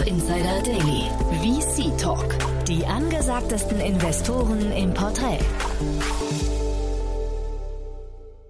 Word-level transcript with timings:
Startup 0.00 0.06
Insider 0.06 0.62
Daily. 0.62 1.10
VC 1.40 1.96
Talk. 1.98 2.24
Die 2.66 2.84
angesagtesten 2.86 3.80
Investoren 3.80 4.72
im 4.72 4.94
Porträt. 4.94 5.40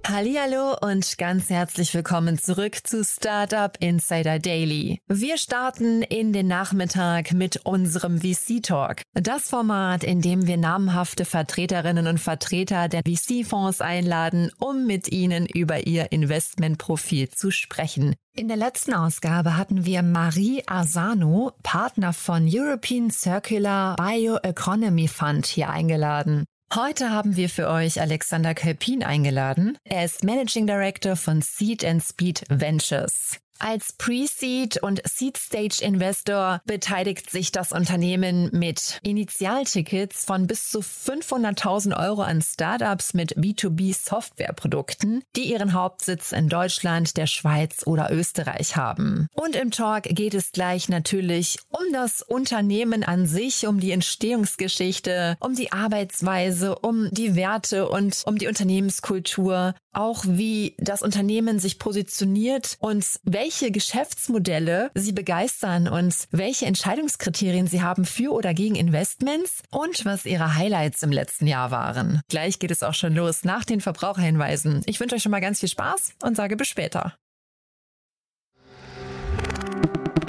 Hallo 0.05 0.77
und 0.81 1.19
ganz 1.19 1.51
herzlich 1.51 1.95
willkommen 1.95 2.39
zurück 2.39 2.79
zu 2.85 3.05
Startup 3.05 3.77
Insider 3.81 4.39
Daily. 4.39 4.99
Wir 5.07 5.37
starten 5.37 6.03
in 6.03 6.33
den 6.33 6.49
Nachmittag 6.49 7.33
mit 7.33 7.65
unserem 7.65 8.21
VC 8.21 8.63
Talk. 8.63 9.03
Das 9.13 9.49
Format, 9.51 10.03
in 10.03 10.21
dem 10.21 10.47
wir 10.47 10.57
namhafte 10.57 11.25
Vertreterinnen 11.25 12.07
und 12.07 12.19
Vertreter 12.19 12.89
der 12.89 13.03
VC-Fonds 13.07 13.81
einladen, 13.81 14.51
um 14.59 14.87
mit 14.87 15.13
ihnen 15.13 15.47
über 15.47 15.87
ihr 15.87 16.11
Investmentprofil 16.11 17.29
zu 17.29 17.51
sprechen. 17.51 18.17
In 18.35 18.49
der 18.49 18.57
letzten 18.57 18.95
Ausgabe 18.95 19.57
hatten 19.57 19.85
wir 19.85 20.03
Marie 20.03 20.63
Asano, 20.67 21.53
Partner 21.63 22.13
von 22.13 22.49
European 22.51 23.11
Circular 23.11 23.97
Bioeconomy 23.97 25.09
Fund, 25.09 25.47
hier 25.47 25.69
eingeladen. 25.69 26.47
Heute 26.73 27.11
haben 27.11 27.35
wir 27.35 27.49
für 27.49 27.69
euch 27.69 28.01
Alexander 28.01 28.55
Kelpin 28.55 29.03
eingeladen. 29.03 29.77
Er 29.83 30.05
ist 30.05 30.23
Managing 30.23 30.69
Director 30.69 31.17
von 31.17 31.43
Seed 31.43 31.85
and 31.85 32.01
Speed 32.01 32.45
Ventures. 32.49 33.41
Als 33.63 33.93
Pre-Seed 33.93 34.83
und 34.83 35.03
Seed-Stage-Investor 35.07 36.63
beteiligt 36.65 37.29
sich 37.29 37.53
das 37.53 37.73
Unternehmen 37.73 38.49
mit 38.53 38.99
Initialtickets 39.03 40.25
von 40.25 40.47
bis 40.47 40.71
zu 40.71 40.81
500.000 40.81 41.95
Euro 41.95 42.23
an 42.23 42.41
Startups 42.41 43.13
mit 43.13 43.37
B2B-Softwareprodukten, 43.37 45.23
die 45.37 45.43
ihren 45.43 45.75
Hauptsitz 45.75 46.33
in 46.33 46.49
Deutschland, 46.49 47.19
der 47.19 47.27
Schweiz 47.27 47.87
oder 47.87 48.11
Österreich 48.11 48.77
haben. 48.77 49.29
Und 49.35 49.55
im 49.55 49.71
Talk 49.71 50.05
geht 50.05 50.33
es 50.33 50.53
gleich 50.53 50.89
natürlich 50.89 51.59
um 51.69 51.93
das 51.93 52.23
Unternehmen 52.23 53.05
an 53.05 53.27
sich, 53.27 53.67
um 53.67 53.79
die 53.79 53.93
Entstehungsgeschichte, 53.93 55.37
um 55.39 55.55
die 55.55 55.71
Arbeitsweise, 55.71 56.79
um 56.79 57.11
die 57.11 57.37
Werte 57.37 57.91
und 57.91 58.23
um 58.25 58.39
die 58.39 58.49
Unternehmenskultur, 58.49 59.75
auch 59.93 60.25
wie 60.27 60.77
das 60.79 61.03
Unternehmen 61.03 61.59
sich 61.59 61.79
positioniert 61.79 62.79
und 62.81 63.05
welche 63.25 63.50
welche 63.51 63.73
Geschäftsmodelle 63.73 64.93
Sie 64.95 65.11
begeistern 65.11 65.89
und 65.89 66.15
welche 66.31 66.67
Entscheidungskriterien 66.67 67.67
Sie 67.67 67.83
haben 67.83 68.05
für 68.05 68.31
oder 68.33 68.55
gegen 68.55 68.77
Investments 68.77 69.65
und 69.73 70.05
was 70.05 70.25
Ihre 70.25 70.55
Highlights 70.55 71.03
im 71.03 71.11
letzten 71.11 71.49
Jahr 71.49 71.73
waren. 71.73 72.21
Gleich 72.29 72.61
geht 72.61 72.71
es 72.71 72.85
auch 72.85 72.95
schon 72.95 73.13
los 73.13 73.43
nach 73.43 73.65
den 73.65 73.81
Verbraucherhinweisen. 73.81 74.83
Ich 74.87 75.01
wünsche 75.01 75.17
euch 75.17 75.23
schon 75.23 75.33
mal 75.33 75.41
ganz 75.41 75.59
viel 75.59 75.69
Spaß 75.69 76.13
und 76.23 76.37
sage 76.37 76.57
bis 76.57 76.69
später. 76.69 77.17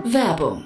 Werbung 0.03 0.65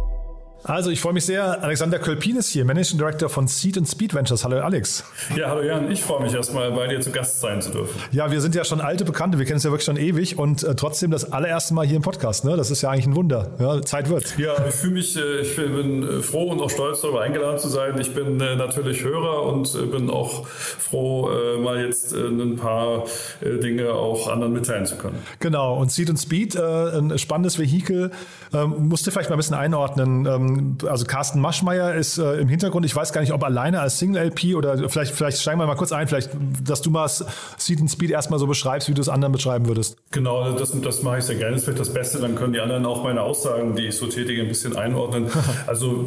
Also 0.63 0.91
ich 0.91 1.01
freue 1.01 1.13
mich 1.13 1.25
sehr. 1.25 1.63
Alexander 1.63 1.97
Kölpin 1.97 2.35
ist 2.35 2.49
hier, 2.49 2.65
Managing 2.65 2.99
Director 2.99 3.29
von 3.29 3.47
Seed 3.47 3.79
and 3.79 3.89
Speed 3.89 4.13
Ventures. 4.13 4.43
Hallo 4.43 4.59
Alex. 4.59 5.03
Ja, 5.35 5.49
hallo 5.49 5.63
Jan. 5.63 5.89
Ich 5.89 6.03
freue 6.03 6.21
mich 6.21 6.35
erstmal, 6.35 6.71
bei 6.71 6.85
dir 6.87 7.01
zu 7.01 7.11
Gast 7.11 7.41
sein 7.41 7.63
zu 7.63 7.71
dürfen. 7.71 7.99
Ja, 8.11 8.31
wir 8.31 8.41
sind 8.41 8.53
ja 8.53 8.63
schon 8.63 8.79
alte 8.79 9.03
Bekannte. 9.03 9.39
Wir 9.39 9.45
kennen 9.45 9.57
es 9.57 9.63
ja 9.63 9.71
wirklich 9.71 9.85
schon 9.85 9.97
ewig 9.97 10.37
und 10.37 10.63
äh, 10.63 10.75
trotzdem 10.75 11.09
das 11.09 11.31
allererste 11.31 11.73
Mal 11.73 11.87
hier 11.87 11.95
im 11.95 12.03
Podcast. 12.03 12.45
Ne? 12.45 12.57
Das 12.57 12.69
ist 12.69 12.83
ja 12.83 12.91
eigentlich 12.91 13.07
ein 13.07 13.15
Wunder. 13.15 13.49
Ja, 13.57 13.81
Zeit 13.81 14.09
wird. 14.09 14.37
Ja, 14.37 14.53
ich 14.67 14.75
fühle 14.75 14.93
mich, 14.93 15.17
äh, 15.17 15.39
ich 15.39 15.55
bin 15.55 16.03
äh, 16.07 16.21
froh 16.21 16.51
und 16.51 16.61
auch 16.61 16.69
stolz 16.69 17.01
darüber 17.01 17.21
eingeladen 17.21 17.57
zu 17.57 17.67
sein. 17.67 17.99
Ich 17.99 18.13
bin 18.13 18.39
äh, 18.39 18.55
natürlich 18.55 19.03
Hörer 19.03 19.43
und 19.43 19.73
äh, 19.73 19.87
bin 19.87 20.11
auch 20.11 20.45
froh, 20.45 21.31
äh, 21.31 21.57
mal 21.57 21.83
jetzt 21.83 22.13
ein 22.13 22.55
paar 22.55 23.05
Dinge 23.41 23.93
auch 23.93 24.27
anderen 24.27 24.53
mitteilen 24.53 24.85
zu 24.85 24.95
können. 24.95 25.17
Genau. 25.39 25.77
Und 25.77 25.91
Seed 25.91 26.09
and 26.09 26.19
Speed, 26.19 26.55
ein 26.55 27.17
spannendes 27.17 27.57
Vehikel. 27.57 28.11
Ähm, 28.53 28.89
musste 28.89 29.11
vielleicht 29.11 29.29
mal 29.29 29.35
ein 29.35 29.39
bisschen 29.39 29.55
einordnen. 29.55 30.25
Ähm, 30.25 30.50
also 30.87 31.05
Carsten 31.05 31.39
Maschmeyer 31.39 31.93
ist 31.93 32.17
äh, 32.17 32.39
im 32.39 32.47
Hintergrund. 32.47 32.85
Ich 32.85 32.95
weiß 32.95 33.13
gar 33.13 33.21
nicht, 33.21 33.33
ob 33.33 33.43
alleine 33.43 33.79
als 33.79 33.99
Single-LP 33.99 34.55
oder 34.55 34.89
vielleicht, 34.89 35.13
vielleicht 35.13 35.39
steigen 35.39 35.59
wir 35.59 35.67
mal 35.67 35.75
kurz 35.75 35.91
ein, 35.91 36.07
vielleicht, 36.07 36.31
dass 36.63 36.81
du 36.81 36.89
mal 36.89 37.07
Seed 37.07 37.79
and 37.79 37.91
Speed 37.91 38.11
erstmal 38.11 38.39
so 38.39 38.47
beschreibst, 38.47 38.89
wie 38.89 38.93
du 38.93 39.01
es 39.01 39.09
anderen 39.09 39.31
beschreiben 39.31 39.67
würdest. 39.67 39.97
Genau, 40.11 40.51
das, 40.51 40.79
das 40.81 41.03
mache 41.03 41.19
ich 41.19 41.25
sehr 41.25 41.35
gerne. 41.35 41.51
Das 41.51 41.61
ist 41.61 41.65
vielleicht 41.65 41.79
das 41.79 41.93
Beste. 41.93 42.19
Dann 42.19 42.35
können 42.35 42.53
die 42.53 42.59
anderen 42.59 42.85
auch 42.85 43.03
meine 43.03 43.21
Aussagen, 43.21 43.75
die 43.75 43.87
ich 43.87 43.95
so 43.95 44.07
tätige, 44.07 44.41
ein 44.41 44.47
bisschen 44.47 44.75
einordnen. 44.75 45.27
Also 45.67 46.05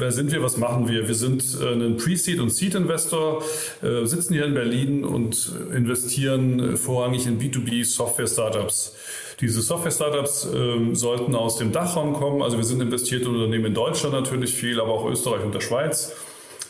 Wer 0.00 0.12
sind 0.12 0.32
wir? 0.32 0.42
Was 0.42 0.56
machen 0.56 0.88
wir? 0.88 1.06
Wir 1.06 1.14
sind 1.14 1.44
äh, 1.60 1.74
ein 1.74 1.98
Pre-Seed- 1.98 2.40
und 2.40 2.48
Seed-Investor, 2.48 3.42
äh, 3.82 4.06
sitzen 4.06 4.32
hier 4.32 4.46
in 4.46 4.54
Berlin 4.54 5.04
und 5.04 5.52
investieren 5.74 6.78
vorrangig 6.78 7.26
in 7.26 7.38
B2B-Software-Startups. 7.38 8.94
Diese 9.40 9.62
Software-Startups 9.62 10.48
ähm, 10.54 10.94
sollten 10.94 11.34
aus 11.34 11.56
dem 11.56 11.72
Dachraum 11.72 12.12
kommen. 12.12 12.42
Also 12.42 12.58
wir 12.58 12.64
sind 12.64 12.82
investiert 12.82 13.22
in 13.22 13.28
Unternehmen 13.28 13.66
in 13.66 13.74
Deutschland 13.74 14.14
natürlich 14.14 14.54
viel, 14.54 14.80
aber 14.80 14.92
auch 14.92 15.08
Österreich 15.08 15.42
und 15.42 15.54
der 15.54 15.60
Schweiz. 15.60 16.14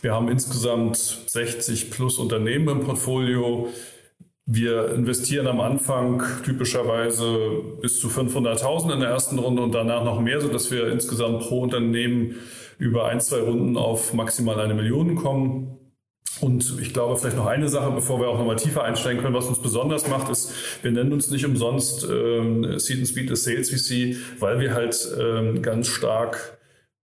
Wir 0.03 0.14
haben 0.14 0.28
insgesamt 0.28 0.97
60 0.97 1.91
plus 1.91 2.19
Unternehmen 2.19 2.69
im 2.69 2.80
Portfolio. 2.84 3.69
Wir 4.47 4.92
investieren 4.92 5.47
am 5.47 5.60
Anfang 5.60 6.22
typischerweise 6.44 7.50
bis 7.80 8.00
zu 8.00 8.09
500.000 8.09 8.94
in 8.94 9.00
der 9.00 9.10
ersten 9.10 9.38
Runde 9.38 9.62
und 9.62 9.75
danach 9.75 10.04
noch 10.04 10.20
mehr, 10.20 10.41
sodass 10.41 10.70
wir 10.70 10.91
insgesamt 10.91 11.41
pro 11.41 11.62
Unternehmen 11.62 12.36
über 12.78 13.06
ein, 13.06 13.20
zwei 13.20 13.41
Runden 13.41 13.76
auf 13.76 14.14
maximal 14.14 14.59
eine 14.60 14.75
Million 14.75 15.16
kommen. 15.16 15.79
Und 16.40 16.78
ich 16.80 16.92
glaube, 16.92 17.16
vielleicht 17.16 17.36
noch 17.36 17.46
eine 17.46 17.68
Sache, 17.68 17.90
bevor 17.90 18.20
wir 18.20 18.28
auch 18.28 18.38
nochmal 18.38 18.56
tiefer 18.56 18.82
einsteigen 18.84 19.22
können, 19.22 19.34
was 19.34 19.46
uns 19.46 19.60
besonders 19.60 20.08
macht, 20.08 20.30
ist, 20.30 20.52
wir 20.82 20.90
nennen 20.90 21.12
uns 21.12 21.30
nicht 21.30 21.44
umsonst 21.44 22.06
ähm, 22.10 22.78
Seed 22.78 22.98
and 22.98 23.08
Speed 23.08 23.30
des 23.30 23.44
Sales 23.44 23.70
VC, 23.70 24.16
weil 24.38 24.59
wir 24.60 24.74
halt 24.74 24.97
ähm, 25.18 25.60
ganz 25.60 25.88
stark 25.88 26.59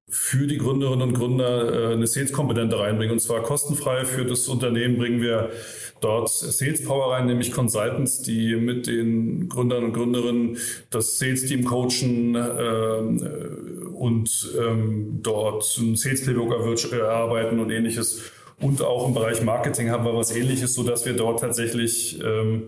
für 0.09 0.47
die 0.47 0.57
Gründerinnen 0.57 1.09
und 1.09 1.13
Gründer 1.13 1.91
äh, 1.91 1.94
eine 1.94 2.07
Sales-Komponente 2.07 2.79
reinbringen. 2.79 3.13
Und 3.13 3.19
zwar 3.19 3.44
kostenfrei 3.44 4.06
für 4.06 4.25
das 4.25 4.47
Unternehmen 4.47 4.97
bringen 4.97 5.21
wir 5.21 5.51
dort 6.00 6.29
Sales 6.29 6.83
Power 6.83 7.12
rein, 7.12 7.25
nämlich 7.25 7.51
Consultants, 7.51 8.21
die 8.21 8.56
mit 8.56 8.88
den 8.88 9.50
Gründern 9.50 9.83
und 9.83 9.94
Gründerinnen 9.94 10.57
das 10.89 11.19
Sales-Team 11.19 11.65
coachen 11.65 12.35
äh, 12.35 13.88
und 13.94 14.53
ähm, 14.59 15.19
dort 15.21 15.77
ein 15.77 15.95
Sales 15.95 16.23
Playbook 16.23 16.53
erarbeiten 16.91 17.59
und 17.59 17.69
ähnliches. 17.69 18.31
Und 18.59 18.81
auch 18.81 19.07
im 19.07 19.13
Bereich 19.13 19.42
Marketing 19.44 19.92
haben 19.92 20.04
wir 20.04 20.15
was 20.15 20.36
ähnliches, 20.36 20.74
so 20.74 20.83
dass 20.83 21.06
wir 21.06 21.13
dort 21.13 21.42
tatsächlich 21.42 22.19
ähm, 22.24 22.63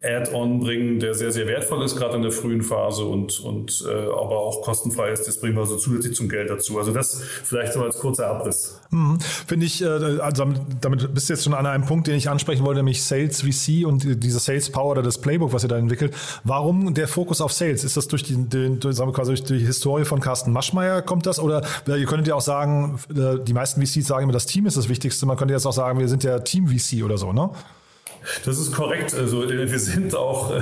Add-on 0.00 0.60
bringen, 0.60 1.00
der 1.00 1.14
sehr, 1.14 1.32
sehr 1.32 1.48
wertvoll 1.48 1.82
ist, 1.84 1.96
gerade 1.96 2.14
in 2.14 2.22
der 2.22 2.30
frühen 2.30 2.62
Phase 2.62 3.04
und, 3.04 3.40
und 3.40 3.84
äh, 3.88 3.92
aber 3.92 4.38
auch 4.38 4.62
kostenfrei 4.62 5.10
ist. 5.10 5.26
Das 5.26 5.40
bringen 5.40 5.56
wir 5.56 5.66
so 5.66 5.76
zusätzlich 5.76 6.14
zum 6.14 6.28
Geld 6.28 6.50
dazu. 6.50 6.78
Also 6.78 6.92
das 6.92 7.20
vielleicht 7.42 7.72
so 7.72 7.82
als 7.82 7.98
kurzer 7.98 8.28
Abriss. 8.28 8.80
Mhm. 8.90 9.18
Finde 9.20 9.66
ich, 9.66 9.82
äh, 9.82 9.86
also 9.86 10.46
damit 10.80 11.12
bist 11.12 11.28
du 11.28 11.32
jetzt 11.32 11.42
schon 11.42 11.54
an 11.54 11.66
einem 11.66 11.84
Punkt, 11.84 12.06
den 12.06 12.14
ich 12.14 12.30
ansprechen 12.30 12.64
wollte, 12.64 12.78
nämlich 12.78 13.02
Sales 13.02 13.42
VC 13.42 13.84
und 13.86 14.22
diese 14.22 14.38
Sales 14.38 14.70
Power 14.70 14.92
oder 14.92 15.02
das 15.02 15.20
Playbook, 15.20 15.52
was 15.52 15.64
ihr 15.64 15.68
da 15.68 15.76
entwickelt. 15.76 16.14
Warum 16.44 16.94
der 16.94 17.08
Fokus 17.08 17.40
auf 17.40 17.52
Sales? 17.52 17.82
Ist 17.82 17.96
das 17.96 18.06
durch 18.06 18.22
die, 18.22 18.36
den, 18.36 18.80
sagen 18.80 19.10
wir 19.10 19.14
quasi 19.14 19.32
durch 19.32 19.42
die 19.42 19.58
Historie 19.58 20.04
von 20.04 20.20
Carsten 20.20 20.52
Maschmeyer 20.52 21.02
kommt 21.02 21.26
das? 21.26 21.40
Oder 21.40 21.62
ihr 21.88 22.06
könntet 22.06 22.28
ja 22.28 22.36
auch 22.36 22.40
sagen, 22.40 23.00
äh, 23.10 23.40
die 23.44 23.52
meisten 23.52 23.84
VCs 23.84 24.06
sagen 24.06 24.22
immer, 24.22 24.32
das 24.32 24.46
Team 24.46 24.66
ist 24.66 24.76
das 24.76 24.88
Wichtigste. 24.88 25.26
Man 25.26 25.36
könnte 25.36 25.54
jetzt 25.54 25.66
auch 25.66 25.72
sagen, 25.72 25.98
wir 25.98 26.08
sind 26.08 26.22
ja 26.22 26.38
Team 26.38 26.68
VC 26.68 27.02
oder 27.02 27.18
so, 27.18 27.32
ne? 27.32 27.50
Das 28.44 28.58
ist 28.58 28.72
korrekt. 28.72 29.14
Also 29.14 29.44
äh, 29.44 29.70
wir 29.70 29.78
sind 29.78 30.14
auch, 30.14 30.52
äh, 30.52 30.58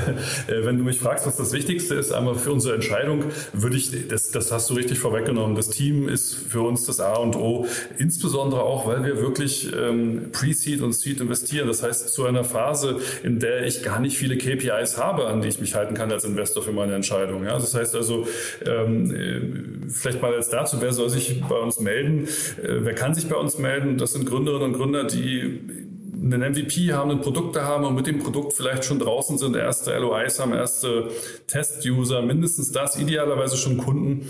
äh, 0.52 0.64
wenn 0.64 0.78
du 0.78 0.84
mich 0.84 0.98
fragst, 0.98 1.26
was 1.26 1.36
das 1.36 1.52
Wichtigste 1.52 1.94
ist, 1.94 2.12
einmal 2.12 2.34
für 2.34 2.52
unsere 2.52 2.74
Entscheidung, 2.74 3.24
würde 3.52 3.76
ich, 3.76 4.08
das, 4.08 4.30
das 4.30 4.52
hast 4.52 4.70
du 4.70 4.74
richtig 4.74 4.98
vorweggenommen. 4.98 5.56
Das 5.56 5.68
Team 5.68 6.08
ist 6.08 6.34
für 6.34 6.62
uns 6.62 6.86
das 6.86 7.00
A 7.00 7.14
und 7.14 7.36
O, 7.36 7.66
insbesondere 7.98 8.62
auch, 8.62 8.86
weil 8.86 9.04
wir 9.04 9.20
wirklich 9.20 9.70
ähm, 9.76 10.30
Pre-Seed 10.32 10.82
und 10.82 10.92
Seed 10.92 11.20
investieren. 11.20 11.68
Das 11.68 11.82
heißt, 11.82 12.08
zu 12.08 12.24
einer 12.24 12.44
Phase, 12.44 12.98
in 13.22 13.38
der 13.40 13.66
ich 13.66 13.82
gar 13.82 14.00
nicht 14.00 14.16
viele 14.16 14.36
KPIs 14.36 14.98
habe, 14.98 15.26
an 15.26 15.42
die 15.42 15.48
ich 15.48 15.60
mich 15.60 15.74
halten 15.74 15.94
kann 15.94 16.10
als 16.12 16.24
Investor 16.24 16.62
für 16.62 16.72
meine 16.72 16.94
Entscheidung. 16.94 17.44
Ja, 17.44 17.54
das 17.54 17.74
heißt 17.74 17.94
also, 17.94 18.26
ähm, 18.64 19.88
vielleicht 19.88 20.22
mal 20.22 20.32
jetzt 20.32 20.52
dazu, 20.52 20.78
wer 20.80 20.92
soll 20.92 21.10
sich 21.10 21.42
bei 21.48 21.56
uns 21.56 21.80
melden? 21.80 22.28
Wer 22.62 22.94
kann 22.94 23.14
sich 23.14 23.28
bei 23.28 23.36
uns 23.36 23.58
melden? 23.58 23.98
Das 23.98 24.12
sind 24.12 24.26
Gründerinnen 24.26 24.66
und 24.66 24.72
Gründer, 24.72 25.04
die 25.04 25.85
einen 26.16 26.52
MVP 26.52 26.92
haben, 26.92 27.10
ein 27.10 27.20
Produkt 27.20 27.56
haben 27.56 27.84
und 27.84 27.94
mit 27.94 28.06
dem 28.06 28.18
Produkt 28.18 28.54
vielleicht 28.54 28.84
schon 28.84 28.98
draußen 28.98 29.38
sind, 29.38 29.54
erste 29.56 29.96
LOIs 29.96 30.40
haben, 30.40 30.52
erste 30.52 31.10
Test-User, 31.46 32.22
mindestens 32.22 32.72
das, 32.72 32.96
idealerweise 32.96 33.56
schon 33.56 33.76
Kunden. 33.76 34.28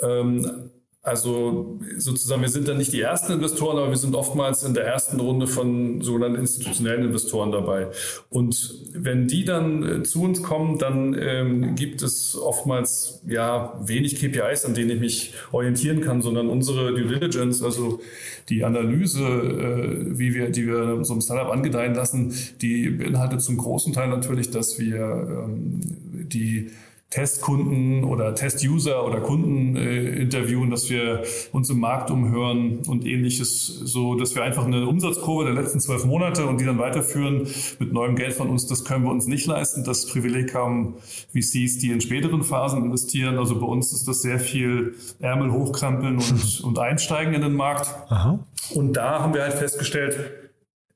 Ähm, 0.00 0.70
also 1.04 1.80
sozusagen, 1.96 2.42
wir 2.42 2.48
sind 2.48 2.68
dann 2.68 2.78
nicht 2.78 2.92
die 2.92 3.00
ersten 3.00 3.32
Investoren, 3.32 3.76
aber 3.76 3.88
wir 3.88 3.96
sind 3.96 4.14
oftmals 4.14 4.62
in 4.62 4.72
der 4.72 4.86
ersten 4.86 5.18
Runde 5.18 5.48
von 5.48 6.00
sogenannten 6.00 6.38
institutionellen 6.38 7.02
Investoren 7.02 7.50
dabei. 7.50 7.88
Und 8.30 8.72
wenn 8.92 9.26
die 9.26 9.44
dann 9.44 9.82
äh, 9.82 10.02
zu 10.04 10.22
uns 10.22 10.44
kommen, 10.44 10.78
dann 10.78 11.16
ähm, 11.18 11.74
gibt 11.74 12.02
es 12.02 12.36
oftmals 12.36 13.20
ja 13.26 13.80
wenig 13.84 14.14
KPIs, 14.14 14.64
an 14.64 14.74
denen 14.74 14.90
ich 14.90 15.00
mich 15.00 15.34
orientieren 15.50 16.02
kann, 16.02 16.22
sondern 16.22 16.48
unsere 16.48 16.94
Due 16.94 17.08
Diligence, 17.08 17.64
also 17.64 18.00
die 18.48 18.62
Analyse, 18.62 19.24
äh, 19.24 20.18
wie 20.18 20.34
wir, 20.34 20.50
die 20.50 20.68
wir 20.68 21.04
so 21.04 21.14
einem 21.14 21.20
Startup 21.20 21.52
angedeihen 21.52 21.96
lassen, 21.96 22.32
die 22.60 22.90
beinhaltet 22.90 23.42
zum 23.42 23.56
großen 23.56 23.92
Teil 23.92 24.08
natürlich, 24.08 24.50
dass 24.50 24.78
wir 24.78 25.00
ähm, 25.00 25.80
die 26.28 26.70
Testkunden 27.12 28.04
oder 28.04 28.34
Testuser 28.34 29.06
oder 29.06 29.20
Kunden 29.20 29.76
äh, 29.76 30.22
interviewen, 30.22 30.70
dass 30.70 30.88
wir 30.88 31.22
uns 31.52 31.68
im 31.68 31.78
Markt 31.78 32.10
umhören 32.10 32.78
und 32.86 33.04
ähnliches, 33.04 33.66
so 33.66 34.14
dass 34.14 34.34
wir 34.34 34.42
einfach 34.42 34.64
eine 34.64 34.86
Umsatzkurve 34.86 35.44
der 35.44 35.52
letzten 35.52 35.78
zwölf 35.78 36.06
Monate 36.06 36.46
und 36.46 36.58
die 36.58 36.64
dann 36.64 36.78
weiterführen 36.78 37.46
mit 37.78 37.92
neuem 37.92 38.16
Geld 38.16 38.32
von 38.32 38.48
uns, 38.48 38.66
das 38.66 38.84
können 38.84 39.04
wir 39.04 39.10
uns 39.10 39.26
nicht 39.26 39.46
leisten. 39.46 39.84
Das 39.84 40.06
Privileg 40.06 40.54
haben 40.54 40.94
VCs, 41.34 41.78
die 41.78 41.90
in 41.90 42.00
späteren 42.00 42.42
Phasen 42.42 42.82
investieren. 42.82 43.36
Also 43.36 43.60
bei 43.60 43.66
uns 43.66 43.92
ist 43.92 44.08
das 44.08 44.22
sehr 44.22 44.40
viel 44.40 44.94
Ärmel 45.20 45.52
hochkrempeln 45.52 46.16
und, 46.16 46.60
und 46.64 46.78
einsteigen 46.78 47.34
in 47.34 47.42
den 47.42 47.54
Markt. 47.54 47.94
Aha. 48.08 48.38
Und 48.74 48.94
da 48.94 49.20
haben 49.20 49.34
wir 49.34 49.42
halt 49.42 49.54
festgestellt, 49.54 50.41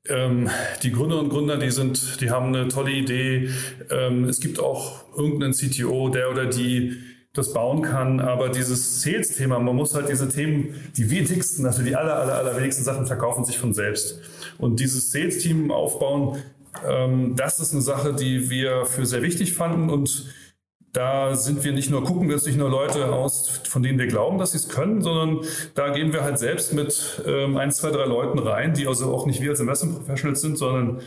ähm, 0.09 0.49
die 0.83 0.91
Gründer 0.91 1.19
und 1.19 1.29
Gründer, 1.29 1.57
die 1.57 1.71
sind, 1.71 2.21
die 2.21 2.29
haben 2.29 2.55
eine 2.55 2.67
tolle 2.67 2.91
Idee. 2.91 3.49
Ähm, 3.89 4.25
es 4.25 4.39
gibt 4.39 4.59
auch 4.59 5.03
irgendeinen 5.15 5.53
CTO, 5.53 6.09
der 6.09 6.29
oder 6.31 6.45
die 6.45 6.97
das 7.33 7.53
bauen 7.53 7.83
kann, 7.83 8.19
aber 8.19 8.49
dieses 8.49 9.01
Sales-Thema, 9.01 9.59
man 9.59 9.75
muss 9.75 9.93
halt 9.93 10.09
diese 10.09 10.27
Themen, 10.27 10.73
die 10.97 11.11
wichtigsten, 11.11 11.65
also 11.65 11.83
die 11.83 11.95
aller, 11.95 12.15
aller, 12.15 12.35
aller 12.35 12.57
wenigsten 12.57 12.83
Sachen 12.83 13.05
verkaufen 13.05 13.45
sich 13.45 13.59
von 13.59 13.73
selbst. 13.73 14.19
Und 14.57 14.79
dieses 14.79 15.11
Sales-Team 15.11 15.71
aufbauen, 15.71 16.39
ähm, 16.87 17.35
das 17.35 17.59
ist 17.59 17.73
eine 17.73 17.81
Sache, 17.81 18.13
die 18.13 18.49
wir 18.49 18.85
für 18.85 19.05
sehr 19.05 19.21
wichtig 19.21 19.53
fanden 19.53 19.89
und 19.89 20.25
da 20.93 21.35
sind 21.35 21.63
wir 21.63 21.73
nicht 21.73 21.89
nur, 21.89 22.03
gucken 22.03 22.27
wir 22.27 22.35
uns 22.35 22.45
nicht 22.45 22.57
nur 22.57 22.69
Leute 22.69 23.11
aus, 23.11 23.61
von 23.67 23.83
denen 23.83 23.99
wir 23.99 24.07
glauben, 24.07 24.37
dass 24.37 24.51
sie 24.51 24.57
es 24.57 24.69
können, 24.69 25.01
sondern 25.01 25.45
da 25.75 25.89
gehen 25.89 26.13
wir 26.13 26.23
halt 26.23 26.39
selbst 26.39 26.73
mit 26.73 27.21
ähm, 27.25 27.57
ein, 27.57 27.71
zwei, 27.71 27.91
drei 27.91 28.05
Leuten 28.05 28.39
rein, 28.39 28.73
die 28.73 28.87
also 28.87 29.13
auch 29.13 29.25
nicht 29.25 29.41
wir 29.41 29.51
als 29.51 29.59
Investment 29.59 29.97
Professionals 29.97 30.41
sind, 30.41 30.57
sondern 30.57 31.01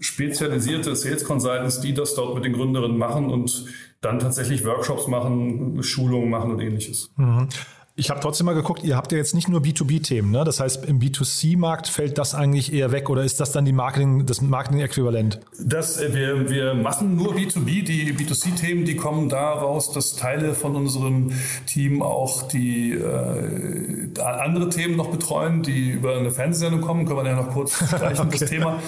spezialisierte 0.00 0.94
Sales 0.96 1.24
Consultants, 1.24 1.80
die 1.80 1.94
das 1.94 2.14
dort 2.14 2.34
mit 2.34 2.44
den 2.44 2.52
Gründerinnen 2.52 2.98
machen 2.98 3.30
und 3.30 3.66
dann 4.00 4.18
tatsächlich 4.18 4.64
Workshops 4.64 5.06
machen, 5.06 5.82
Schulungen 5.82 6.28
machen 6.28 6.50
und 6.50 6.60
ähnliches. 6.60 7.12
Mhm. 7.16 7.48
Ich 7.94 8.08
habe 8.08 8.20
trotzdem 8.20 8.46
mal 8.46 8.54
geguckt, 8.54 8.82
ihr 8.84 8.96
habt 8.96 9.12
ja 9.12 9.18
jetzt 9.18 9.34
nicht 9.34 9.50
nur 9.50 9.60
B2B-Themen, 9.60 10.30
ne? 10.30 10.44
Das 10.44 10.60
heißt, 10.60 10.86
im 10.86 10.98
B2C-Markt 10.98 11.88
fällt 11.88 12.16
das 12.16 12.34
eigentlich 12.34 12.72
eher 12.72 12.90
weg 12.90 13.10
oder 13.10 13.22
ist 13.22 13.38
das 13.38 13.52
dann 13.52 13.66
die 13.66 13.74
Marketing, 13.74 14.24
das 14.24 14.40
Marketing-Äquivalent? 14.40 15.40
Das, 15.62 16.00
äh, 16.00 16.14
wir, 16.14 16.48
wir 16.48 16.72
machen 16.72 17.16
nur 17.16 17.34
B2B, 17.34 17.84
die 17.84 18.14
B2C-Themen, 18.14 18.86
die 18.86 18.96
kommen 18.96 19.28
daraus, 19.28 19.92
dass 19.92 20.16
Teile 20.16 20.54
von 20.54 20.74
unserem 20.74 21.32
Team 21.66 22.00
auch 22.00 22.48
die 22.48 22.92
äh, 22.92 24.18
andere 24.22 24.70
Themen 24.70 24.96
noch 24.96 25.10
betreuen, 25.10 25.62
die 25.62 25.90
über 25.90 26.16
eine 26.16 26.30
Fernsehsendung 26.30 26.80
kommen, 26.80 27.04
können 27.04 27.18
wir 27.18 27.26
ja 27.26 27.36
noch 27.36 27.50
kurz 27.50 27.74
streichen, 27.86 28.28
okay. 28.28 28.38
das 28.40 28.48
Thema. 28.48 28.82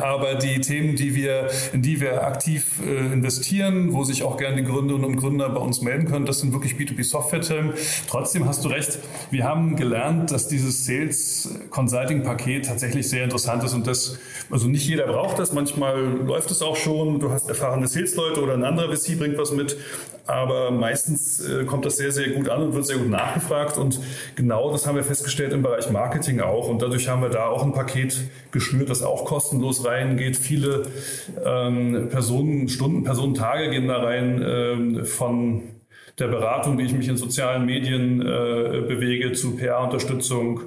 Aber 0.00 0.36
die 0.36 0.62
Themen, 0.62 0.96
die 0.96 1.14
wir, 1.14 1.50
in 1.74 1.82
die 1.82 2.00
wir 2.00 2.26
aktiv 2.26 2.80
äh, 2.82 3.12
investieren, 3.12 3.92
wo 3.92 4.02
sich 4.02 4.22
auch 4.22 4.38
gerne 4.38 4.56
die 4.56 4.64
Gründerinnen 4.64 5.04
und 5.04 5.16
Gründer 5.16 5.50
bei 5.50 5.60
uns 5.60 5.82
melden 5.82 6.06
können, 6.06 6.24
das 6.24 6.40
sind 6.40 6.54
wirklich 6.54 6.72
B2B-Software-Themen 6.76 7.74
Trotzdem 8.14 8.46
hast 8.46 8.64
du 8.64 8.68
recht. 8.68 9.00
Wir 9.32 9.42
haben 9.42 9.74
gelernt, 9.74 10.30
dass 10.30 10.46
dieses 10.46 10.86
Sales 10.86 11.48
Consulting 11.70 12.22
Paket 12.22 12.66
tatsächlich 12.66 13.08
sehr 13.08 13.24
interessant 13.24 13.64
ist 13.64 13.74
und 13.74 13.88
das, 13.88 14.20
also 14.52 14.68
nicht 14.68 14.86
jeder 14.86 15.08
braucht 15.08 15.40
das. 15.40 15.52
Manchmal 15.52 16.00
läuft 16.00 16.52
es 16.52 16.62
auch 16.62 16.76
schon. 16.76 17.18
Du 17.18 17.32
hast 17.32 17.48
erfahrene 17.48 17.88
Sales-Leute 17.88 18.40
oder 18.40 18.54
ein 18.54 18.62
anderer 18.62 18.94
VC 18.94 19.18
bringt 19.18 19.36
was 19.36 19.50
mit. 19.50 19.76
Aber 20.28 20.70
meistens 20.70 21.44
äh, 21.44 21.64
kommt 21.64 21.86
das 21.86 21.96
sehr, 21.96 22.12
sehr 22.12 22.30
gut 22.30 22.48
an 22.48 22.62
und 22.62 22.74
wird 22.74 22.86
sehr 22.86 22.98
gut 22.98 23.10
nachgefragt. 23.10 23.78
Und 23.78 23.98
genau 24.36 24.70
das 24.70 24.86
haben 24.86 24.94
wir 24.94 25.02
festgestellt 25.02 25.52
im 25.52 25.62
Bereich 25.62 25.90
Marketing 25.90 26.38
auch. 26.38 26.68
Und 26.68 26.82
dadurch 26.82 27.08
haben 27.08 27.20
wir 27.20 27.30
da 27.30 27.48
auch 27.48 27.64
ein 27.64 27.72
Paket 27.72 28.30
geschnürt, 28.52 28.90
das 28.90 29.02
auch 29.02 29.24
kostenlos 29.24 29.84
reingeht. 29.84 30.36
Viele 30.36 30.86
ähm, 31.44 32.10
Personen, 32.10 32.68
Stunden, 32.68 33.02
Personentage 33.02 33.70
gehen 33.70 33.88
da 33.88 34.04
rein 34.04 34.40
ähm, 34.40 35.04
von 35.04 35.62
der 36.18 36.28
Beratung, 36.28 36.78
wie 36.78 36.84
ich 36.84 36.92
mich 36.92 37.08
in 37.08 37.16
sozialen 37.16 37.66
Medien 37.66 38.20
äh, 38.20 38.24
bewege, 38.86 39.32
zu 39.32 39.56
PR-Unterstützung 39.56 40.60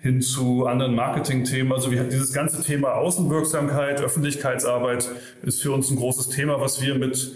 hin 0.00 0.20
zu 0.20 0.66
anderen 0.66 0.94
Marketing-Themen. 0.94 1.72
Also 1.72 1.90
wir, 1.92 2.04
dieses 2.04 2.32
ganze 2.32 2.62
Thema 2.62 2.94
Außenwirksamkeit, 2.94 4.00
Öffentlichkeitsarbeit 4.00 5.08
ist 5.42 5.62
für 5.62 5.72
uns 5.72 5.90
ein 5.90 5.96
großes 5.96 6.28
Thema, 6.28 6.60
was 6.60 6.82
wir 6.82 6.96
mit 6.96 7.34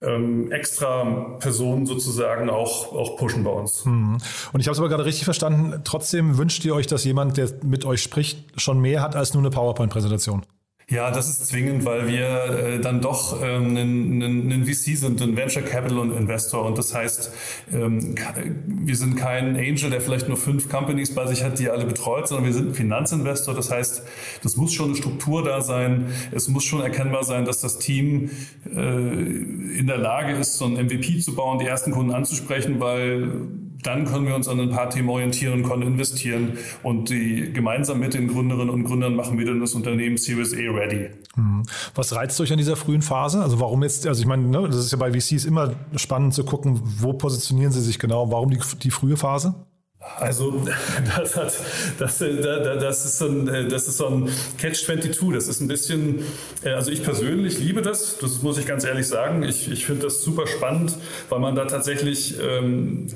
ähm, 0.00 0.50
extra 0.52 1.36
Personen 1.38 1.84
sozusagen 1.84 2.50
auch, 2.50 2.92
auch 2.92 3.16
pushen 3.16 3.44
bei 3.44 3.50
uns. 3.50 3.84
Mhm. 3.84 4.18
Und 4.52 4.60
ich 4.60 4.66
habe 4.68 4.72
es 4.72 4.78
aber 4.78 4.88
gerade 4.88 5.04
richtig 5.04 5.24
verstanden, 5.24 5.82
trotzdem 5.84 6.38
wünscht 6.38 6.64
ihr 6.64 6.74
euch, 6.74 6.86
dass 6.86 7.04
jemand, 7.04 7.36
der 7.36 7.50
mit 7.62 7.84
euch 7.84 8.02
spricht, 8.02 8.60
schon 8.60 8.80
mehr 8.80 9.02
hat 9.02 9.16
als 9.16 9.34
nur 9.34 9.42
eine 9.42 9.50
PowerPoint-Präsentation. 9.50 10.44
Ja, 10.90 11.10
das 11.10 11.28
ist 11.28 11.46
zwingend, 11.46 11.84
weil 11.84 12.08
wir 12.08 12.44
äh, 12.44 12.80
dann 12.80 13.02
doch 13.02 13.42
ähm, 13.42 13.76
ein, 13.76 14.22
ein, 14.22 14.50
ein 14.50 14.64
VC 14.64 14.96
sind, 14.96 15.20
ein 15.20 15.36
Venture 15.36 15.62
Capital 15.62 15.98
und 15.98 16.16
Investor. 16.16 16.64
Und 16.64 16.78
das 16.78 16.94
heißt, 16.94 17.30
ähm, 17.74 18.14
wir 18.66 18.96
sind 18.96 19.16
kein 19.16 19.54
Angel, 19.56 19.90
der 19.90 20.00
vielleicht 20.00 20.28
nur 20.28 20.38
fünf 20.38 20.70
Companies 20.70 21.14
bei 21.14 21.26
sich 21.26 21.44
hat, 21.44 21.58
die 21.58 21.68
alle 21.68 21.84
betreut, 21.84 22.26
sondern 22.26 22.46
wir 22.46 22.54
sind 22.54 22.68
ein 22.68 22.74
Finanzinvestor. 22.74 23.54
Das 23.54 23.70
heißt, 23.70 24.02
das 24.42 24.56
muss 24.56 24.72
schon 24.72 24.86
eine 24.86 24.96
Struktur 24.96 25.44
da 25.44 25.60
sein. 25.60 26.06
Es 26.32 26.48
muss 26.48 26.64
schon 26.64 26.80
erkennbar 26.80 27.22
sein, 27.22 27.44
dass 27.44 27.60
das 27.60 27.78
Team 27.78 28.30
äh, 28.74 28.78
in 28.80 29.86
der 29.86 29.98
Lage 29.98 30.36
ist, 30.36 30.56
so 30.56 30.64
ein 30.64 30.72
MVP 30.72 31.18
zu 31.18 31.34
bauen, 31.34 31.58
die 31.58 31.66
ersten 31.66 31.90
Kunden 31.90 32.14
anzusprechen, 32.14 32.80
weil 32.80 33.30
dann 33.82 34.06
können 34.06 34.26
wir 34.26 34.34
uns 34.34 34.48
an 34.48 34.60
ein 34.60 34.70
paar 34.70 34.90
Themen 34.90 35.08
orientieren, 35.08 35.62
können 35.62 35.82
investieren 35.82 36.58
und 36.82 37.10
die 37.10 37.52
gemeinsam 37.52 38.00
mit 38.00 38.14
den 38.14 38.28
Gründerinnen 38.28 38.70
und 38.70 38.84
Gründern 38.84 39.14
machen 39.14 39.38
wir 39.38 39.46
dann 39.46 39.60
das 39.60 39.74
Unternehmen 39.74 40.16
Series 40.16 40.52
A 40.52 40.56
ready. 40.56 41.10
Mhm. 41.36 41.62
Was 41.94 42.14
reizt 42.14 42.40
euch 42.40 42.50
an 42.50 42.58
dieser 42.58 42.76
frühen 42.76 43.02
Phase? 43.02 43.40
Also 43.40 43.60
warum 43.60 43.82
jetzt, 43.82 44.06
also 44.06 44.20
ich 44.20 44.26
meine, 44.26 44.44
ne, 44.44 44.66
das 44.66 44.76
ist 44.76 44.92
ja 44.92 44.98
bei 44.98 45.12
VCs 45.12 45.44
immer 45.44 45.74
spannend 45.96 46.34
zu 46.34 46.44
gucken, 46.44 46.80
wo 46.82 47.12
positionieren 47.12 47.72
sie 47.72 47.80
sich 47.80 47.98
genau, 47.98 48.30
warum 48.32 48.50
die, 48.50 48.58
die 48.82 48.90
frühe 48.90 49.16
Phase? 49.16 49.54
Also 50.16 50.64
das, 51.16 51.36
hat, 51.36 51.52
das, 51.98 52.18
das, 52.18 53.04
ist 53.04 53.18
so 53.18 53.26
ein, 53.26 53.68
das 53.68 53.88
ist 53.88 53.96
so 53.98 54.06
ein 54.06 54.28
Catch-22. 54.58 55.32
Das 55.32 55.48
ist 55.48 55.60
ein 55.60 55.68
bisschen, 55.68 56.20
äh, 56.62 56.70
also 56.70 56.90
ich 56.90 57.02
persönlich 57.02 57.58
liebe 57.58 57.82
das, 57.82 58.18
das 58.18 58.42
muss 58.42 58.58
ich 58.58 58.66
ganz 58.66 58.84
ehrlich 58.84 59.06
sagen. 59.06 59.42
Ich, 59.42 59.70
ich 59.70 59.86
finde 59.86 60.04
das 60.04 60.22
super 60.22 60.46
spannend, 60.46 60.96
weil 61.28 61.40
man 61.40 61.54
da 61.54 61.64
tatsächlich 61.66 62.36
ähm, 62.40 63.08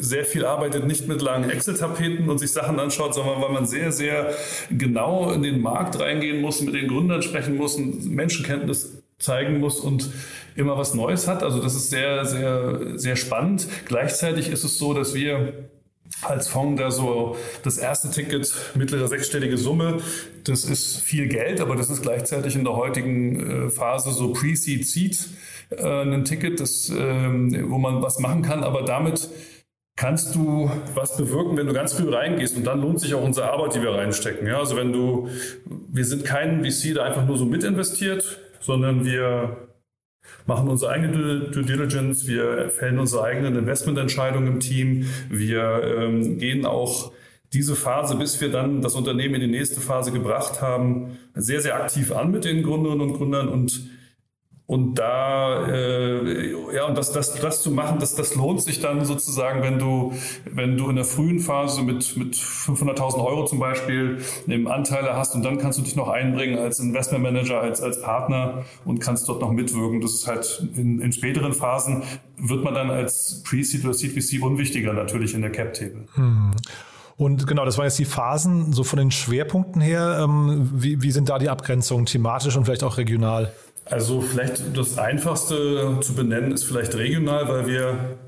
sehr 0.00 0.24
viel 0.24 0.44
arbeitet, 0.44 0.86
nicht 0.86 1.08
mit 1.08 1.22
langen 1.22 1.50
Excel-Tapeten 1.50 2.28
und 2.28 2.38
sich 2.38 2.52
Sachen 2.52 2.78
anschaut, 2.78 3.14
sondern 3.14 3.40
weil 3.40 3.50
man 3.50 3.66
sehr, 3.66 3.92
sehr 3.92 4.34
genau 4.70 5.32
in 5.32 5.42
den 5.42 5.60
Markt 5.60 5.98
reingehen 5.98 6.40
muss, 6.40 6.60
mit 6.60 6.74
den 6.74 6.88
Gründern 6.88 7.22
sprechen 7.22 7.56
muss, 7.56 7.78
Menschenkenntnis 7.78 9.02
zeigen 9.18 9.60
muss 9.60 9.80
und 9.80 10.10
immer 10.56 10.76
was 10.76 10.94
Neues 10.94 11.28
hat. 11.28 11.42
Also 11.42 11.60
das 11.60 11.74
ist 11.74 11.90
sehr, 11.90 12.24
sehr, 12.24 12.98
sehr 12.98 13.16
spannend. 13.16 13.66
Gleichzeitig 13.86 14.50
ist 14.50 14.64
es 14.64 14.78
so, 14.78 14.92
dass 14.92 15.14
wir 15.14 15.52
als 16.22 16.48
Fonds 16.48 16.80
da 16.80 16.90
so 16.90 17.36
das 17.62 17.78
erste 17.78 18.10
Ticket, 18.10 18.52
mittlere 18.74 19.08
sechsstellige 19.08 19.58
Summe, 19.58 20.00
das 20.44 20.64
ist 20.64 20.98
viel 20.98 21.28
Geld, 21.28 21.60
aber 21.60 21.76
das 21.76 21.90
ist 21.90 22.02
gleichzeitig 22.02 22.54
in 22.54 22.64
der 22.64 22.76
heutigen 22.76 23.66
äh, 23.66 23.70
Phase 23.70 24.12
so 24.12 24.32
Pre-Seed, 24.32 24.86
Seed, 24.86 25.28
äh, 25.78 26.02
ein 26.02 26.24
Ticket, 26.24 26.60
das, 26.60 26.90
ähm, 26.90 27.70
wo 27.70 27.78
man 27.78 28.02
was 28.02 28.18
machen 28.18 28.42
kann, 28.42 28.62
aber 28.62 28.82
damit 28.82 29.28
kannst 29.96 30.34
du 30.34 30.70
was 30.94 31.16
bewirken, 31.16 31.56
wenn 31.56 31.66
du 31.66 31.72
ganz 31.72 31.94
früh 31.94 32.12
reingehst. 32.12 32.56
Und 32.56 32.64
dann 32.64 32.80
lohnt 32.80 33.00
sich 33.00 33.14
auch 33.14 33.22
unsere 33.22 33.50
Arbeit, 33.50 33.74
die 33.74 33.82
wir 33.82 33.92
reinstecken. 33.92 34.46
Ja, 34.46 34.58
also 34.58 34.76
wenn 34.76 34.92
du, 34.92 35.28
wir 35.64 36.04
sind 36.04 36.24
kein 36.24 36.64
VC, 36.64 36.94
der 36.94 37.04
einfach 37.04 37.26
nur 37.26 37.36
so 37.36 37.44
mitinvestiert, 37.44 38.40
sondern 38.60 39.04
wir 39.04 39.68
machen 40.46 40.68
unsere 40.68 40.90
eigene 40.90 41.50
Due 41.50 41.62
Diligence, 41.62 42.26
wir 42.26 42.70
fällen 42.70 42.98
unsere 42.98 43.24
eigenen 43.24 43.56
Investmententscheidungen 43.56 44.54
im 44.54 44.60
Team, 44.60 45.06
wir 45.28 45.82
ähm, 45.98 46.38
gehen 46.38 46.66
auch 46.66 47.12
diese 47.52 47.76
Phase, 47.76 48.16
bis 48.16 48.40
wir 48.40 48.50
dann 48.50 48.82
das 48.82 48.94
Unternehmen 48.94 49.36
in 49.36 49.40
die 49.42 49.58
nächste 49.58 49.80
Phase 49.80 50.10
gebracht 50.10 50.60
haben, 50.60 51.18
sehr, 51.34 51.60
sehr 51.60 51.76
aktiv 51.76 52.10
an 52.10 52.32
mit 52.32 52.44
den 52.44 52.62
Gründerinnen 52.64 53.08
und 53.08 53.16
Gründern 53.16 53.48
und 53.48 53.88
und 54.66 54.94
da, 54.94 55.66
äh, 55.68 56.74
ja, 56.74 56.86
und 56.86 56.96
das, 56.96 57.12
das, 57.12 57.34
das 57.34 57.62
zu 57.62 57.70
machen, 57.70 57.98
das, 57.98 58.14
das 58.14 58.34
lohnt 58.34 58.62
sich 58.62 58.80
dann 58.80 59.04
sozusagen, 59.04 59.62
wenn 59.62 59.78
du, 59.78 60.14
wenn 60.50 60.78
du 60.78 60.88
in 60.88 60.96
der 60.96 61.04
frühen 61.04 61.38
Phase 61.38 61.82
mit, 61.82 62.16
mit 62.16 62.34
500.000 62.34 63.22
Euro 63.22 63.44
zum 63.44 63.58
Beispiel 63.58 64.22
im 64.46 64.66
Anteile 64.66 65.16
hast 65.16 65.34
und 65.34 65.44
dann 65.44 65.58
kannst 65.58 65.78
du 65.78 65.82
dich 65.82 65.96
noch 65.96 66.08
einbringen 66.08 66.58
als 66.58 66.80
Investmentmanager, 66.80 67.60
als, 67.60 67.82
als 67.82 68.00
Partner 68.00 68.64
und 68.86 69.00
kannst 69.00 69.28
dort 69.28 69.42
noch 69.42 69.52
mitwirken. 69.52 70.00
Das 70.00 70.14
ist 70.14 70.26
halt 70.26 70.66
in, 70.74 70.98
in 70.98 71.12
späteren 71.12 71.52
Phasen 71.52 72.02
wird 72.38 72.64
man 72.64 72.72
dann 72.72 72.90
als 72.90 73.42
Pre-Seed 73.44 73.84
oder 73.84 73.92
Seed-VC 73.92 74.42
unwichtiger 74.42 74.94
natürlich 74.94 75.34
in 75.34 75.42
der 75.42 75.52
Cap-Table. 75.52 76.06
Hm. 76.14 76.52
Und 77.16 77.46
genau, 77.46 77.66
das 77.66 77.76
waren 77.76 77.84
jetzt 77.84 77.98
die 77.98 78.06
Phasen, 78.06 78.72
so 78.72 78.82
von 78.82 78.98
den 78.98 79.10
Schwerpunkten 79.10 79.82
her. 79.82 80.20
Ähm, 80.24 80.70
wie, 80.72 81.02
wie 81.02 81.10
sind 81.10 81.28
da 81.28 81.38
die 81.38 81.50
Abgrenzungen 81.50 82.06
thematisch 82.06 82.56
und 82.56 82.64
vielleicht 82.64 82.82
auch 82.82 82.96
regional? 82.96 83.52
Also 83.84 84.20
vielleicht 84.20 84.76
das 84.76 84.98
Einfachste 84.98 85.98
zu 86.00 86.14
benennen 86.14 86.52
ist 86.52 86.64
vielleicht 86.64 86.94
regional, 86.94 87.48
weil 87.48 87.66
wir 87.66 88.18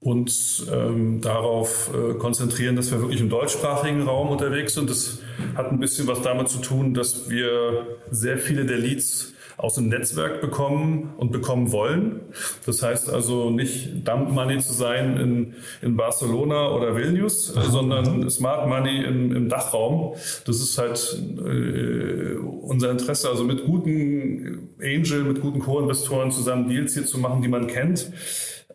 uns 0.00 0.66
ähm, 0.72 1.20
darauf 1.20 1.90
äh, 1.94 2.14
konzentrieren, 2.14 2.74
dass 2.76 2.90
wir 2.90 3.00
wirklich 3.02 3.20
im 3.20 3.28
deutschsprachigen 3.28 4.02
Raum 4.02 4.28
unterwegs 4.28 4.74
sind. 4.74 4.88
Das 4.88 5.18
hat 5.54 5.70
ein 5.70 5.78
bisschen 5.78 6.06
was 6.06 6.22
damit 6.22 6.48
zu 6.48 6.58
tun, 6.58 6.94
dass 6.94 7.28
wir 7.28 7.86
sehr 8.10 8.38
viele 8.38 8.64
der 8.64 8.78
Leads 8.78 9.29
aus 9.60 9.74
dem 9.74 9.88
Netzwerk 9.88 10.40
bekommen 10.40 11.12
und 11.18 11.32
bekommen 11.32 11.70
wollen. 11.70 12.20
Das 12.64 12.82
heißt 12.82 13.10
also 13.10 13.50
nicht 13.50 14.08
Dump 14.08 14.30
Money 14.30 14.58
zu 14.58 14.72
sein 14.72 15.18
in, 15.18 15.54
in 15.82 15.96
Barcelona 15.96 16.70
oder 16.70 16.96
Vilnius, 16.96 17.54
Aha. 17.54 17.70
sondern 17.70 18.30
Smart 18.30 18.68
Money 18.68 19.04
im, 19.04 19.36
im 19.36 19.48
Dachraum. 19.48 20.14
Das 20.46 20.56
ist 20.56 20.78
halt 20.78 21.22
äh, 21.38 22.36
unser 22.62 22.90
Interesse, 22.90 23.28
also 23.28 23.44
mit 23.44 23.66
guten 23.66 24.70
Angel, 24.80 25.24
mit 25.24 25.42
guten 25.42 25.60
Co-Investoren 25.60 26.30
zusammen 26.30 26.68
Deals 26.68 26.94
hier 26.94 27.04
zu 27.04 27.18
machen, 27.18 27.42
die 27.42 27.48
man 27.48 27.66
kennt. 27.66 28.10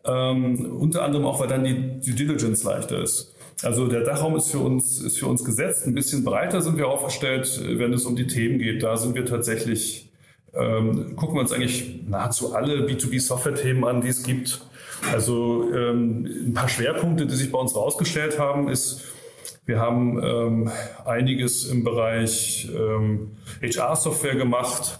Ähm, 0.06 0.78
unter 0.80 1.02
anderem 1.04 1.26
auch, 1.26 1.40
weil 1.40 1.48
dann 1.48 1.64
die 1.64 2.00
Due 2.00 2.14
Diligence 2.14 2.64
leichter 2.64 3.02
ist. 3.02 3.34
Also 3.64 3.88
der 3.88 4.02
Dachraum 4.02 4.36
ist 4.36 4.52
für 4.52 4.60
uns, 4.60 5.02
ist 5.02 5.18
für 5.18 5.26
uns 5.26 5.44
gesetzt. 5.44 5.88
Ein 5.88 5.96
bisschen 5.96 6.24
breiter 6.24 6.62
sind 6.62 6.78
wir 6.78 6.88
aufgestellt, 6.88 7.60
wenn 7.64 7.92
es 7.94 8.06
um 8.06 8.16
die 8.16 8.28
Themen 8.28 8.60
geht. 8.60 8.84
Da 8.84 8.98
sind 8.98 9.16
wir 9.16 9.26
tatsächlich 9.26 10.12
ähm, 10.56 11.16
gucken 11.16 11.36
wir 11.36 11.42
uns 11.42 11.52
eigentlich 11.52 12.08
nahezu 12.08 12.56
alle 12.56 12.86
B2B-Software-Themen 12.88 13.84
an, 13.84 14.02
die 14.02 14.10
es 14.10 14.24
gibt. 14.24 14.62
Also 15.12 15.72
ähm, 15.74 16.26
ein 16.48 16.54
paar 16.54 16.70
Schwerpunkte, 16.70 17.26
die 17.26 17.36
sich 17.36 17.52
bei 17.52 17.60
uns 17.60 17.76
rausgestellt 17.76 18.40
haben, 18.40 18.70
ist, 18.70 19.04
wir 19.66 19.80
haben 19.80 20.22
ähm, 20.24 20.72
einiges 21.06 21.66
im 21.66 21.84
Bereich 21.84 22.70
ähm, 22.74 23.32
HR-Software 23.62 24.36
gemacht. 24.36 25.00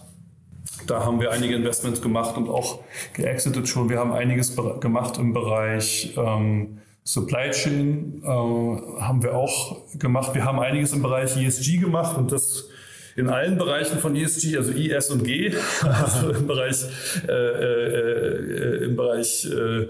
Da 0.86 1.04
haben 1.04 1.20
wir 1.20 1.30
einige 1.30 1.54
Investments 1.54 2.02
gemacht 2.02 2.36
und 2.36 2.48
auch 2.48 2.80
geexitet 3.14 3.68
schon. 3.68 3.88
Wir 3.88 3.98
haben 3.98 4.12
einiges 4.12 4.54
gemacht 4.80 5.18
im 5.18 5.32
Bereich 5.32 6.14
ähm, 6.16 6.78
Supply 7.04 7.50
Chain, 7.50 8.22
äh, 8.24 8.26
haben 8.26 9.22
wir 9.22 9.36
auch 9.36 9.76
gemacht. 9.98 10.34
Wir 10.34 10.44
haben 10.44 10.58
einiges 10.58 10.92
im 10.92 11.02
Bereich 11.02 11.36
ESG 11.36 11.78
gemacht 11.78 12.18
und 12.18 12.32
das 12.32 12.68
in 13.16 13.30
allen 13.30 13.56
Bereichen 13.56 13.98
von 13.98 14.14
ESG, 14.14 14.56
also 14.56 14.72
I, 14.72 14.90
S 14.90 15.10
und 15.10 15.24
G, 15.24 15.52
also 15.82 16.30
im 16.30 16.46
Bereich, 16.46 16.84
äh, 17.26 17.32
äh, 17.32 18.84
im 18.84 18.96
Bereich 18.96 19.46
äh, 19.46 19.86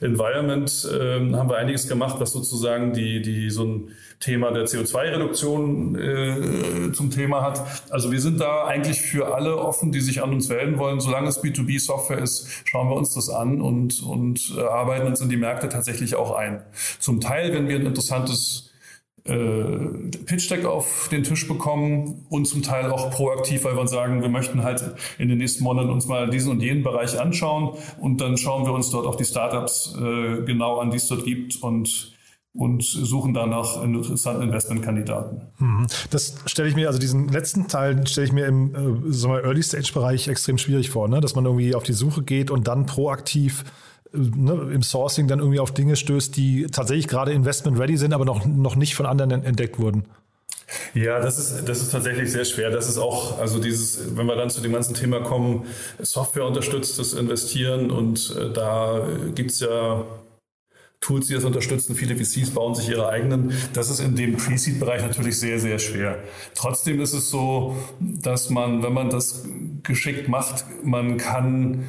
Environment 0.00 0.88
ähm, 0.92 1.36
haben 1.36 1.50
wir 1.50 1.56
einiges 1.56 1.88
gemacht, 1.88 2.16
was 2.20 2.30
sozusagen 2.30 2.92
die, 2.92 3.20
die 3.20 3.50
so 3.50 3.64
ein 3.64 3.88
Thema 4.20 4.50
der 4.52 4.64
CO2-Reduktion 4.66 5.96
äh, 5.96 6.92
zum 6.92 7.10
Thema 7.10 7.42
hat. 7.42 7.62
Also 7.90 8.10
wir 8.10 8.20
sind 8.20 8.40
da 8.40 8.64
eigentlich 8.64 9.00
für 9.00 9.34
alle 9.34 9.56
offen, 9.56 9.92
die 9.92 10.00
sich 10.00 10.22
an 10.22 10.32
uns 10.32 10.48
melden 10.48 10.78
wollen. 10.78 11.00
Solange 11.00 11.28
es 11.28 11.42
B2B-Software 11.42 12.18
ist, 12.18 12.48
schauen 12.64 12.88
wir 12.88 12.96
uns 12.96 13.14
das 13.14 13.28
an 13.28 13.60
und, 13.60 14.02
und 14.02 14.54
äh, 14.56 14.60
arbeiten 14.60 15.06
uns 15.06 15.20
in 15.20 15.28
die 15.28 15.36
Märkte 15.36 15.68
tatsächlich 15.68 16.16
auch 16.16 16.36
ein. 16.36 16.62
Zum 16.98 17.20
Teil, 17.20 17.52
wenn 17.52 17.68
wir 17.68 17.76
ein 17.76 17.86
interessantes 17.86 18.67
Pitch 20.26 20.50
Deck 20.50 20.64
auf 20.64 21.08
den 21.10 21.22
Tisch 21.22 21.46
bekommen 21.46 22.26
und 22.28 22.46
zum 22.46 22.62
Teil 22.62 22.90
auch 22.90 23.10
proaktiv, 23.10 23.64
weil 23.64 23.76
wir 23.76 23.86
sagen, 23.86 24.22
wir 24.22 24.28
möchten 24.28 24.62
halt 24.62 24.82
in 25.18 25.28
den 25.28 25.38
nächsten 25.38 25.64
Monaten 25.64 25.90
uns 25.90 26.06
mal 26.06 26.30
diesen 26.30 26.52
und 26.52 26.60
jenen 26.60 26.82
Bereich 26.82 27.20
anschauen 27.20 27.76
und 28.00 28.20
dann 28.20 28.36
schauen 28.36 28.64
wir 28.64 28.72
uns 28.72 28.90
dort 28.90 29.06
auch 29.06 29.16
die 29.16 29.24
Startups 29.24 29.94
äh, 29.96 30.42
genau 30.44 30.78
an, 30.78 30.90
die 30.90 30.96
es 30.96 31.08
dort 31.08 31.24
gibt 31.24 31.62
und 31.62 32.14
und 32.54 32.82
suchen 32.82 33.34
danach 33.34 33.82
interessanten 33.84 34.42
Investmentkandidaten. 34.42 35.42
Mhm. 35.58 35.86
Das 36.10 36.34
stelle 36.46 36.68
ich 36.68 36.74
mir, 36.74 36.88
also 36.88 36.98
diesen 36.98 37.28
letzten 37.28 37.68
Teil 37.68 38.04
stelle 38.06 38.26
ich 38.26 38.32
mir 38.32 38.46
im 38.46 38.74
äh, 38.74 39.24
Early-Stage-Bereich 39.24 40.26
extrem 40.26 40.58
schwierig 40.58 40.90
vor, 40.90 41.08
ne? 41.08 41.20
dass 41.20 41.36
man 41.36 41.44
irgendwie 41.44 41.76
auf 41.76 41.84
die 41.84 41.92
Suche 41.92 42.22
geht 42.22 42.50
und 42.50 42.66
dann 42.66 42.86
proaktiv 42.86 43.64
ne, 44.12 44.70
im 44.72 44.82
Sourcing 44.82 45.28
dann 45.28 45.38
irgendwie 45.38 45.60
auf 45.60 45.72
Dinge 45.72 45.96
stößt, 45.96 46.36
die 46.36 46.66
tatsächlich 46.66 47.08
gerade 47.08 47.32
investment-ready 47.32 47.96
sind, 47.96 48.12
aber 48.12 48.24
noch, 48.24 48.44
noch 48.46 48.76
nicht 48.76 48.94
von 48.94 49.06
anderen 49.06 49.44
entdeckt 49.44 49.78
wurden? 49.78 50.04
Ja, 50.94 51.18
das 51.20 51.38
ist, 51.38 51.68
das 51.68 51.80
ist 51.80 51.92
tatsächlich 51.92 52.30
sehr 52.30 52.44
schwer. 52.44 52.70
Das 52.70 52.88
ist 52.88 52.98
auch, 52.98 53.38
also 53.38 53.58
dieses, 53.58 54.16
wenn 54.16 54.26
wir 54.26 54.36
dann 54.36 54.50
zu 54.50 54.60
dem 54.60 54.72
ganzen 54.72 54.94
Thema 54.94 55.20
kommen, 55.20 55.64
Software 55.98 56.44
unterstützt 56.44 56.98
das 56.98 57.14
Investieren 57.14 57.90
und 57.90 58.36
äh, 58.36 58.52
da 58.52 59.06
gibt's 59.34 59.60
ja 59.60 60.04
Tools, 61.00 61.28
die 61.28 61.34
das 61.34 61.44
unterstützen. 61.44 61.94
Viele 61.94 62.16
VCs 62.16 62.50
bauen 62.50 62.74
sich 62.74 62.88
ihre 62.88 63.08
eigenen. 63.08 63.52
Das 63.72 63.88
ist 63.88 64.00
in 64.00 64.16
dem 64.16 64.36
Pre-Seed-Bereich 64.36 65.02
natürlich 65.02 65.38
sehr, 65.38 65.60
sehr 65.60 65.78
schwer. 65.78 66.18
Trotzdem 66.54 67.00
ist 67.00 67.12
es 67.12 67.30
so, 67.30 67.76
dass 68.00 68.50
man, 68.50 68.82
wenn 68.82 68.92
man 68.92 69.08
das 69.08 69.44
geschickt 69.84 70.28
macht, 70.28 70.64
man 70.82 71.16
kann 71.16 71.84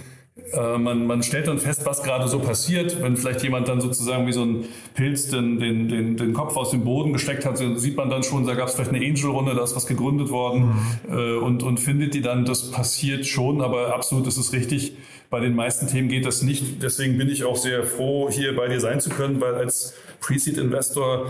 äh, 0.53 0.77
man, 0.77 1.05
man 1.05 1.23
stellt 1.23 1.47
dann 1.47 1.57
fest, 1.57 1.85
was 1.85 2.03
gerade 2.03 2.27
so 2.27 2.39
passiert. 2.39 3.01
Wenn 3.01 3.17
vielleicht 3.17 3.43
jemand 3.43 3.67
dann 3.67 3.81
sozusagen 3.81 4.27
wie 4.27 4.33
so 4.33 4.43
ein 4.43 4.65
Pilz 4.93 5.29
den, 5.29 5.59
den, 5.59 5.87
den, 5.87 6.17
den 6.17 6.33
Kopf 6.33 6.55
aus 6.57 6.71
dem 6.71 6.83
Boden 6.83 7.13
gesteckt 7.13 7.45
hat, 7.45 7.57
sieht 7.57 7.95
man 7.95 8.09
dann 8.09 8.23
schon, 8.23 8.45
da 8.45 8.55
gab 8.55 8.67
es 8.67 8.75
vielleicht 8.75 8.93
eine 8.93 9.05
Angel-Runde, 9.05 9.55
da 9.55 9.63
ist 9.63 9.75
was 9.75 9.87
gegründet 9.87 10.29
worden 10.29 10.73
mhm. 11.07 11.17
äh, 11.17 11.35
und, 11.37 11.63
und 11.63 11.79
findet 11.79 12.13
die 12.13 12.21
dann, 12.21 12.45
das 12.45 12.71
passiert 12.71 13.25
schon, 13.25 13.61
aber 13.61 13.93
absolut 13.93 14.27
ist 14.27 14.37
es 14.37 14.53
richtig. 14.53 14.93
Bei 15.29 15.39
den 15.39 15.55
meisten 15.55 15.87
Themen 15.87 16.09
geht 16.09 16.25
das 16.25 16.41
nicht. 16.41 16.81
Deswegen 16.81 17.17
bin 17.17 17.29
ich 17.29 17.43
auch 17.43 17.55
sehr 17.55 17.83
froh, 17.83 18.29
hier 18.31 18.55
bei 18.55 18.67
dir 18.67 18.79
sein 18.79 18.99
zu 18.99 19.09
können, 19.09 19.39
weil 19.39 19.53
als 19.55 19.93
Pre-Seed-Investor 20.21 21.29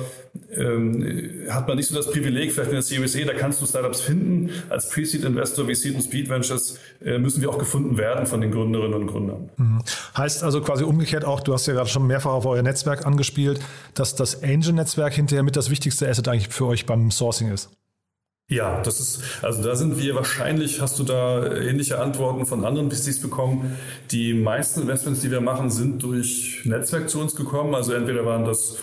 ähm, 0.52 1.46
hat 1.50 1.68
man 1.68 1.78
nicht 1.78 1.88
so 1.88 1.96
das 1.96 2.10
Privileg, 2.10 2.52
vielleicht 2.52 2.70
in 2.70 2.76
der 2.76 2.82
Series 2.82 3.16
A, 3.16 3.26
da 3.26 3.34
kannst 3.34 3.62
du 3.62 3.66
Startups 3.66 4.02
finden. 4.02 4.52
Als 4.70 4.90
Pre-Seed-Investor 4.90 5.68
wie 5.68 5.76
Seed 5.76 5.96
und 5.96 6.02
Speed 6.02 6.30
Ventures 6.30 6.80
äh, 7.04 7.18
müssen 7.18 7.42
wir 7.42 7.50
auch 7.50 7.58
gefunden 7.58 7.98
werden 7.98 8.26
von 8.26 8.42
den 8.42 8.52
Gründerinnen 8.52 8.94
und 8.94 9.08
Gründern. 9.08 9.50
Mhm. 9.58 9.84
Heißt 10.18 10.44
also 10.44 10.62
quasi 10.62 10.84
umgekehrt 10.84 11.26
auch, 11.26 11.42
du 11.42 11.54
hast 11.54 11.68
ja 11.68 11.74
gerade 11.74 11.90
schon 11.90 12.08
mehrfach 12.08 12.32
auf 12.32 12.46
euer 12.46 12.64
Netzwerk 12.64 13.06
angespielt, 13.06 13.60
dass 13.94 14.16
das 14.16 14.44
Angel-Netzwerk 14.44 15.14
hinterher 15.14 15.44
mit 15.44 15.56
das 15.56 15.70
wichtigste 15.70 16.08
Asset 16.08 16.28
eigentlich 16.28 16.50
für 16.50 16.66
euch 16.66 16.86
beim 16.86 17.12
Sourcing 17.12 17.52
ist. 17.52 17.70
Ja, 18.50 18.82
das 18.82 19.00
ist, 19.00 19.22
also 19.44 19.62
da 19.62 19.76
sind 19.76 20.02
wir 20.02 20.16
wahrscheinlich, 20.16 20.82
hast 20.82 20.98
du 20.98 21.04
da 21.04 21.56
ähnliche 21.56 22.00
Antworten 22.00 22.48
von 22.48 22.66
anderen 22.66 22.90
VCs 22.90 23.20
bekommen. 23.22 23.78
Die 24.10 24.34
meisten 24.34 24.82
Investments, 24.82 25.22
die 25.22 25.30
wir 25.30 25.40
machen, 25.40 25.70
sind 25.70 26.02
durch 26.02 26.62
Netzwerk 26.64 27.12
zu 27.12 27.20
uns 27.22 27.36
gekommen. 27.36 27.76
Also 27.76 27.94
entweder 27.94 28.26
waren 28.26 28.46
das 28.46 28.78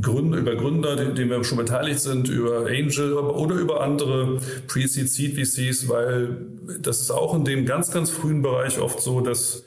Gründer, 0.00 0.38
über 0.38 0.54
Gründer, 0.54 0.94
denen 0.94 1.30
wir 1.30 1.42
schon 1.42 1.58
beteiligt 1.58 1.98
sind, 1.98 2.28
über 2.28 2.66
Angel 2.66 3.14
oder 3.14 3.56
über 3.56 3.80
andere 3.80 4.38
Pre-Seed, 4.68 5.08
Seed 5.08 5.34
VCs, 5.34 5.88
weil 5.88 6.36
das 6.80 7.00
ist 7.00 7.10
auch 7.10 7.34
in 7.34 7.44
dem 7.44 7.66
ganz, 7.66 7.90
ganz 7.90 8.10
frühen 8.10 8.42
Bereich 8.42 8.78
oft 8.78 9.00
so, 9.00 9.20
dass 9.20 9.64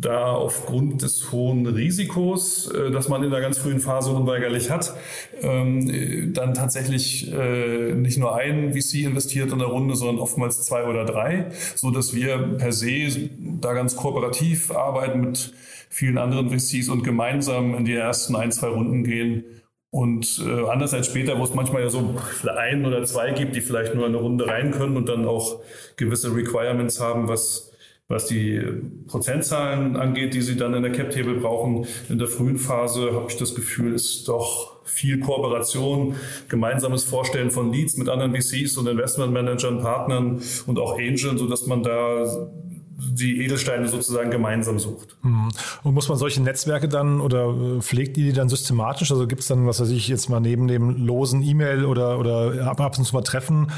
da 0.00 0.32
aufgrund 0.32 1.02
des 1.02 1.30
hohen 1.30 1.66
Risikos, 1.66 2.70
äh, 2.70 2.90
das 2.90 3.08
man 3.08 3.22
in 3.22 3.30
der 3.30 3.40
ganz 3.40 3.58
frühen 3.58 3.80
Phase 3.80 4.10
unweigerlich 4.10 4.70
hat, 4.70 4.94
ähm, 5.40 6.32
dann 6.34 6.54
tatsächlich 6.54 7.32
äh, 7.32 7.94
nicht 7.94 8.18
nur 8.18 8.34
ein 8.34 8.72
VC 8.72 9.04
investiert 9.04 9.52
in 9.52 9.58
der 9.58 9.68
Runde, 9.68 9.94
sondern 9.94 10.18
oftmals 10.18 10.62
zwei 10.64 10.84
oder 10.84 11.04
drei, 11.04 11.46
so 11.76 11.90
dass 11.90 12.14
wir 12.14 12.38
per 12.58 12.72
se 12.72 13.30
da 13.60 13.72
ganz 13.72 13.96
kooperativ 13.96 14.70
arbeiten 14.70 15.20
mit 15.20 15.52
vielen 15.88 16.18
anderen 16.18 16.50
VCs 16.50 16.88
und 16.88 17.04
gemeinsam 17.04 17.74
in 17.74 17.84
die 17.84 17.94
ersten 17.94 18.34
ein, 18.34 18.50
zwei 18.50 18.68
Runden 18.68 19.04
gehen. 19.04 19.44
Und 19.90 20.42
äh, 20.44 20.68
anders 20.68 20.92
als 20.92 21.06
später, 21.06 21.38
wo 21.38 21.44
es 21.44 21.54
manchmal 21.54 21.82
ja 21.82 21.88
so 21.88 22.16
ein 22.56 22.84
oder 22.84 23.04
zwei 23.04 23.30
gibt, 23.30 23.54
die 23.54 23.60
vielleicht 23.60 23.94
nur 23.94 24.06
eine 24.06 24.16
Runde 24.16 24.48
rein 24.48 24.72
können 24.72 24.96
und 24.96 25.08
dann 25.08 25.24
auch 25.24 25.60
gewisse 25.96 26.34
Requirements 26.34 26.98
haben, 26.98 27.28
was 27.28 27.73
was 28.08 28.26
die 28.26 28.60
Prozentzahlen 29.06 29.96
angeht, 29.96 30.34
die 30.34 30.42
sie 30.42 30.56
dann 30.56 30.74
in 30.74 30.82
der 30.82 30.92
Cap-Table 30.92 31.40
brauchen, 31.40 31.86
in 32.08 32.18
der 32.18 32.28
frühen 32.28 32.58
Phase 32.58 33.12
habe 33.12 33.26
ich 33.28 33.36
das 33.36 33.54
Gefühl, 33.54 33.94
ist 33.94 34.28
doch 34.28 34.74
viel 34.84 35.18
Kooperation, 35.20 36.14
gemeinsames 36.48 37.04
Vorstellen 37.04 37.50
von 37.50 37.72
Leads 37.72 37.96
mit 37.96 38.08
anderen 38.08 38.34
VCs 38.34 38.76
und 38.76 38.86
Investmentmanagern, 38.86 39.80
Partnern 39.80 40.42
und 40.66 40.78
auch 40.78 40.98
Angeln, 40.98 41.38
sodass 41.38 41.66
man 41.66 41.82
da 41.82 42.48
die 42.96 43.44
Edelsteine 43.44 43.88
sozusagen 43.88 44.30
gemeinsam 44.30 44.78
sucht. 44.78 45.16
Mhm. 45.22 45.48
Und 45.82 45.94
muss 45.94 46.08
man 46.08 46.18
solche 46.18 46.42
Netzwerke 46.42 46.88
dann 46.88 47.20
oder 47.20 47.48
äh, 47.48 47.80
pflegt 47.80 48.16
ihr 48.16 48.24
die 48.24 48.32
dann 48.32 48.48
systematisch? 48.48 49.10
Also 49.10 49.26
gibt 49.26 49.42
es 49.42 49.48
dann, 49.48 49.66
was 49.66 49.80
weiß 49.80 49.90
ich, 49.90 50.08
jetzt 50.08 50.28
mal 50.28 50.40
neben 50.40 50.68
dem 50.68 51.04
losen 51.04 51.42
E-Mail 51.42 51.84
oder, 51.84 52.18
oder 52.18 52.66
ab 52.66 52.98
und 52.98 53.04
zu 53.04 53.14
mal 53.14 53.22
Treffen, 53.22 53.68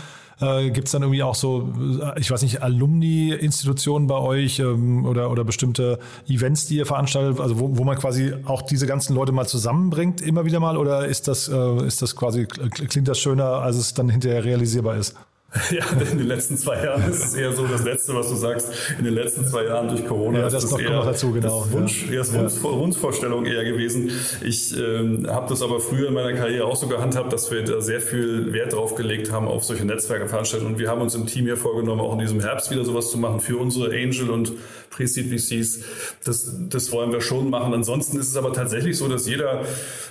äh, 0.40 0.70
Gibt 0.70 0.88
es 0.88 0.92
dann 0.92 1.02
irgendwie 1.02 1.22
auch 1.22 1.34
so, 1.34 1.72
äh, 2.00 2.20
ich 2.20 2.30
weiß 2.30 2.42
nicht, 2.42 2.62
Alumni-Institutionen 2.62 4.06
bei 4.06 4.18
euch 4.18 4.58
ähm, 4.58 5.06
oder, 5.06 5.30
oder 5.30 5.44
bestimmte 5.44 5.98
Events, 6.28 6.66
die 6.66 6.76
ihr 6.76 6.86
veranstaltet, 6.86 7.40
also 7.40 7.58
wo, 7.58 7.78
wo 7.78 7.84
man 7.84 7.96
quasi 7.96 8.34
auch 8.44 8.62
diese 8.62 8.86
ganzen 8.86 9.14
Leute 9.14 9.32
mal 9.32 9.46
zusammenbringt, 9.46 10.20
immer 10.20 10.44
wieder 10.44 10.60
mal? 10.60 10.76
Oder 10.76 11.06
ist 11.06 11.26
das, 11.28 11.48
äh, 11.48 11.86
ist 11.86 12.02
das 12.02 12.16
quasi, 12.16 12.46
klingt 12.46 13.08
das 13.08 13.18
schöner, 13.18 13.46
als 13.46 13.76
es 13.76 13.94
dann 13.94 14.10
hinterher 14.10 14.44
realisierbar 14.44 14.96
ist? 14.96 15.14
Ja, 15.70 15.84
in 16.10 16.18
den 16.18 16.26
letzten 16.26 16.56
zwei 16.56 16.84
Jahren 16.84 17.10
ist 17.10 17.24
es 17.24 17.34
eher 17.34 17.52
so 17.52 17.66
das 17.66 17.84
Letzte, 17.84 18.14
was 18.14 18.28
du 18.28 18.36
sagst. 18.36 18.70
In 18.98 19.04
den 19.04 19.14
letzten 19.14 19.46
zwei 19.46 19.64
Jahren 19.64 19.88
durch 19.88 20.06
Corona 20.06 20.38
ja, 20.38 20.44
das 20.48 20.64
ist 20.64 20.72
das 20.72 20.80
eher 20.80 21.02
dazu, 21.02 21.32
genau. 21.32 21.64
das 21.64 21.72
Wunsch, 21.72 22.06
ja. 22.10 22.32
Wunsch, 22.32 22.62
Wunschvorstellung 22.62 23.46
eher 23.46 23.64
gewesen. 23.64 24.10
Ich 24.42 24.76
ähm, 24.76 25.26
habe 25.28 25.48
das 25.48 25.62
aber 25.62 25.80
früher 25.80 26.08
in 26.08 26.14
meiner 26.14 26.32
Karriere 26.34 26.66
auch 26.66 26.76
so 26.76 26.86
gehandhabt, 26.88 27.32
dass 27.32 27.50
wir 27.50 27.62
da 27.64 27.80
sehr 27.80 28.00
viel 28.00 28.52
Wert 28.52 28.72
drauf 28.72 28.94
gelegt 28.94 29.32
haben 29.32 29.48
auf 29.48 29.64
solche 29.64 29.84
Netzwerkeveranstaltungen. 29.84 30.74
Und 30.74 30.80
wir 30.80 30.88
haben 30.88 31.00
uns 31.00 31.14
im 31.14 31.26
Team 31.26 31.46
hier 31.46 31.56
vorgenommen, 31.56 32.00
auch 32.00 32.12
in 32.12 32.20
diesem 32.20 32.40
Herbst 32.40 32.70
wieder 32.70 32.84
sowas 32.84 33.10
zu 33.10 33.18
machen 33.18 33.40
für 33.40 33.56
unsere 33.58 33.90
Angel 33.90 34.30
und 34.30 34.52
Pre-Seed 34.90 35.26
VCs. 35.26 35.80
Das, 36.24 36.54
das 36.68 36.92
wollen 36.92 37.12
wir 37.12 37.20
schon 37.20 37.50
machen. 37.50 37.74
Ansonsten 37.74 38.18
ist 38.18 38.28
es 38.28 38.36
aber 38.36 38.52
tatsächlich 38.52 38.96
so, 38.96 39.08
dass 39.08 39.28
jeder, 39.28 39.62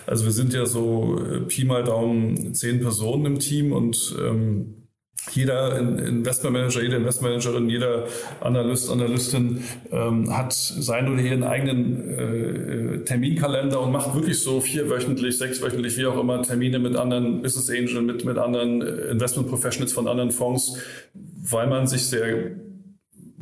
also 0.06 0.26
wir 0.26 0.32
sind 0.32 0.54
ja 0.54 0.66
so 0.66 1.20
äh, 1.20 1.40
Pi 1.42 1.66
mal 1.66 1.84
Daumen 1.84 2.54
zehn 2.54 2.80
Personen 2.80 3.26
im 3.26 3.40
Team 3.40 3.72
und 3.72 4.16
ähm, 4.20 4.85
jeder 5.32 5.78
Investmentmanager, 5.78 6.82
jede 6.82 6.98
Investmentmanagerin, 6.98 7.70
jeder 7.70 8.06
Analyst, 8.42 8.90
Analystin 8.90 9.64
ähm, 9.92 10.36
hat 10.36 10.54
sein 10.54 11.12
oder 11.12 11.22
ihren 11.22 11.44
eigenen 11.44 13.00
äh, 13.02 13.04
Terminkalender 13.06 13.82
und 13.82 13.92
macht 13.92 14.14
wirklich 14.14 14.40
so 14.40 14.62
vierwöchentlich, 14.62 15.38
sechswöchentlich, 15.38 15.98
wie 15.98 16.06
auch 16.06 16.20
immer, 16.20 16.42
Termine 16.42 16.80
mit 16.80 16.96
anderen 16.96 17.42
Business 17.42 17.70
Angels, 17.70 18.02
mit, 18.02 18.26
mit 18.26 18.38
anderen 18.38 18.82
Investment 18.82 19.50
Professionals 19.50 19.94
von 19.94 20.08
anderen 20.08 20.32
Fonds, 20.32 20.78
weil 21.14 21.68
man 21.68 21.88
sich 21.88 22.06
sehr 22.06 22.52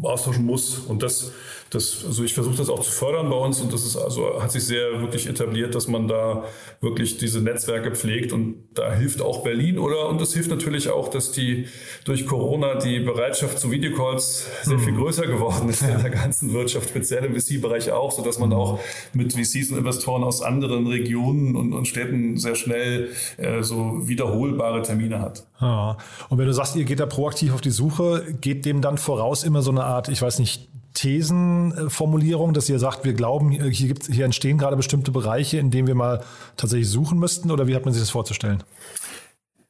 austauschen 0.01 0.45
muss. 0.45 0.79
Und 0.79 1.03
das 1.03 1.31
das, 1.73 2.05
also 2.05 2.23
ich 2.23 2.33
versuche 2.33 2.55
das 2.55 2.69
auch 2.69 2.81
zu 2.81 2.91
fördern 2.91 3.29
bei 3.29 3.35
uns 3.35 3.59
und 3.59 3.73
das 3.73 3.83
ist 3.83 3.97
also 3.97 4.41
hat 4.41 4.51
sich 4.51 4.63
sehr 4.63 5.01
wirklich 5.01 5.27
etabliert, 5.27 5.73
dass 5.73 5.87
man 5.87 6.07
da 6.07 6.43
wirklich 6.81 7.17
diese 7.17 7.41
Netzwerke 7.41 7.91
pflegt 7.95 8.31
und 8.31 8.55
da 8.75 8.93
hilft 8.93 9.21
auch 9.21 9.43
Berlin 9.43 9.79
oder 9.79 10.09
und 10.09 10.21
es 10.21 10.33
hilft 10.33 10.49
natürlich 10.49 10.89
auch, 10.89 11.07
dass 11.07 11.31
die 11.31 11.67
durch 12.05 12.27
Corona 12.27 12.75
die 12.75 12.99
Bereitschaft 12.99 13.57
zu 13.59 13.71
Videocalls 13.71 14.45
sehr 14.61 14.77
viel 14.77 14.93
mhm. 14.93 14.97
größer 14.97 15.25
geworden 15.25 15.69
ist 15.69 15.81
in 15.81 15.99
der 15.99 16.11
ganzen 16.11 16.53
Wirtschaft, 16.53 16.89
speziell 16.89 17.25
im 17.25 17.39
VC-Bereich 17.39 17.91
auch, 17.91 18.11
so 18.11 18.23
dass 18.23 18.37
man 18.37 18.53
auch 18.53 18.79
mit 19.13 19.33
VCs 19.33 19.71
und 19.71 19.77
Investoren 19.77 20.23
aus 20.23 20.41
anderen 20.41 20.85
Regionen 20.87 21.55
und, 21.55 21.73
und 21.73 21.87
Städten 21.87 22.37
sehr 22.37 22.55
schnell 22.55 23.09
äh, 23.37 23.63
so 23.63 24.07
wiederholbare 24.07 24.83
Termine 24.83 25.19
hat. 25.19 25.47
Ja. 25.59 25.97
Und 26.29 26.37
wenn 26.37 26.45
du 26.45 26.53
sagst, 26.53 26.75
ihr 26.75 26.83
geht 26.83 26.99
da 26.99 27.05
proaktiv 27.05 27.53
auf 27.53 27.61
die 27.61 27.71
Suche, 27.71 28.25
geht 28.41 28.65
dem 28.65 28.81
dann 28.81 28.97
voraus 28.97 29.43
immer 29.43 29.61
so 29.61 29.71
eine 29.71 29.83
Art, 29.83 30.09
ich 30.09 30.21
weiß 30.21 30.39
nicht, 30.39 30.69
Thesenformulierung, 30.93 32.53
dass 32.53 32.69
ihr 32.69 32.79
sagt, 32.79 33.03
wir 33.03 33.13
glauben, 33.13 33.51
hier, 33.51 33.87
gibt, 33.87 34.07
hier 34.07 34.25
entstehen 34.25 34.57
gerade 34.57 34.75
bestimmte 34.75 35.11
Bereiche, 35.11 35.57
in 35.57 35.71
denen 35.71 35.87
wir 35.87 35.95
mal 35.95 36.23
tatsächlich 36.57 36.89
suchen 36.89 37.19
müssten? 37.19 37.51
Oder 37.51 37.67
wie 37.67 37.75
hat 37.75 37.85
man 37.85 37.93
sich 37.93 38.01
das 38.01 38.09
vorzustellen? 38.09 38.63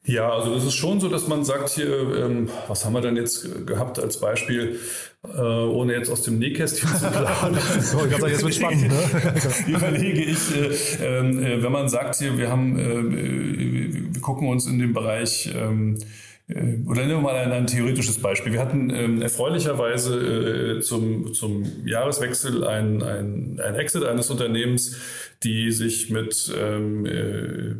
Ja, 0.06 0.30
also 0.30 0.54
das 0.54 0.64
ist 0.64 0.74
schon 0.74 1.00
so, 1.00 1.08
dass 1.08 1.28
man 1.28 1.44
sagt 1.44 1.70
hier, 1.70 1.88
ähm, 2.16 2.50
was 2.68 2.84
haben 2.84 2.92
wir 2.92 3.00
denn 3.00 3.16
jetzt 3.16 3.66
gehabt 3.66 3.98
als 3.98 4.20
Beispiel, 4.20 4.78
äh, 5.24 5.40
ohne 5.40 5.94
jetzt 5.94 6.10
aus 6.10 6.20
dem 6.20 6.38
Nähkästchen 6.38 6.90
zu 6.90 7.10
plaudern. 7.10 7.58
so, 7.80 8.04
ich 8.04 8.12
jetzt 8.12 8.44
wird 8.44 8.54
spannend. 8.54 8.88
Ne? 8.88 9.34
überlege 9.66 10.22
ich, 10.22 10.54
äh, 10.54 11.20
ähm, 11.20 11.42
äh, 11.42 11.62
wenn 11.62 11.72
man 11.72 11.88
sagt 11.88 12.16
hier, 12.16 12.36
wir 12.36 12.50
haben, 12.50 12.78
äh, 12.78 14.14
wir 14.14 14.20
gucken 14.20 14.48
uns 14.48 14.66
in 14.66 14.78
dem 14.78 14.92
Bereich 14.92 15.50
ähm, 15.56 15.96
äh, 15.96 16.04
oder 16.46 17.06
nehmen 17.06 17.10
wir 17.10 17.20
mal 17.20 17.36
ein, 17.36 17.52
ein 17.52 17.66
theoretisches 17.66 18.20
Beispiel. 18.20 18.52
Wir 18.52 18.60
hatten 18.60 18.90
ähm, 18.90 19.22
erfreulicherweise 19.22 20.76
äh, 20.76 20.80
zum, 20.82 21.32
zum 21.32 21.64
Jahreswechsel 21.86 22.66
ein, 22.66 23.02
ein, 23.02 23.60
ein 23.64 23.74
Exit 23.76 24.04
eines 24.04 24.28
Unternehmens, 24.28 24.96
die 25.42 25.72
sich 25.72 26.10
mit 26.10 26.52
ähm, 26.54 27.06
äh, 27.06 27.74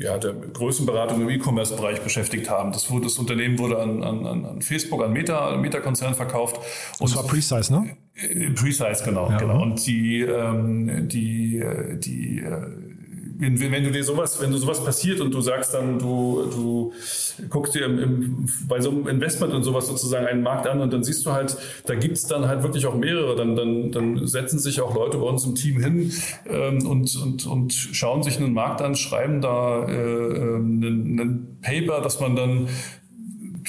ja, 0.00 0.18
der 0.18 0.32
Größenberatung 0.32 1.20
im 1.20 1.28
E-Commerce-Bereich 1.28 2.00
beschäftigt 2.00 2.48
haben. 2.48 2.72
Das, 2.72 2.90
wurde, 2.90 3.04
das 3.04 3.18
Unternehmen 3.18 3.58
wurde 3.58 3.78
an, 3.78 4.02
an, 4.02 4.24
an 4.26 4.62
Facebook, 4.62 5.02
an 5.02 5.12
Meta, 5.12 5.56
Meta-Konzern 5.56 6.14
verkauft. 6.14 6.56
Und 7.00 7.10
das 7.10 7.16
war 7.16 7.26
Precise, 7.26 7.72
ne? 7.72 7.96
Äh, 8.14 8.50
Precise, 8.50 9.02
genau, 9.04 9.28
ja, 9.30 9.36
genau. 9.36 9.62
Und 9.62 9.84
die, 9.86 10.20
ähm, 10.22 11.08
die, 11.08 11.58
äh, 11.58 11.98
die, 11.98 12.38
äh, 12.38 12.89
wenn, 13.40 13.72
wenn 13.72 13.84
du 13.84 13.90
dir 13.90 14.04
sowas, 14.04 14.40
wenn 14.40 14.50
du 14.50 14.58
sowas 14.58 14.84
passiert 14.84 15.20
und 15.20 15.32
du 15.32 15.40
sagst 15.40 15.74
dann, 15.74 15.98
du, 15.98 16.44
du 16.50 16.92
guckst 17.48 17.74
dir 17.74 17.86
im, 17.86 17.98
im, 17.98 18.48
bei 18.68 18.80
so 18.80 18.90
einem 18.90 19.08
Investment 19.08 19.54
und 19.54 19.62
sowas 19.62 19.86
sozusagen 19.86 20.26
einen 20.26 20.42
Markt 20.42 20.66
an 20.66 20.80
und 20.80 20.92
dann 20.92 21.02
siehst 21.02 21.24
du 21.24 21.32
halt, 21.32 21.56
da 21.86 21.94
gibt's 21.94 22.26
dann 22.26 22.46
halt 22.46 22.62
wirklich 22.62 22.86
auch 22.86 22.94
mehrere. 22.94 23.36
Dann, 23.36 23.56
dann, 23.56 23.92
dann 23.92 24.26
setzen 24.26 24.58
sich 24.58 24.80
auch 24.80 24.94
Leute 24.94 25.18
bei 25.18 25.24
uns 25.24 25.44
im 25.44 25.54
Team 25.54 25.80
hin 25.80 26.12
ähm, 26.46 26.86
und, 26.86 27.16
und, 27.16 27.46
und 27.46 27.72
schauen 27.72 28.22
sich 28.22 28.36
einen 28.36 28.52
Markt 28.52 28.82
an, 28.82 28.94
schreiben 28.94 29.40
da 29.40 29.86
äh, 29.86 29.92
ähm, 29.92 30.80
einen 30.82 31.58
Paper, 31.62 32.00
dass 32.02 32.20
man 32.20 32.36
dann 32.36 32.68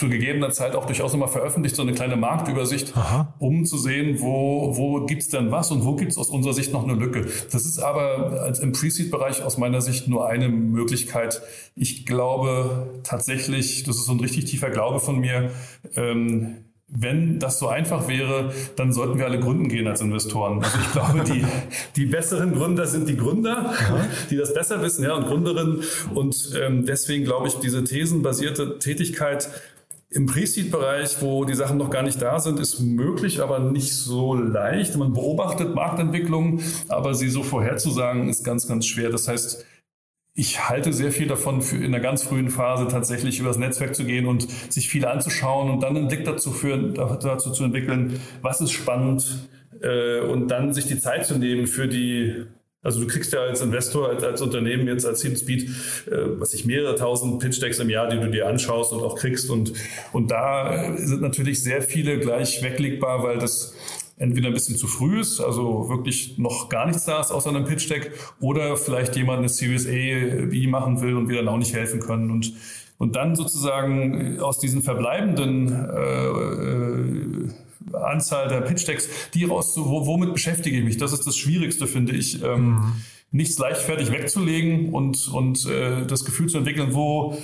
zu 0.01 0.09
gegebener 0.09 0.49
Zeit 0.49 0.75
auch 0.75 0.87
durchaus 0.87 1.13
nochmal 1.13 1.29
veröffentlicht, 1.29 1.75
so 1.75 1.83
eine 1.83 1.93
kleine 1.93 2.15
Marktübersicht, 2.15 2.97
Aha. 2.97 3.35
um 3.37 3.65
zu 3.65 3.77
sehen, 3.77 4.19
wo, 4.19 4.75
wo 4.75 5.05
gibt's 5.05 5.29
denn 5.29 5.51
was 5.51 5.69
und 5.69 5.85
wo 5.85 5.95
gibt's 5.95 6.17
aus 6.17 6.31
unserer 6.31 6.55
Sicht 6.55 6.73
noch 6.73 6.83
eine 6.83 6.93
Lücke. 6.93 7.27
Das 7.51 7.65
ist 7.65 7.77
aber 7.77 8.41
als 8.41 8.57
im 8.57 8.71
Pre-Seed-Bereich 8.71 9.43
aus 9.43 9.59
meiner 9.59 9.79
Sicht 9.79 10.07
nur 10.07 10.27
eine 10.27 10.49
Möglichkeit. 10.49 11.43
Ich 11.75 12.07
glaube 12.07 12.99
tatsächlich, 13.03 13.83
das 13.83 13.97
ist 13.97 14.05
so 14.05 14.13
ein 14.13 14.19
richtig 14.19 14.45
tiefer 14.45 14.71
Glaube 14.71 14.99
von 14.99 15.19
mir, 15.19 15.51
ähm, 15.95 16.65
wenn 16.93 17.39
das 17.39 17.57
so 17.57 17.69
einfach 17.69 18.07
wäre, 18.09 18.51
dann 18.75 18.91
sollten 18.91 19.17
wir 19.17 19.25
alle 19.25 19.39
gründen 19.39 19.69
gehen 19.69 19.87
als 19.87 20.01
Investoren. 20.01 20.61
Also 20.61 20.77
ich 20.77 20.91
glaube, 20.91 21.23
die, 21.23 21.45
die 21.95 22.05
besseren 22.05 22.53
Gründer 22.53 22.85
sind 22.85 23.07
die 23.07 23.15
Gründer, 23.15 23.73
die 24.29 24.35
das 24.35 24.53
besser 24.53 24.81
wissen, 24.81 25.05
ja, 25.05 25.15
und 25.15 25.25
Gründerinnen. 25.25 25.83
Und 26.13 26.51
ähm, 26.61 26.85
deswegen 26.85 27.23
glaube 27.23 27.47
ich, 27.47 27.55
diese 27.55 27.83
thesenbasierte 27.85 28.77
Tätigkeit 28.79 29.49
im 30.11 30.25
Pre-Seed-Bereich, 30.25 31.21
wo 31.21 31.45
die 31.45 31.53
Sachen 31.53 31.77
noch 31.77 31.89
gar 31.89 32.03
nicht 32.03 32.21
da 32.21 32.39
sind, 32.39 32.59
ist 32.59 32.81
möglich, 32.81 33.41
aber 33.41 33.59
nicht 33.59 33.93
so 33.93 34.33
leicht. 34.33 34.97
Man 34.97 35.13
beobachtet 35.13 35.73
Marktentwicklungen, 35.73 36.61
aber 36.89 37.15
sie 37.15 37.29
so 37.29 37.43
vorherzusagen, 37.43 38.27
ist 38.27 38.43
ganz, 38.43 38.67
ganz 38.67 38.85
schwer. 38.85 39.09
Das 39.09 39.29
heißt, 39.29 39.65
ich 40.33 40.67
halte 40.67 40.91
sehr 40.91 41.11
viel 41.11 41.27
davon, 41.27 41.61
in 41.61 41.91
der 41.91 42.01
ganz 42.01 42.23
frühen 42.23 42.49
Phase 42.49 42.87
tatsächlich 42.89 43.39
übers 43.39 43.57
Netzwerk 43.57 43.95
zu 43.95 44.03
gehen 44.03 44.25
und 44.25 44.49
sich 44.69 44.89
viel 44.89 45.05
anzuschauen 45.05 45.69
und 45.69 45.81
dann 45.81 45.95
einen 45.95 46.09
Blick 46.09 46.25
dazu, 46.25 46.51
führen, 46.51 46.93
dazu 46.93 47.51
zu 47.51 47.63
entwickeln, 47.63 48.19
was 48.41 48.59
ist 48.59 48.71
spannend 48.71 49.49
äh, 49.81 50.19
und 50.19 50.49
dann 50.49 50.73
sich 50.73 50.87
die 50.87 50.99
Zeit 50.99 51.25
zu 51.25 51.37
nehmen 51.37 51.67
für 51.67 51.87
die 51.87 52.45
also 52.83 52.99
du 52.99 53.07
kriegst 53.07 53.31
ja 53.33 53.41
als 53.41 53.61
Investor, 53.61 54.09
als, 54.09 54.23
als 54.23 54.41
Unternehmen 54.41 54.87
jetzt 54.87 55.05
als 55.05 55.21
Team 55.21 55.35
Speed, 55.35 55.69
äh, 56.07 56.39
was 56.39 56.53
ich 56.53 56.65
mehrere 56.65 56.95
tausend 56.95 57.39
Pitch 57.39 57.61
Decks 57.61 57.79
im 57.79 57.89
Jahr, 57.89 58.09
die 58.09 58.19
du 58.19 58.29
dir 58.29 58.47
anschaust 58.47 58.91
und 58.91 59.01
auch 59.01 59.15
kriegst. 59.15 59.49
Und 59.49 59.73
und 60.13 60.31
da 60.31 60.97
sind 60.97 61.21
natürlich 61.21 61.63
sehr 61.63 61.81
viele 61.81 62.19
gleich 62.19 62.63
weglegbar, 62.63 63.23
weil 63.23 63.37
das 63.37 63.75
entweder 64.17 64.47
ein 64.47 64.53
bisschen 64.53 64.75
zu 64.75 64.87
früh 64.87 65.19
ist, 65.19 65.39
also 65.39 65.89
wirklich 65.89 66.37
noch 66.37 66.69
gar 66.69 66.85
nichts 66.85 67.05
da 67.05 67.19
ist 67.21 67.31
außer 67.31 67.49
einem 67.49 67.65
Pitch 67.65 67.89
Deck, 67.89 68.11
oder 68.39 68.77
vielleicht 68.77 69.15
jemand 69.15 69.39
eine 69.39 69.49
Series 69.49 69.87
A 69.87 70.45
B 70.45 70.67
machen 70.67 71.01
will 71.01 71.15
und 71.15 71.29
wir 71.29 71.37
dann 71.37 71.47
auch 71.47 71.57
nicht 71.57 71.73
helfen 71.73 71.99
können. 71.99 72.31
Und 72.31 72.53
und 72.97 73.15
dann 73.15 73.35
sozusagen 73.35 74.39
aus 74.39 74.59
diesen 74.59 74.83
verbleibenden 74.83 75.71
äh, 75.71 76.27
äh 76.27 77.49
Anzahl 77.93 78.47
der 78.47 78.61
Pitch-Decks, 78.61 79.09
die 79.33 79.45
raus, 79.45 79.73
wo, 79.77 80.05
womit 80.05 80.33
beschäftige 80.33 80.77
ich 80.77 80.83
mich? 80.83 80.97
Das 80.97 81.13
ist 81.13 81.25
das 81.25 81.37
Schwierigste, 81.37 81.87
finde 81.87 82.13
ich. 82.13 82.41
Ähm, 82.43 82.75
mhm. 82.75 82.93
Nichts 83.31 83.57
leichtfertig 83.57 84.11
wegzulegen 84.11 84.93
und, 84.93 85.29
und 85.29 85.65
äh, 85.65 86.05
das 86.05 86.25
Gefühl 86.25 86.49
zu 86.49 86.57
entwickeln, 86.57 86.93
wo 86.93 87.37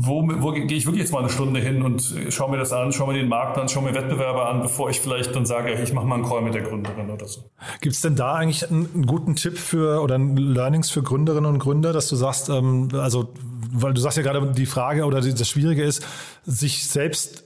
wo, 0.00 0.22
wo 0.22 0.52
gehe 0.52 0.64
ich 0.66 0.86
wirklich 0.86 1.02
jetzt 1.02 1.12
mal 1.12 1.20
eine 1.20 1.30
Stunde 1.30 1.60
hin 1.60 1.82
und 1.82 2.14
schaue 2.28 2.50
mir 2.50 2.58
das 2.58 2.72
an, 2.72 2.92
schaue 2.92 3.12
mir 3.12 3.18
den 3.18 3.28
Markt 3.28 3.58
an, 3.58 3.68
schaue 3.68 3.82
mir 3.82 3.94
Wettbewerber 3.94 4.48
an, 4.48 4.62
bevor 4.62 4.90
ich 4.90 5.00
vielleicht 5.00 5.34
dann 5.34 5.46
sage, 5.46 5.72
ich 5.72 5.92
mache 5.92 6.06
mal 6.06 6.16
einen 6.16 6.24
Call 6.24 6.42
mit 6.42 6.54
der 6.54 6.62
Gründerin 6.62 7.10
oder 7.10 7.26
so. 7.26 7.50
Gibt 7.80 7.94
es 7.94 8.00
denn 8.00 8.14
da 8.14 8.34
eigentlich 8.34 8.70
einen, 8.70 8.88
einen, 8.94 9.06
guten 9.06 9.34
Tipp 9.34 9.58
für 9.58 10.00
oder 10.00 10.18
Learnings 10.18 10.90
für 10.90 11.02
Gründerinnen 11.02 11.50
und 11.50 11.58
Gründer, 11.58 11.92
dass 11.92 12.08
du 12.08 12.16
sagst, 12.16 12.48
ähm, 12.48 12.88
also 12.92 13.32
weil 13.72 13.92
du 13.92 14.00
sagst 14.00 14.18
ja 14.18 14.22
gerade 14.22 14.52
die 14.52 14.66
Frage 14.66 15.04
oder 15.04 15.20
das 15.20 15.48
Schwierige 15.48 15.82
ist, 15.82 16.06
sich 16.44 16.86
selbst 16.86 17.44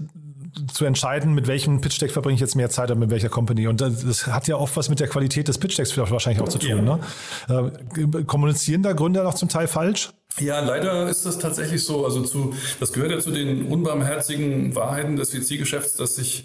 zu 0.72 0.84
entscheiden, 0.84 1.34
mit 1.34 1.46
welchem 1.46 1.80
Pitch 1.80 2.00
Deck 2.00 2.10
verbringe 2.10 2.34
ich 2.34 2.40
jetzt 2.40 2.56
mehr 2.56 2.70
Zeit 2.70 2.90
und 2.90 2.98
mit 2.98 3.10
welcher 3.10 3.28
Company. 3.28 3.68
Und 3.68 3.80
das 3.80 4.26
hat 4.26 4.48
ja 4.48 4.56
oft 4.56 4.76
was 4.76 4.88
mit 4.88 5.00
der 5.00 5.08
Qualität 5.08 5.48
des 5.48 5.58
Pitch 5.58 5.78
Decks 5.78 5.96
wahrscheinlich 5.96 6.42
auch 6.42 6.48
zu 6.48 6.58
tun. 6.58 6.86
Ja. 6.86 7.00
Ne? 7.48 7.72
Äh, 8.18 8.24
kommunizieren 8.24 8.82
da 8.82 8.92
Gründer 8.92 9.24
noch 9.24 9.34
zum 9.34 9.48
Teil 9.48 9.66
falsch? 9.66 10.10
Ja, 10.40 10.60
leider 10.60 11.08
ist 11.08 11.26
das 11.26 11.38
tatsächlich 11.38 11.84
so. 11.84 12.04
Also 12.04 12.22
zu, 12.22 12.54
das 12.80 12.92
gehört 12.92 13.12
ja 13.12 13.18
zu 13.18 13.30
den 13.30 13.66
unbarmherzigen 13.66 14.74
Wahrheiten 14.74 15.16
des 15.16 15.30
VC-Geschäfts, 15.30 15.96
dass 15.96 16.16
sich 16.16 16.44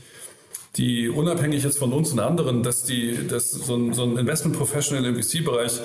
die 0.76 1.10
unabhängig 1.10 1.64
jetzt 1.64 1.80
von 1.80 1.92
uns 1.92 2.12
und 2.12 2.20
anderen, 2.20 2.64
dass 2.64 2.84
die, 2.84 3.28
dass 3.28 3.52
so 3.52 3.76
ein, 3.76 3.94
so 3.94 4.04
ein 4.04 4.18
Investment 4.18 4.58
Professional 4.58 5.06
im 5.06 5.22
VC-Bereich 5.22 5.80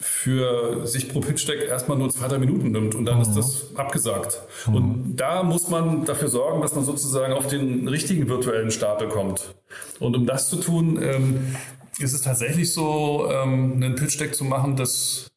für 0.00 0.86
sich 0.86 1.08
pro 1.08 1.20
Pitch 1.20 1.46
Deck 1.48 1.68
erstmal 1.68 1.96
nur 1.96 2.10
zwei, 2.10 2.26
drei 2.28 2.38
Minuten 2.38 2.72
nimmt 2.72 2.94
und 2.94 3.04
dann 3.04 3.16
mhm. 3.16 3.22
ist 3.22 3.34
das 3.34 3.76
abgesagt. 3.76 4.40
Mhm. 4.66 4.74
Und 4.74 5.16
da 5.16 5.42
muss 5.42 5.68
man 5.68 6.04
dafür 6.04 6.28
sorgen, 6.28 6.60
dass 6.60 6.74
man 6.74 6.84
sozusagen 6.84 7.32
auf 7.32 7.46
den 7.46 7.86
richtigen 7.86 8.28
virtuellen 8.28 8.70
Stapel 8.70 9.08
kommt. 9.08 9.54
Und 10.00 10.16
um 10.16 10.26
das 10.26 10.50
zu 10.50 10.56
tun, 10.56 11.00
ähm, 11.00 11.56
ist 11.98 12.12
es 12.12 12.22
tatsächlich 12.22 12.72
so, 12.72 13.28
ähm, 13.30 13.74
einen 13.74 13.94
Pitch 13.94 14.20
Deck 14.20 14.34
zu 14.34 14.44
machen, 14.44 14.76
das 14.76 15.30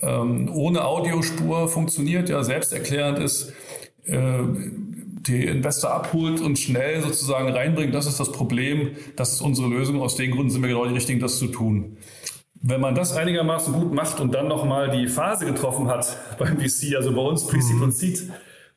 ähm, 0.00 0.50
ohne 0.52 0.84
Audiospur 0.84 1.68
funktioniert, 1.68 2.28
ja 2.28 2.42
selbsterklärend 2.42 3.18
ist, 3.18 3.52
äh, 4.06 4.42
die 5.26 5.44
Investor 5.44 5.92
abholt 5.92 6.40
und 6.40 6.58
schnell 6.58 7.02
sozusagen 7.02 7.50
reinbringt, 7.50 7.94
das 7.94 8.06
ist 8.06 8.18
das 8.18 8.32
Problem, 8.32 8.92
das 9.16 9.34
ist 9.34 9.42
unsere 9.42 9.68
Lösung, 9.68 10.00
aus 10.00 10.16
den 10.16 10.30
Gründen 10.30 10.50
sind 10.50 10.62
wir 10.62 10.68
genau 10.68 10.86
die 10.86 10.94
Richtigen, 10.94 11.20
das 11.20 11.38
zu 11.38 11.48
tun. 11.48 11.98
Wenn 12.62 12.80
man 12.80 12.94
das 12.94 13.16
einigermaßen 13.16 13.72
gut 13.72 13.92
macht 13.92 14.20
und 14.20 14.34
dann 14.34 14.48
nochmal 14.48 14.90
die 14.90 15.08
Phase 15.08 15.46
getroffen 15.46 15.88
hat 15.88 16.16
beim 16.38 16.58
VC, 16.58 16.96
also 16.96 17.12
bei 17.12 17.22
uns 17.22 17.46
Pre-Seed 17.46 17.76
mhm. 17.76 17.82
und 17.82 17.92
Seed, 17.92 18.30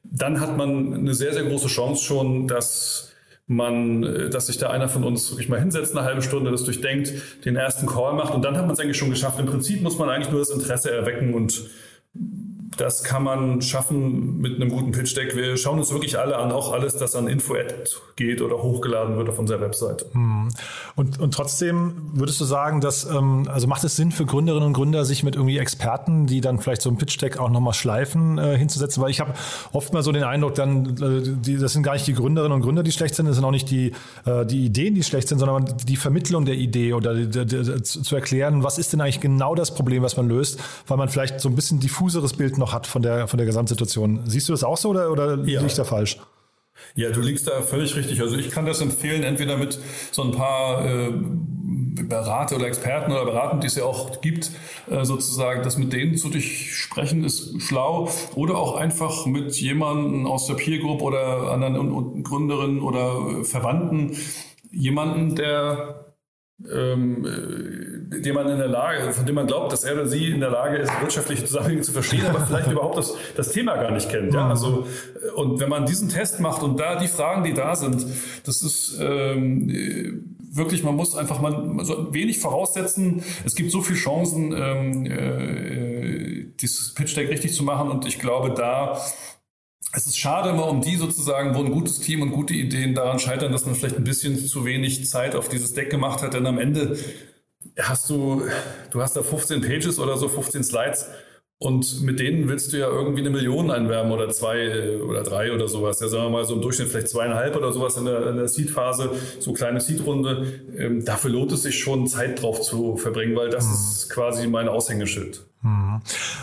dann 0.04 0.40
hat 0.40 0.58
man 0.58 0.94
eine 0.94 1.14
sehr, 1.14 1.34
sehr 1.34 1.44
große 1.44 1.68
Chance 1.68 2.04
schon, 2.04 2.48
dass 2.48 3.14
man, 3.48 4.04
äh, 4.04 4.30
dass 4.30 4.48
sich 4.48 4.58
da 4.58 4.70
einer 4.70 4.88
von 4.88 5.04
uns 5.04 5.32
wirklich 5.32 5.50
mal 5.50 5.60
hinsetzt, 5.60 5.96
eine 5.96 6.06
halbe 6.06 6.22
Stunde, 6.22 6.52
das 6.52 6.64
durchdenkt, 6.64 7.14
den 7.46 7.56
ersten 7.56 7.86
Call 7.86 8.14
macht 8.14 8.34
und 8.34 8.44
dann 8.44 8.58
hat 8.58 8.66
man 8.66 8.74
es 8.74 8.80
eigentlich 8.80 8.98
schon 8.98 9.10
geschafft. 9.10 9.40
Im 9.40 9.46
Prinzip 9.46 9.82
muss 9.82 9.98
man 9.98 10.10
eigentlich 10.10 10.32
nur 10.32 10.40
das 10.40 10.50
Interesse 10.50 10.92
erwecken 10.92 11.34
und 11.34 11.70
das 12.78 13.04
kann 13.04 13.24
man 13.24 13.62
schaffen 13.62 14.40
mit 14.40 14.56
einem 14.56 14.70
guten 14.70 14.92
Pitch-Deck. 14.92 15.36
Wir 15.36 15.58
schauen 15.58 15.80
uns 15.80 15.92
wirklich 15.92 16.20
alle 16.20 16.38
an, 16.38 16.52
auch 16.52 16.72
alles, 16.72 16.96
das 16.96 17.16
an 17.16 17.28
Info-Ad 17.28 17.74
geht 18.16 18.42
oder 18.42 18.62
hochgeladen 18.62 19.18
wird 19.18 19.30
auf 19.30 19.40
unserer 19.40 19.62
Webseite. 19.62 20.06
Hm. 20.14 20.50
Und, 20.96 21.20
und 21.20 21.34
trotzdem 21.34 22.12
würdest 22.14 22.40
du 22.40 22.46
sagen, 22.46 22.82
dass, 22.82 23.06
ähm, 23.06 23.48
also 23.52 23.68
macht 23.68 23.84
es 23.84 23.96
Sinn 23.96 24.12
für 24.12 24.26
Gründerinnen 24.26 24.68
und 24.68 24.74
Gründer, 24.74 25.06
sich 25.06 25.24
mit 25.24 25.36
irgendwie 25.36 25.58
Experten, 25.58 26.28
die 26.28 26.42
dann 26.42 26.60
vielleicht 26.60 26.82
so 26.82 26.90
ein 26.90 26.98
Pitch-Deck 26.98 27.40
auch 27.40 27.50
nochmal 27.50 27.74
schleifen, 27.74 28.38
äh, 28.38 28.58
hinzusetzen? 28.58 29.02
Weil 29.02 29.10
ich 29.10 29.20
habe 29.20 29.34
oft 29.72 29.94
mal 29.94 30.04
so 30.04 30.12
den 30.12 30.24
Eindruck, 30.24 30.56
dann, 30.56 30.98
äh, 30.98 31.22
die, 31.24 31.58
das 31.58 31.74
sind 31.74 31.84
gar 31.84 31.94
nicht 31.94 32.06
die 32.08 32.14
Gründerinnen 32.14 32.56
und 32.56 32.62
Gründer, 32.62 32.84
die 32.84 32.92
schlecht 32.92 33.16
sind, 33.16 33.26
das 33.26 33.36
sind 33.36 33.46
auch 33.46 33.52
nicht 33.52 33.70
die, 33.70 33.94
äh, 34.26 34.46
die 34.46 34.66
Ideen, 34.66 34.94
die 34.96 35.04
schlecht 35.04 35.28
sind, 35.28 35.40
sondern 35.40 35.66
die 35.88 35.96
Vermittlung 35.96 36.46
der 36.46 36.56
Idee 36.56 36.94
oder 36.94 37.16
die, 37.16 37.46
die, 37.46 37.82
zu 37.82 38.16
erklären, 38.16 38.64
was 38.64 38.78
ist 38.78 38.94
denn 38.94 39.02
eigentlich 39.02 39.22
genau 39.22 39.56
das 39.56 39.74
Problem, 39.74 40.04
was 40.04 40.18
man 40.18 40.28
löst, 40.28 40.60
weil 40.88 40.98
man 40.98 41.10
vielleicht 41.10 41.40
so 41.40 41.50
ein 41.50 41.56
bisschen 41.56 41.80
diffuseres 41.80 42.34
Bild 42.34 42.58
noch 42.64 42.74
hat 42.74 42.88
von 42.88 43.02
der, 43.02 43.28
von 43.28 43.38
der 43.38 43.46
Gesamtsituation. 43.46 44.22
Siehst 44.26 44.48
du 44.50 44.54
das 44.54 44.64
auch 44.64 44.78
so 44.78 44.90
oder, 44.90 45.12
oder 45.12 45.36
ja. 45.36 45.44
liege 45.44 45.66
ich 45.66 45.76
da 45.76 45.84
falsch? 45.84 46.18
Ja, 46.96 47.10
du 47.10 47.22
liegst 47.22 47.48
da 47.48 47.62
völlig 47.62 47.96
richtig. 47.96 48.22
Also 48.22 48.36
ich 48.36 48.50
kann 48.50 48.66
das 48.66 48.82
empfehlen, 48.82 49.24
entweder 49.24 49.58
mit 49.58 49.80
so 50.12 50.24
ein 50.24 50.32
paar 50.32 50.86
äh, 50.86 51.12
Berater 51.12 52.56
oder 52.56 52.68
Experten 52.68 53.12
oder 53.12 53.26
Beratern, 53.26 53.62
die 53.62 53.68
es 53.68 53.76
ja 53.76 53.84
auch 53.84 54.22
gibt, 54.22 54.52
äh, 54.90 55.06
sozusagen, 55.06 55.64
das 55.64 55.78
mit 55.78 55.94
denen 55.94 56.18
zu 56.18 56.30
durchsprechen 56.30 57.24
ist 57.24 57.62
schlau 57.62 58.10
oder 58.36 58.58
auch 58.58 58.76
einfach 58.76 59.26
mit 59.26 59.56
jemandem 59.56 60.26
aus 60.26 60.48
der 60.48 60.56
Peer 60.56 60.80
Group 60.80 61.02
oder 61.02 61.52
anderen 61.52 62.24
Gründerinnen 62.24 62.82
oder 62.82 63.44
Verwandten, 63.44 64.18
jemanden, 64.72 65.36
der 65.36 66.03
ähm, 66.72 67.26
äh, 67.26 68.22
dem 68.22 68.36
man 68.36 68.48
in 68.48 68.58
der 68.58 68.68
Lage, 68.68 69.12
von 69.12 69.26
dem 69.26 69.36
man 69.36 69.48
glaubt, 69.48 69.72
dass 69.74 69.84
er 69.84 69.94
oder 69.94 70.08
sie 70.08 70.30
in 70.30 70.40
der 70.40 70.52
Lage 70.52 70.78
ist, 70.78 70.92
wirtschaftliche 71.02 71.46
Zusammenhänge 71.46 71.82
zu 71.82 71.92
verstehen, 71.92 72.26
aber 72.26 72.46
vielleicht 72.46 72.68
überhaupt 72.72 72.98
das, 72.98 73.16
das 73.36 73.52
Thema 73.52 73.76
gar 73.76 73.92
nicht 73.92 74.10
kennt. 74.10 74.34
Ja? 74.34 74.50
Also, 74.50 74.88
äh, 75.22 75.32
und 75.32 75.60
wenn 75.60 75.70
man 75.70 75.86
diesen 75.86 76.10
Test 76.10 76.40
macht 76.40 76.64
und 76.64 76.80
da 76.80 76.98
die 76.98 77.08
Fragen, 77.08 77.44
die 77.44 77.54
da 77.54 77.76
sind, 77.76 78.06
das 78.46 78.62
ist 78.62 78.98
ähm, 79.02 79.70
äh, 79.70 80.14
wirklich, 80.56 80.84
man 80.84 80.96
muss 80.96 81.16
einfach 81.16 81.42
mal 81.42 81.84
so 81.84 82.14
wenig 82.14 82.40
voraussetzen. 82.40 83.24
Es 83.44 83.56
gibt 83.56 83.72
so 83.72 83.82
viele 83.82 83.98
Chancen, 83.98 84.54
ähm, 84.56 85.06
äh, 85.06 86.46
dieses 86.60 86.94
Pitch 86.94 87.18
Deck 87.18 87.30
richtig 87.30 87.54
zu 87.54 87.64
machen 87.64 87.90
und 87.90 88.06
ich 88.06 88.20
glaube, 88.20 88.54
da 88.54 89.02
es 89.96 90.08
ist 90.08 90.18
schade 90.18 90.50
immer 90.50 90.68
um 90.68 90.82
die 90.82 90.96
sozusagen, 90.96 91.54
wo 91.56 91.60
ein 91.64 91.72
gutes 91.72 92.00
Team 92.00 92.24
und 92.24 92.32
gute 92.32 92.54
Ideen 92.56 92.96
daran 92.96 93.20
scheitern, 93.20 93.52
dass 93.52 93.66
man 93.66 93.76
vielleicht 93.76 93.98
ein 93.98 94.04
bisschen 94.04 94.38
zu 94.38 94.66
wenig 94.66 95.08
Zeit 95.08 95.36
auf 95.36 95.50
dieses 95.50 95.74
Deck 95.74 95.92
gemacht 95.92 96.24
hat, 96.24 96.34
denn 96.34 96.48
am 96.48 96.58
Ende 96.58 96.98
hast 97.80 98.10
du, 98.10 98.44
du 98.90 99.02
hast 99.02 99.16
da 99.16 99.22
15 99.22 99.62
Pages 99.62 100.00
oder 100.00 100.18
so, 100.18 100.28
15 100.28 100.64
Slides 100.64 101.06
und 101.60 102.02
mit 102.02 102.20
denen 102.20 102.50
willst 102.50 102.74
du 102.74 102.78
ja 102.78 102.88
irgendwie 102.88 103.22
eine 103.22 103.30
Million 103.30 103.72
einwerben 103.72 104.12
oder 104.12 104.30
zwei 104.30 105.00
oder 105.02 105.24
drei 105.24 105.54
oder 105.54 105.68
sowas. 105.70 106.00
Ja, 106.02 106.10
sagen 106.10 106.26
wir 106.26 106.30
mal 106.30 106.46
so 106.46 106.56
im 106.56 106.62
Durchschnitt 106.62 106.90
vielleicht 106.90 107.08
zweieinhalb 107.08 107.56
oder 107.56 107.72
sowas 107.72 107.96
in 107.96 108.06
der, 108.06 108.28
in 108.30 108.36
der 108.36 108.50
Seed-Phase, 108.50 109.12
so 109.40 109.54
kleine 109.54 109.80
Seed-Runde. 109.80 110.62
Ähm, 110.78 111.06
dafür 111.06 111.32
lohnt 111.32 111.54
es 111.54 111.64
sich 111.64 111.80
schon, 111.80 112.06
Zeit 112.08 112.42
drauf 112.42 112.60
zu 112.62 112.98
verbringen, 112.98 113.36
weil 113.36 113.50
das 113.50 113.66
mhm. 113.66 113.74
ist 113.74 114.10
quasi 114.10 114.48
mein 114.48 114.68
Aushängeschild. 114.68 115.46
Mhm. 115.62 116.02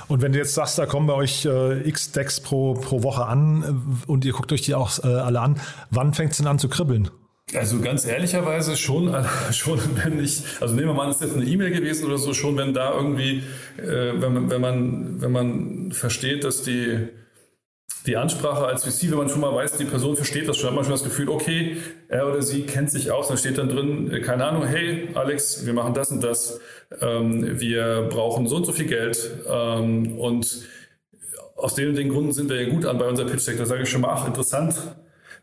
Und 0.09 0.23
wenn 0.23 0.33
du 0.33 0.39
jetzt 0.39 0.55
sagst, 0.55 0.79
da 0.79 0.87
kommen 0.87 1.07
bei 1.07 1.15
euch 1.15 1.45
äh, 1.45 1.87
x 1.87 2.13
Decks 2.13 2.41
pro, 2.41 2.75
pro 2.75 3.03
Woche 3.03 3.27
an 3.27 3.63
äh, 4.07 4.11
und 4.11 4.25
ihr 4.25 4.33
guckt 4.33 4.53
euch 4.53 4.63
die 4.63 4.75
auch 4.75 5.05
äh, 5.05 5.07
alle 5.07 5.41
an, 5.41 5.61
wann 5.91 6.15
fängt 6.15 6.33
es 6.33 6.39
denn 6.39 6.47
an 6.47 6.59
zu 6.59 6.69
kribbeln? 6.69 7.11
Also 7.55 7.81
ganz 7.81 8.07
ehrlicherweise 8.07 8.77
schon, 8.77 9.15
schon 9.53 9.81
wenn 10.03 10.23
ich, 10.23 10.43
also 10.61 10.75
nehmen 10.75 10.89
wir 10.89 10.95
mal, 10.95 11.11
ist 11.11 11.21
jetzt 11.21 11.37
eine 11.37 11.45
E-Mail 11.45 11.71
gewesen 11.71 12.07
oder 12.07 12.19
so, 12.19 12.33
schon 12.33 12.57
wenn 12.57 12.75
da 12.75 12.95
irgendwie, 12.95 13.43
äh, 13.77 14.21
wenn, 14.21 14.33
man, 14.33 14.51
wenn, 14.51 14.61
man, 14.61 15.21
wenn 15.21 15.33
man 15.33 15.93
versteht, 15.93 16.45
dass 16.45 16.63
die, 16.63 17.09
die 18.07 18.17
Ansprache 18.17 18.67
als 18.67 18.85
VC, 18.85 19.11
wenn 19.11 19.19
man 19.19 19.29
schon 19.29 19.41
mal 19.41 19.55
weiß, 19.55 19.77
die 19.77 19.85
Person 19.85 20.17
versteht 20.17 20.49
das 20.49 20.57
schon, 20.57 20.69
hat 20.69 20.77
man 20.77 20.85
schon 20.85 20.93
das 20.93 21.05
Gefühl, 21.05 21.29
okay, 21.29 21.77
er 22.09 22.29
oder 22.29 22.41
sie 22.41 22.63
kennt 22.63 22.91
sich 22.91 23.11
aus, 23.11 23.29
dann 23.29 23.37
steht 23.37 23.59
dann 23.59 23.69
drin, 23.69 24.13
äh, 24.13 24.21
keine 24.21 24.45
Ahnung, 24.45 24.67
hey 24.67 25.09
Alex, 25.15 25.67
wir 25.67 25.73
machen 25.73 25.95
das 25.95 26.11
und 26.11 26.23
das, 26.23 26.61
ähm, 27.01 27.61
wir 27.61 28.09
brauchen 28.11 28.47
so 28.47 28.57
und 28.57 28.65
so 28.65 28.73
viel 28.73 28.87
Geld 28.87 29.31
ähm, 29.49 30.19
und 30.19 30.69
aus 31.57 31.75
den, 31.75 31.95
den 31.95 32.09
Gründen 32.09 32.33
sind 32.33 32.49
wir 32.49 32.63
ja 32.63 32.71
gut 32.71 32.87
an 32.87 32.97
bei 32.97 33.07
unserer 33.07 33.29
Pitch 33.29 33.47
Deck. 33.47 33.59
Da 33.59 33.67
sage 33.67 33.83
ich 33.83 33.91
schon 33.91 34.01
mal, 34.01 34.09
ach, 34.09 34.27
interessant. 34.27 34.75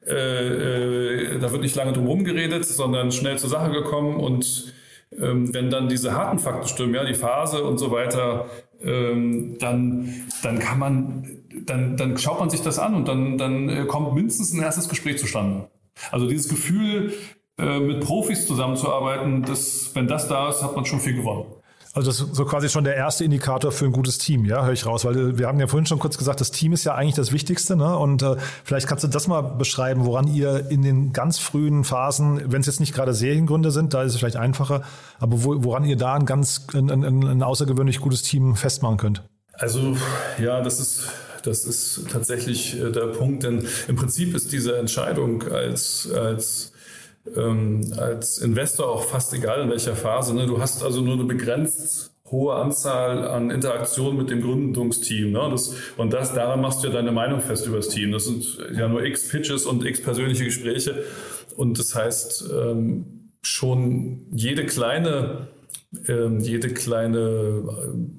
Äh, 0.07 1.33
äh, 1.35 1.39
da 1.39 1.51
wird 1.51 1.61
nicht 1.61 1.75
lange 1.75 1.93
drum 1.93 2.23
geredet, 2.23 2.65
sondern 2.65 3.11
schnell 3.11 3.37
zur 3.37 3.49
Sache 3.49 3.71
gekommen 3.71 4.17
und 4.17 4.73
ähm, 5.17 5.53
wenn 5.53 5.69
dann 5.69 5.89
diese 5.89 6.13
harten 6.13 6.39
Fakten 6.39 6.67
stimmen, 6.67 6.93
ja, 6.93 7.03
die 7.03 7.13
Phase 7.13 7.63
und 7.63 7.77
so 7.77 7.91
weiter, 7.91 8.45
ähm, 8.81 9.57
dann, 9.59 10.13
dann 10.43 10.59
kann 10.59 10.79
man, 10.79 11.41
dann, 11.65 11.97
dann 11.97 12.17
schaut 12.17 12.39
man 12.39 12.49
sich 12.49 12.61
das 12.61 12.79
an 12.79 12.95
und 12.95 13.07
dann, 13.07 13.37
dann 13.37 13.69
äh, 13.69 13.85
kommt 13.85 14.13
mindestens 14.13 14.53
ein 14.53 14.61
erstes 14.61 14.89
Gespräch 14.89 15.17
zustande. 15.17 15.69
Also 16.11 16.27
dieses 16.27 16.47
Gefühl, 16.47 17.13
äh, 17.57 17.79
mit 17.79 18.01
Profis 18.01 18.45
zusammenzuarbeiten, 18.45 19.43
das, 19.43 19.91
wenn 19.93 20.07
das 20.07 20.27
da 20.27 20.49
ist, 20.49 20.61
hat 20.61 20.75
man 20.75 20.85
schon 20.85 20.99
viel 20.99 21.15
gewonnen. 21.15 21.45
Also 21.97 22.11
das 22.11 22.19
ist 22.19 22.35
so 22.35 22.45
quasi 22.45 22.69
schon 22.69 22.83
der 22.83 22.95
erste 22.95 23.23
Indikator 23.23 23.71
für 23.71 23.85
ein 23.85 23.91
gutes 23.91 24.19
Team, 24.19 24.45
ja, 24.45 24.63
höre 24.63 24.73
ich 24.73 24.85
raus, 24.85 25.03
weil 25.03 25.17
äh, 25.17 25.37
wir 25.39 25.47
haben 25.47 25.59
ja 25.59 25.65
vorhin 25.65 25.87
schon 25.87 25.97
kurz 25.97 26.19
gesagt, 26.19 26.39
das 26.39 26.51
Team 26.51 26.71
ist 26.71 26.83
ja 26.83 26.93
eigentlich 26.93 27.15
das 27.15 27.31
Wichtigste, 27.31 27.75
ne? 27.75 27.97
Und 27.97 28.21
äh, 28.21 28.35
vielleicht 28.63 28.85
kannst 28.85 29.03
du 29.03 29.07
das 29.07 29.27
mal 29.27 29.41
beschreiben, 29.41 30.05
woran 30.05 30.27
ihr 30.27 30.69
in 30.69 30.83
den 30.83 31.11
ganz 31.11 31.39
frühen 31.39 31.83
Phasen, 31.83 32.51
wenn 32.51 32.61
es 32.61 32.67
jetzt 32.67 32.79
nicht 32.79 32.93
gerade 32.93 33.15
Seriengründe 33.15 33.71
sind, 33.71 33.95
da 33.95 34.03
ist 34.03 34.13
es 34.13 34.19
vielleicht 34.19 34.35
einfacher, 34.35 34.83
aber 35.19 35.43
wo, 35.43 35.63
woran 35.63 35.85
ihr 35.85 35.97
da 35.97 36.13
ein 36.13 36.27
ganz 36.27 36.67
ein, 36.75 36.91
ein, 36.91 37.03
ein 37.03 37.41
außergewöhnlich 37.41 37.99
gutes 37.99 38.21
Team 38.21 38.55
festmachen 38.55 38.97
könnt. 38.97 39.23
Also 39.53 39.97
ja, 40.39 40.61
das 40.61 40.79
ist 40.79 41.09
das 41.41 41.65
ist 41.65 42.11
tatsächlich 42.11 42.79
äh, 42.79 42.91
der 42.91 43.07
Punkt, 43.07 43.41
denn 43.41 43.65
im 43.87 43.95
Prinzip 43.95 44.35
ist 44.35 44.51
diese 44.51 44.77
Entscheidung 44.77 45.51
als 45.51 46.07
als 46.11 46.73
ähm, 47.35 47.93
als 47.97 48.37
Investor 48.37 48.89
auch 48.89 49.03
fast 49.03 49.33
egal 49.33 49.61
in 49.61 49.69
welcher 49.69 49.95
Phase. 49.95 50.33
Ne? 50.33 50.45
Du 50.45 50.59
hast 50.59 50.83
also 50.83 51.01
nur 51.01 51.15
eine 51.15 51.25
begrenzt 51.25 52.11
hohe 52.31 52.55
Anzahl 52.55 53.27
an 53.27 53.51
Interaktionen 53.51 54.17
mit 54.17 54.29
dem 54.29 54.41
Gründungsteam. 54.41 55.31
Ne? 55.31 55.47
Das, 55.49 55.73
und 55.97 56.11
das, 56.13 56.33
daran 56.33 56.61
machst 56.61 56.83
du 56.83 56.87
ja 56.87 56.93
deine 56.93 57.11
Meinung 57.11 57.41
fest 57.41 57.65
über 57.67 57.77
das 57.77 57.89
Team. 57.89 58.11
Das 58.11 58.25
sind 58.25 58.45
ja 58.75 58.87
nur 58.87 59.03
x 59.03 59.29
Pitches 59.29 59.65
und 59.65 59.85
x 59.85 60.01
persönliche 60.01 60.43
Gespräche. 60.43 61.03
Und 61.55 61.79
das 61.79 61.95
heißt, 61.95 62.49
ähm, 62.53 63.31
schon 63.41 64.27
jede 64.31 64.65
kleine 64.65 65.47
ähm, 66.07 66.39
jede 66.39 66.69
kleine 66.69 67.63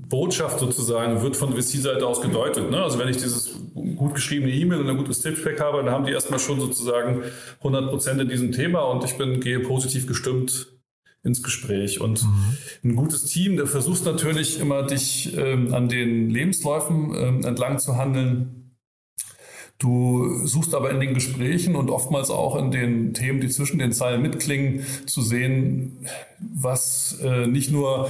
Botschaft 0.09 0.59
sozusagen 0.59 1.21
wird 1.23 1.37
von 1.37 1.53
VC-Seite 1.53 2.07
aus 2.07 2.23
gedeutet. 2.23 2.71
Ne? 2.71 2.83
Also 2.83 2.99
wenn 2.99 3.09
ich 3.09 3.19
dieses 3.19 3.55
gut 3.75 4.15
geschriebene 4.15 4.53
E-Mail 4.53 4.81
und 4.81 4.89
ein 4.89 4.97
gutes 4.97 5.21
Tippack 5.21 5.61
habe, 5.61 5.79
dann 5.79 5.91
haben 5.91 6.07
die 6.07 6.13
erstmal 6.13 6.39
schon 6.39 6.61
sozusagen 6.61 7.23
100 7.59 7.91
Prozent 7.91 8.21
in 8.21 8.29
diesem 8.29 8.53
Thema 8.53 8.81
und 8.83 9.05
ich 9.05 9.19
bin, 9.19 9.41
gehe 9.41 9.61
positiv 9.61 10.07
gestimmt 10.07 10.69
ins 11.23 11.43
Gespräch. 11.43 12.01
Und 12.01 12.23
mhm. 12.23 12.57
ein 12.85 12.97
gutes 12.97 13.25
Team, 13.25 13.57
der 13.57 13.67
versucht 13.67 14.05
natürlich 14.05 14.61
immer, 14.61 14.85
dich 14.85 15.37
ähm, 15.37 15.75
an 15.75 15.89
den 15.89 16.31
Lebensläufen 16.31 17.13
ähm, 17.15 17.45
entlang 17.45 17.79
zu 17.79 17.97
handeln 17.97 18.68
Du 19.79 20.45
suchst 20.45 20.75
aber 20.75 20.91
in 20.91 20.99
den 20.99 21.15
Gesprächen 21.15 21.77
und 21.77 21.89
oftmals 21.89 22.31
auch 22.31 22.57
in 22.57 22.73
den 22.73 23.15
Themen, 23.15 23.41
die 23.41 23.49
zwischen 23.49 23.79
den 23.79 23.93
Zeilen 23.93 24.23
mitklingen, 24.23 24.85
zu 25.07 25.23
sehen, 25.23 25.99
was 26.41 27.21
äh, 27.23 27.47
nicht 27.47 27.71
nur 27.71 28.09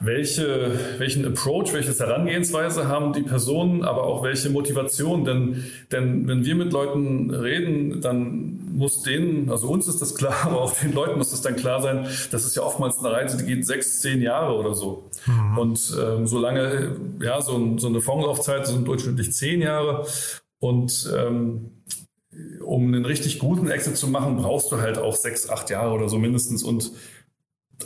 welche, 0.00 0.78
welchen 0.98 1.24
Approach, 1.24 1.72
welche 1.72 1.92
Herangehensweise 1.98 2.88
haben 2.88 3.12
die 3.12 3.22
Personen, 3.22 3.84
aber 3.84 4.04
auch 4.04 4.22
welche 4.22 4.50
Motivation. 4.50 5.24
Denn, 5.24 5.64
denn 5.90 6.28
wenn 6.28 6.44
wir 6.44 6.54
mit 6.54 6.72
Leuten 6.72 7.30
reden, 7.30 8.00
dann 8.00 8.60
muss 8.74 9.02
denen, 9.02 9.50
also 9.50 9.68
uns 9.68 9.88
ist 9.88 10.00
das 10.00 10.14
klar, 10.14 10.34
aber 10.44 10.60
auch 10.60 10.74
den 10.74 10.92
Leuten 10.92 11.18
muss 11.18 11.30
das 11.30 11.40
dann 11.40 11.56
klar 11.56 11.82
sein, 11.82 12.06
das 12.30 12.44
ist 12.44 12.54
ja 12.54 12.62
oftmals 12.62 12.98
eine 12.98 13.12
Reise, 13.12 13.38
die 13.38 13.46
geht 13.46 13.66
sechs, 13.66 14.00
zehn 14.00 14.20
Jahre 14.22 14.54
oder 14.54 14.74
so. 14.74 15.10
Mhm. 15.26 15.58
Und 15.58 15.96
ähm, 16.00 16.26
solange, 16.26 16.96
ja, 17.20 17.40
so, 17.40 17.78
so 17.78 17.88
eine 17.88 18.00
Fondslaufzeit 18.00 18.66
sind 18.66 18.86
durchschnittlich 18.86 19.32
zehn 19.32 19.62
Jahre. 19.62 20.06
Und 20.60 21.12
ähm, 21.16 21.82
um 22.64 22.86
einen 22.86 23.04
richtig 23.04 23.38
guten 23.38 23.68
Exit 23.68 23.96
zu 23.96 24.08
machen, 24.08 24.36
brauchst 24.36 24.70
du 24.70 24.78
halt 24.78 24.98
auch 24.98 25.16
sechs, 25.16 25.48
acht 25.48 25.70
Jahre 25.70 25.94
oder 25.94 26.08
so 26.08 26.18
mindestens 26.18 26.62
und 26.62 26.92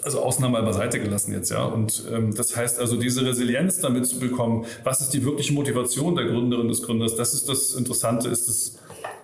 also 0.04 0.20
Ausnahme 0.20 0.62
beiseite 0.62 1.00
gelassen 1.00 1.32
jetzt, 1.32 1.50
ja. 1.50 1.64
Und 1.64 2.04
ähm, 2.10 2.34
das 2.34 2.56
heißt 2.56 2.78
also, 2.78 2.96
diese 2.96 3.24
Resilienz 3.24 3.80
damit 3.80 4.06
zu 4.06 4.18
bekommen, 4.18 4.64
was 4.84 5.00
ist 5.02 5.10
die 5.10 5.24
wirkliche 5.24 5.52
Motivation 5.52 6.16
der 6.16 6.26
Gründerin 6.26 6.68
des 6.68 6.82
Gründers, 6.82 7.14
das 7.14 7.34
ist 7.34 7.48
das 7.48 7.74
Interessante, 7.74 8.28
ist 8.28 8.48
das, 8.48 8.78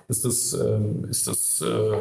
ist 0.09 0.25
das, 0.25 0.53
ähm, 0.53 1.07
ist 1.09 1.27
das 1.27 1.63
äh, 1.63 1.97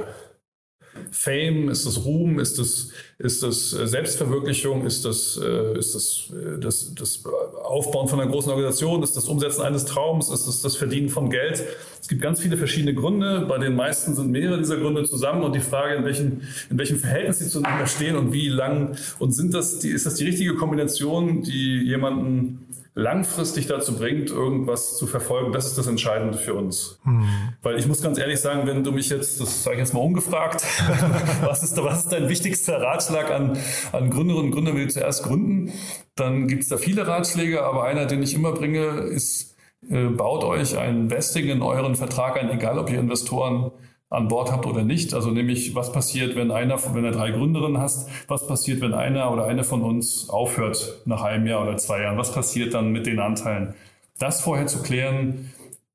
Fame, 1.12 1.70
ist 1.70 1.86
das 1.86 2.06
Ruhm, 2.06 2.40
ist 2.40 2.60
das, 2.60 2.90
ist 3.18 3.44
das 3.44 3.74
äh, 3.74 3.88
Selbstverwirklichung, 3.88 4.86
ist 4.86 5.06
das, 5.06 5.40
äh, 5.42 5.78
ist 5.78 5.96
das, 5.96 6.32
äh, 6.34 6.60
das, 6.60 6.94
das 6.96 7.24
Aufbauen 7.64 8.08
von 8.08 8.20
einer 8.20 8.30
großen 8.30 8.52
Organisation, 8.52 9.04
ist 9.04 9.18
das 9.18 9.26
Umsetzen 9.26 9.62
eines 9.62 9.86
Traums, 9.86 10.30
ist 10.30 10.48
das 10.48 10.62
das 10.62 10.76
Verdienen 10.76 11.10
von 11.10 11.30
Geld. 11.30 11.64
Es 12.02 12.08
gibt 12.08 12.22
ganz 12.22 12.40
viele 12.40 12.58
verschiedene 12.58 12.94
Gründe. 12.94 13.46
Bei 13.50 13.58
den 13.58 13.76
meisten 13.76 14.16
sind 14.16 14.32
mehrere 14.32 14.58
dieser 14.58 14.78
Gründe 14.78 15.04
zusammen. 15.04 15.44
Und 15.44 15.54
die 15.54 15.60
Frage, 15.60 15.96
in 15.96 16.06
welchem, 16.06 16.42
in 16.70 16.78
welchem 16.78 17.00
Verhältnis 17.00 17.40
sie 17.40 17.50
zueinander 17.50 17.88
stehen 17.88 18.16
und 18.16 18.32
wie 18.32 18.48
lang 18.48 18.96
und 19.20 19.34
sind 19.34 19.54
das 19.54 19.80
die, 19.80 19.90
ist 19.90 20.06
das 20.06 20.16
die 20.16 20.26
richtige 20.26 20.56
Kombination, 20.56 21.44
die 21.44 21.84
jemanden 21.84 22.66
langfristig 22.98 23.68
dazu 23.68 23.96
bringt, 23.96 24.32
irgendwas 24.32 24.98
zu 24.98 25.06
verfolgen, 25.06 25.52
das 25.52 25.68
ist 25.68 25.78
das 25.78 25.86
Entscheidende 25.86 26.36
für 26.36 26.56
uns. 26.56 27.00
Hm. 27.04 27.28
Weil 27.62 27.78
ich 27.78 27.86
muss 27.88 28.02
ganz 28.02 28.18
ehrlich 28.18 28.40
sagen, 28.40 28.66
wenn 28.66 28.84
du 28.84 28.92
mich 28.92 29.10
jetzt, 29.10 29.40
das 29.40 29.64
sage 29.64 29.76
ich 29.76 29.82
jetzt 29.82 29.94
mal 29.94 30.00
umgefragt, 30.00 30.64
was, 31.44 31.62
ist, 31.62 31.78
was 31.84 32.00
ist 32.00 32.12
dein 32.12 32.28
wichtigster 32.28 32.82
Ratschlag 32.82 33.30
an, 33.30 33.56
an 33.92 34.10
Gründerinnen 34.10 34.48
und 34.48 34.52
Gründer, 34.52 34.74
wenn 34.74 34.82
die 34.82 34.88
zuerst 34.88 35.24
gründen, 35.24 35.72
dann 36.16 36.48
gibt 36.48 36.64
es 36.64 36.70
da 36.70 36.78
viele 36.78 37.06
Ratschläge, 37.06 37.64
aber 37.64 37.84
einer, 37.84 38.08
den 38.08 38.24
ich 38.24 38.34
immer 38.34 38.52
bringe, 38.52 38.86
ist, 39.02 39.56
äh, 39.88 40.08
baut 40.08 40.44
euch 40.44 40.76
ein 40.76 41.12
Vesting 41.12 41.50
in 41.50 41.62
euren 41.62 41.96
Vertrag 41.96 42.36
ein, 42.42 42.50
egal 42.50 42.80
ob 42.80 42.90
ihr 42.90 43.00
Investoren 43.00 43.72
an 44.10 44.28
Bord 44.28 44.52
habt 44.52 44.66
oder 44.66 44.84
nicht. 44.84 45.14
Also 45.14 45.32
nämlich, 45.32 45.76
was 45.76 45.92
passiert, 45.92 46.36
wenn 46.36 46.52
einer, 46.52 46.80
wenn 46.94 47.04
du 47.04 47.12
drei 47.12 47.32
Gründerinnen 47.32 47.80
hast, 47.80 48.10
was 48.28 48.48
passiert, 48.48 48.82
wenn 48.82 48.94
einer 48.94 49.32
oder 49.32 49.46
eine 49.46 49.64
von 49.64 49.82
uns 49.82 50.30
aufhört 50.30 51.02
nach 51.06 51.24
einem 51.24 51.46
Jahr 51.46 51.64
oder 51.64 51.78
zwei 51.78 52.02
Jahren? 52.02 52.18
Was 52.18 52.32
passiert 52.32 52.74
dann 52.74 52.92
mit 52.92 53.06
den 53.06 53.20
Anteilen? 53.20 53.74
Das 54.18 54.42
vorher 54.42 54.68
zu 54.68 54.82
klären, 54.82 55.52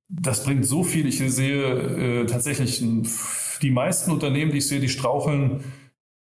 das 0.09 0.45
bringt 0.45 0.67
so 0.67 0.85
viel. 0.85 1.07
Ich 1.07 1.19
sehe 1.19 2.23
äh, 2.23 2.27
tatsächlich 2.27 2.83
die 3.63 3.71
meisten 3.71 4.11
Unternehmen, 4.11 4.53
die 4.53 4.59
ich 4.59 4.69
sehe, 4.69 4.81
die 4.81 4.89
straucheln 4.89 5.65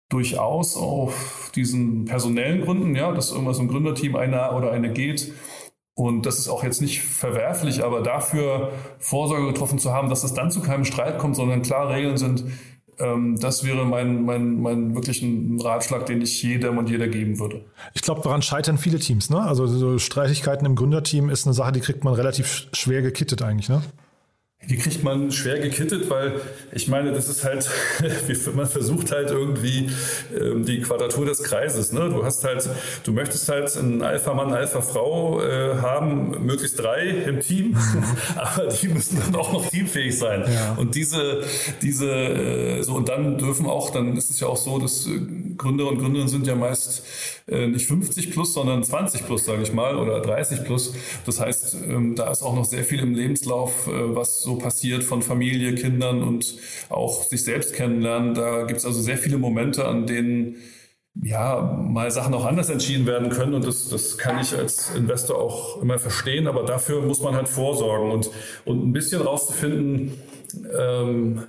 durchaus 0.08 0.76
auf 0.76 1.50
diesen 1.54 2.04
personellen 2.06 2.62
Gründen, 2.62 2.94
ja, 2.94 3.12
dass 3.12 3.32
irgendwas 3.32 3.58
im 3.58 3.68
Gründerteam 3.68 4.16
einer 4.16 4.54
oder 4.56 4.70
eine 4.70 4.92
geht 4.92 5.32
und 6.02 6.26
das 6.26 6.38
ist 6.38 6.48
auch 6.48 6.64
jetzt 6.64 6.80
nicht 6.80 7.00
verwerflich, 7.02 7.84
aber 7.84 8.00
dafür 8.00 8.72
Vorsorge 8.98 9.46
getroffen 9.46 9.78
zu 9.78 9.92
haben, 9.92 10.10
dass 10.10 10.24
es 10.24 10.34
dann 10.34 10.50
zu 10.50 10.60
keinem 10.60 10.84
Streit 10.84 11.18
kommt, 11.18 11.36
sondern 11.36 11.62
klare 11.62 11.94
Regeln 11.94 12.16
sind, 12.16 12.44
ähm, 12.98 13.38
das 13.38 13.64
wäre 13.64 13.84
mein, 13.84 14.24
mein, 14.24 14.60
mein 14.60 14.94
wirklichen 14.94 15.60
Ratschlag, 15.60 16.06
den 16.06 16.20
ich 16.20 16.42
jedem 16.42 16.78
und 16.78 16.90
jeder 16.90 17.08
geben 17.08 17.38
würde. 17.38 17.64
Ich 17.94 18.02
glaube, 18.02 18.20
daran 18.22 18.42
scheitern 18.42 18.78
viele 18.78 18.98
Teams. 18.98 19.30
Ne? 19.30 19.40
Also 19.40 19.66
so 19.66 19.98
Streitigkeiten 19.98 20.66
im 20.66 20.74
Gründerteam 20.74 21.30
ist 21.30 21.46
eine 21.46 21.54
Sache, 21.54 21.72
die 21.72 21.80
kriegt 21.80 22.04
man 22.04 22.14
relativ 22.14 22.66
schwer 22.72 23.02
gekittet 23.02 23.42
eigentlich. 23.42 23.68
Ne? 23.68 23.82
Die 24.68 24.76
kriegt 24.76 25.02
man 25.02 25.32
schwer 25.32 25.58
gekittet, 25.58 26.08
weil 26.08 26.34
ich 26.70 26.86
meine, 26.86 27.12
das 27.12 27.28
ist 27.28 27.44
halt, 27.44 27.68
man 28.54 28.66
versucht 28.66 29.10
halt 29.10 29.30
irgendwie 29.30 29.90
ähm, 30.38 30.64
die 30.64 30.80
Quadratur 30.80 31.26
des 31.26 31.42
Kreises. 31.42 31.92
Ne? 31.92 32.08
Du 32.08 32.24
hast 32.24 32.44
halt, 32.44 32.68
du 33.02 33.12
möchtest 33.12 33.48
halt 33.48 33.76
einen 33.76 34.02
Alpha-Mann, 34.02 34.52
Alpha-Frau 34.52 35.42
äh, 35.42 35.74
haben, 35.76 36.46
möglichst 36.46 36.78
drei 36.78 37.08
im 37.08 37.40
Team, 37.40 37.76
aber 38.36 38.68
die 38.68 38.88
müssen 38.88 39.20
dann 39.20 39.34
auch 39.34 39.52
noch 39.52 39.68
teamfähig 39.68 40.16
sein. 40.16 40.44
Ja. 40.52 40.74
Und 40.74 40.94
diese, 40.94 41.42
diese, 41.82 42.10
äh, 42.10 42.82
so 42.82 42.94
und 42.94 43.08
dann 43.08 43.38
dürfen 43.38 43.66
auch, 43.66 43.90
dann 43.90 44.16
ist 44.16 44.30
es 44.30 44.38
ja 44.38 44.46
auch 44.46 44.56
so, 44.56 44.78
dass 44.78 45.06
äh, 45.06 45.10
Gründer 45.56 45.88
und 45.88 45.98
Gründerinnen 45.98 46.28
sind 46.28 46.46
ja 46.46 46.54
meist 46.54 47.04
äh, 47.48 47.66
nicht 47.66 47.86
50 47.86 48.30
plus, 48.30 48.54
sondern 48.54 48.82
20 48.82 49.26
plus, 49.26 49.44
sage 49.44 49.62
ich 49.62 49.72
mal, 49.72 49.96
oder 49.96 50.20
30 50.20 50.64
plus. 50.64 50.94
Das 51.26 51.40
heißt, 51.40 51.76
ähm, 51.88 52.14
da 52.16 52.30
ist 52.30 52.42
auch 52.42 52.54
noch 52.54 52.64
sehr 52.64 52.84
viel 52.84 53.00
im 53.00 53.14
Lebenslauf, 53.14 53.86
äh, 53.86 54.14
was 54.14 54.42
so 54.42 54.56
passiert 54.56 55.04
von 55.04 55.22
Familie, 55.22 55.74
Kindern 55.74 56.22
und 56.22 56.56
auch 56.88 57.24
sich 57.24 57.44
selbst 57.44 57.74
kennenlernen. 57.74 58.34
Da 58.34 58.64
gibt 58.64 58.80
es 58.80 58.86
also 58.86 59.00
sehr 59.00 59.18
viele 59.18 59.38
Momente, 59.38 59.86
an 59.86 60.06
denen 60.06 60.56
ja, 61.20 61.60
mal 61.60 62.10
Sachen 62.10 62.32
auch 62.34 62.46
anders 62.46 62.70
entschieden 62.70 63.06
werden 63.06 63.28
können 63.28 63.54
und 63.54 63.66
das, 63.66 63.88
das 63.88 64.16
kann 64.16 64.40
ich 64.40 64.56
als 64.56 64.94
Investor 64.94 65.38
auch 65.38 65.82
immer 65.82 65.98
verstehen, 65.98 66.46
aber 66.46 66.62
dafür 66.62 67.02
muss 67.02 67.20
man 67.20 67.34
halt 67.34 67.48
vorsorgen 67.48 68.10
und, 68.10 68.30
und 68.64 68.82
ein 68.82 68.92
bisschen 68.92 69.20
rauszufinden, 69.20 70.14
ähm, 70.78 71.42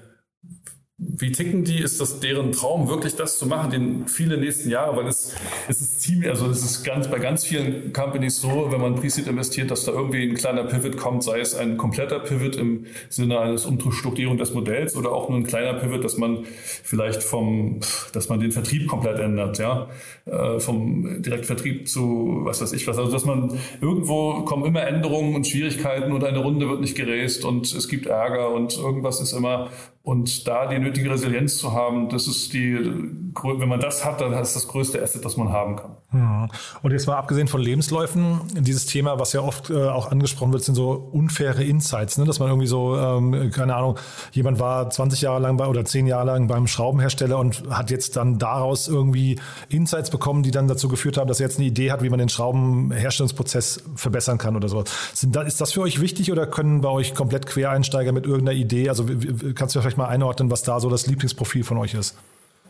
wie 0.99 1.31
ticken 1.31 1.63
die? 1.63 1.79
Ist 1.79 1.99
das 1.99 2.19
deren 2.19 2.51
Traum, 2.51 2.87
wirklich 2.87 3.15
das 3.15 3.39
zu 3.39 3.47
machen, 3.47 3.71
den 3.71 4.07
viele 4.07 4.37
nächsten 4.37 4.69
Jahre? 4.69 4.97
Weil 4.97 5.07
es, 5.07 5.35
es 5.67 5.81
ist 5.81 6.01
ziemlich, 6.01 6.29
also 6.29 6.47
es 6.47 6.63
ist 6.63 6.83
ganz, 6.83 7.07
bei 7.07 7.17
ganz 7.17 7.45
vielen 7.45 7.93
Companies 7.93 8.39
so, 8.39 8.67
wenn 8.71 8.79
man 8.79 8.95
Pre-Seed 8.95 9.27
investiert, 9.27 9.71
dass 9.71 9.85
da 9.85 9.91
irgendwie 9.91 10.29
ein 10.29 10.35
kleiner 10.35 10.63
Pivot 10.65 10.97
kommt, 10.97 11.23
sei 11.23 11.39
es 11.39 11.55
ein 11.55 11.77
kompletter 11.77 12.19
Pivot 12.19 12.55
im 12.55 12.85
Sinne 13.09 13.39
eines 13.39 13.65
Umstrukturierung 13.65 14.37
des 14.37 14.53
Modells 14.53 14.95
oder 14.95 15.11
auch 15.11 15.29
nur 15.29 15.39
ein 15.39 15.45
kleiner 15.45 15.73
Pivot, 15.73 16.03
dass 16.03 16.17
man 16.17 16.45
vielleicht 16.83 17.23
vom, 17.23 17.79
dass 18.13 18.29
man 18.29 18.39
den 18.39 18.51
Vertrieb 18.51 18.87
komplett 18.87 19.19
ändert, 19.19 19.57
ja, 19.57 19.89
äh, 20.25 20.59
vom 20.59 21.21
Direktvertrieb 21.23 21.87
zu, 21.87 22.41
was 22.43 22.61
weiß 22.61 22.71
ich 22.73 22.87
was, 22.87 22.97
also 22.97 23.11
dass 23.11 23.25
man 23.25 23.59
irgendwo 23.81 24.43
kommen 24.43 24.65
immer 24.65 24.85
Änderungen 24.85 25.35
und 25.35 25.47
Schwierigkeiten 25.47 26.11
und 26.11 26.23
eine 26.23 26.39
Runde 26.39 26.69
wird 26.69 26.81
nicht 26.81 26.95
geräst 26.95 27.45
und 27.45 27.73
es 27.73 27.87
gibt 27.87 28.05
Ärger 28.05 28.51
und 28.51 28.77
irgendwas 28.77 29.19
ist 29.19 29.33
immer 29.33 29.69
und 30.03 30.47
da 30.47 30.67
die 30.67 30.79
nötige 30.79 31.09
Resilienz 31.09 31.57
zu 31.57 31.71
haben, 31.71 32.09
das 32.09 32.27
ist 32.27 32.53
die, 32.53 32.77
wenn 33.43 33.69
man 33.69 33.79
das 33.79 34.05
hat, 34.05 34.21
dann 34.21 34.33
ist 34.33 34.55
das 34.55 34.67
größte 34.67 35.01
Asset, 35.01 35.23
das 35.25 35.37
man 35.37 35.49
haben 35.49 35.75
kann. 35.75 35.97
Und 36.81 36.91
jetzt 36.91 37.07
mal 37.07 37.17
abgesehen 37.17 37.47
von 37.47 37.59
Lebensläufen, 37.59 38.41
dieses 38.53 38.85
Thema, 38.85 39.19
was 39.19 39.33
ja 39.33 39.41
oft 39.41 39.69
äh, 39.69 39.87
auch 39.87 40.11
angesprochen 40.11 40.53
wird, 40.53 40.63
sind 40.63 40.75
so 40.75 40.91
unfaire 40.91 41.63
Insights, 41.63 42.17
ne? 42.17 42.25
dass 42.25 42.39
man 42.39 42.49
irgendwie 42.49 42.67
so, 42.67 42.95
ähm, 42.95 43.49
keine 43.51 43.75
Ahnung, 43.75 43.97
jemand 44.31 44.59
war 44.59 44.89
20 44.89 45.21
Jahre 45.21 45.39
lang 45.41 45.57
bei 45.57 45.65
oder 45.65 45.83
10 45.85 46.05
Jahre 46.05 46.25
lang 46.25 46.47
beim 46.47 46.67
Schraubenhersteller 46.67 47.39
und 47.39 47.63
hat 47.69 47.89
jetzt 47.89 48.15
dann 48.15 48.37
daraus 48.37 48.87
irgendwie 48.87 49.39
Insights 49.69 50.11
bekommen, 50.11 50.43
die 50.43 50.51
dann 50.51 50.67
dazu 50.67 50.87
geführt 50.87 51.17
haben, 51.17 51.27
dass 51.27 51.39
er 51.39 51.47
jetzt 51.47 51.57
eine 51.57 51.67
Idee 51.67 51.91
hat, 51.91 52.03
wie 52.03 52.09
man 52.09 52.19
den 52.19 52.29
Schraubenherstellungsprozess 52.29 53.83
verbessern 53.95 54.37
kann 54.37 54.55
oder 54.55 54.69
so. 54.69 54.83
Sind 55.13 55.35
da, 55.35 55.41
ist 55.41 55.61
das 55.61 55.73
für 55.73 55.81
euch 55.81 55.99
wichtig 55.99 56.31
oder 56.31 56.45
können 56.45 56.81
bei 56.81 56.89
euch 56.89 57.15
komplett 57.15 57.47
Quereinsteiger 57.47 58.11
mit 58.11 58.25
irgendeiner 58.25 58.57
Idee, 58.57 58.89
also 58.89 59.05
kannst 59.55 59.75
du 59.75 59.81
vielleicht 59.81 59.97
mal 59.97 60.07
einordnen, 60.07 60.51
was 60.51 60.61
da 60.61 60.79
so 60.79 60.89
das 60.89 61.07
Lieblingsprofil 61.07 61.63
von 61.63 61.77
euch 61.77 61.95
ist? 61.95 62.15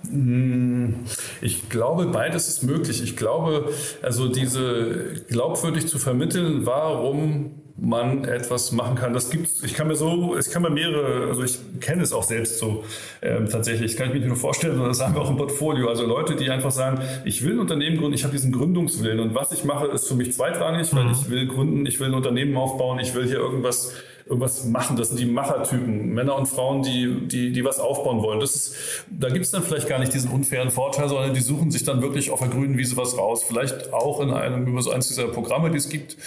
Hm, 0.10 0.96
ich 1.42 1.70
glaube, 1.70 2.08
beides 2.08 2.48
ist 2.48 2.64
möglich. 2.64 3.02
Ich 3.04 3.16
glaube, 3.16 3.70
also 4.02 4.28
diese 4.28 5.24
glaubwürdig 5.30 5.88
zu 5.88 5.98
vermitteln, 6.00 6.66
warum 6.66 7.64
man 7.76 8.24
etwas 8.24 8.72
machen 8.72 8.96
kann. 8.96 9.14
Das 9.14 9.30
gibt 9.30 9.50
ich 9.64 9.74
kann 9.74 9.88
mir 9.88 9.96
so, 9.96 10.38
ich 10.38 10.50
kann 10.52 10.62
mir 10.62 10.70
mehrere, 10.70 11.28
also 11.28 11.44
ich 11.44 11.58
kenne 11.82 12.04
es 12.04 12.14
auch 12.14 12.24
selbst 12.24 12.60
so 12.60 12.84
ähm, 13.22 13.50
tatsächlich, 13.50 13.92
das 13.92 13.98
kann 13.98 14.08
ich 14.08 14.14
mir 14.14 14.20
nicht 14.20 14.30
nur 14.30 14.38
vorstellen, 14.38 14.74
sondern 14.74 14.92
das 14.92 15.02
haben 15.02 15.16
wir 15.16 15.22
auch 15.22 15.30
im 15.30 15.38
Portfolio. 15.38 15.90
Also 15.90 16.06
Leute, 16.06 16.36
die 16.36 16.50
einfach 16.50 16.72
sagen, 16.72 17.02
ich 17.26 17.44
will 17.44 17.54
ein 17.54 17.60
Unternehmen 17.60 17.98
gründen, 17.98 18.14
ich 18.14 18.24
habe 18.24 18.32
diesen 18.32 18.52
Gründungswillen 18.52 19.20
und 19.20 19.34
was 19.34 19.52
ich 19.52 19.64
mache, 19.64 19.88
ist 19.88 20.08
für 20.08 20.16
mich 20.16 20.34
zweitrangig, 20.34 20.94
weil 20.94 21.06
mhm. 21.06 21.12
ich 21.12 21.30
will 21.30 21.48
gründen, 21.48 21.86
ich 21.86 22.00
will 22.00 22.08
ein 22.08 22.14
Unternehmen 22.14 22.56
aufbauen, 22.56 23.00
ich 23.00 23.16
will 23.16 23.26
hier 23.26 23.38
irgendwas 23.38 23.94
irgendwas 24.26 24.66
machen. 24.66 24.96
Das 24.96 25.10
sind 25.10 25.20
die 25.20 25.26
Machertypen, 25.26 26.14
Männer 26.14 26.38
und 26.38 26.48
Frauen, 26.48 26.82
die, 26.82 27.28
die, 27.28 27.52
die 27.52 27.64
was 27.64 27.80
aufbauen 27.80 28.22
wollen. 28.22 28.40
Das 28.40 28.56
ist, 28.56 28.76
da 29.10 29.30
gibt 29.30 29.46
es 29.46 29.52
dann 29.52 29.64
vielleicht 29.64 29.88
gar 29.88 30.00
nicht 30.00 30.14
diesen 30.14 30.32
unfairen 30.32 30.72
Vorteil, 30.72 31.10
sondern 31.10 31.34
die 31.34 31.42
suchen 31.42 31.72
sich 31.72 31.84
dann 31.84 32.02
wirklich 32.02 32.32
auf 32.32 32.40
der 32.40 32.50
grünen 32.50 32.78
Wiese 32.78 32.98
was 32.98 33.18
raus. 33.18 33.44
Vielleicht 33.44 33.94
auch 33.94 34.22
in 34.22 34.32
einem, 34.32 34.66
über 34.68 34.82
so 34.82 34.92
eins 34.92 35.08
dieser 35.08 35.28
Programme, 35.28 35.72
die 35.72 35.78
es 35.78 35.90
gibt, 35.90 36.18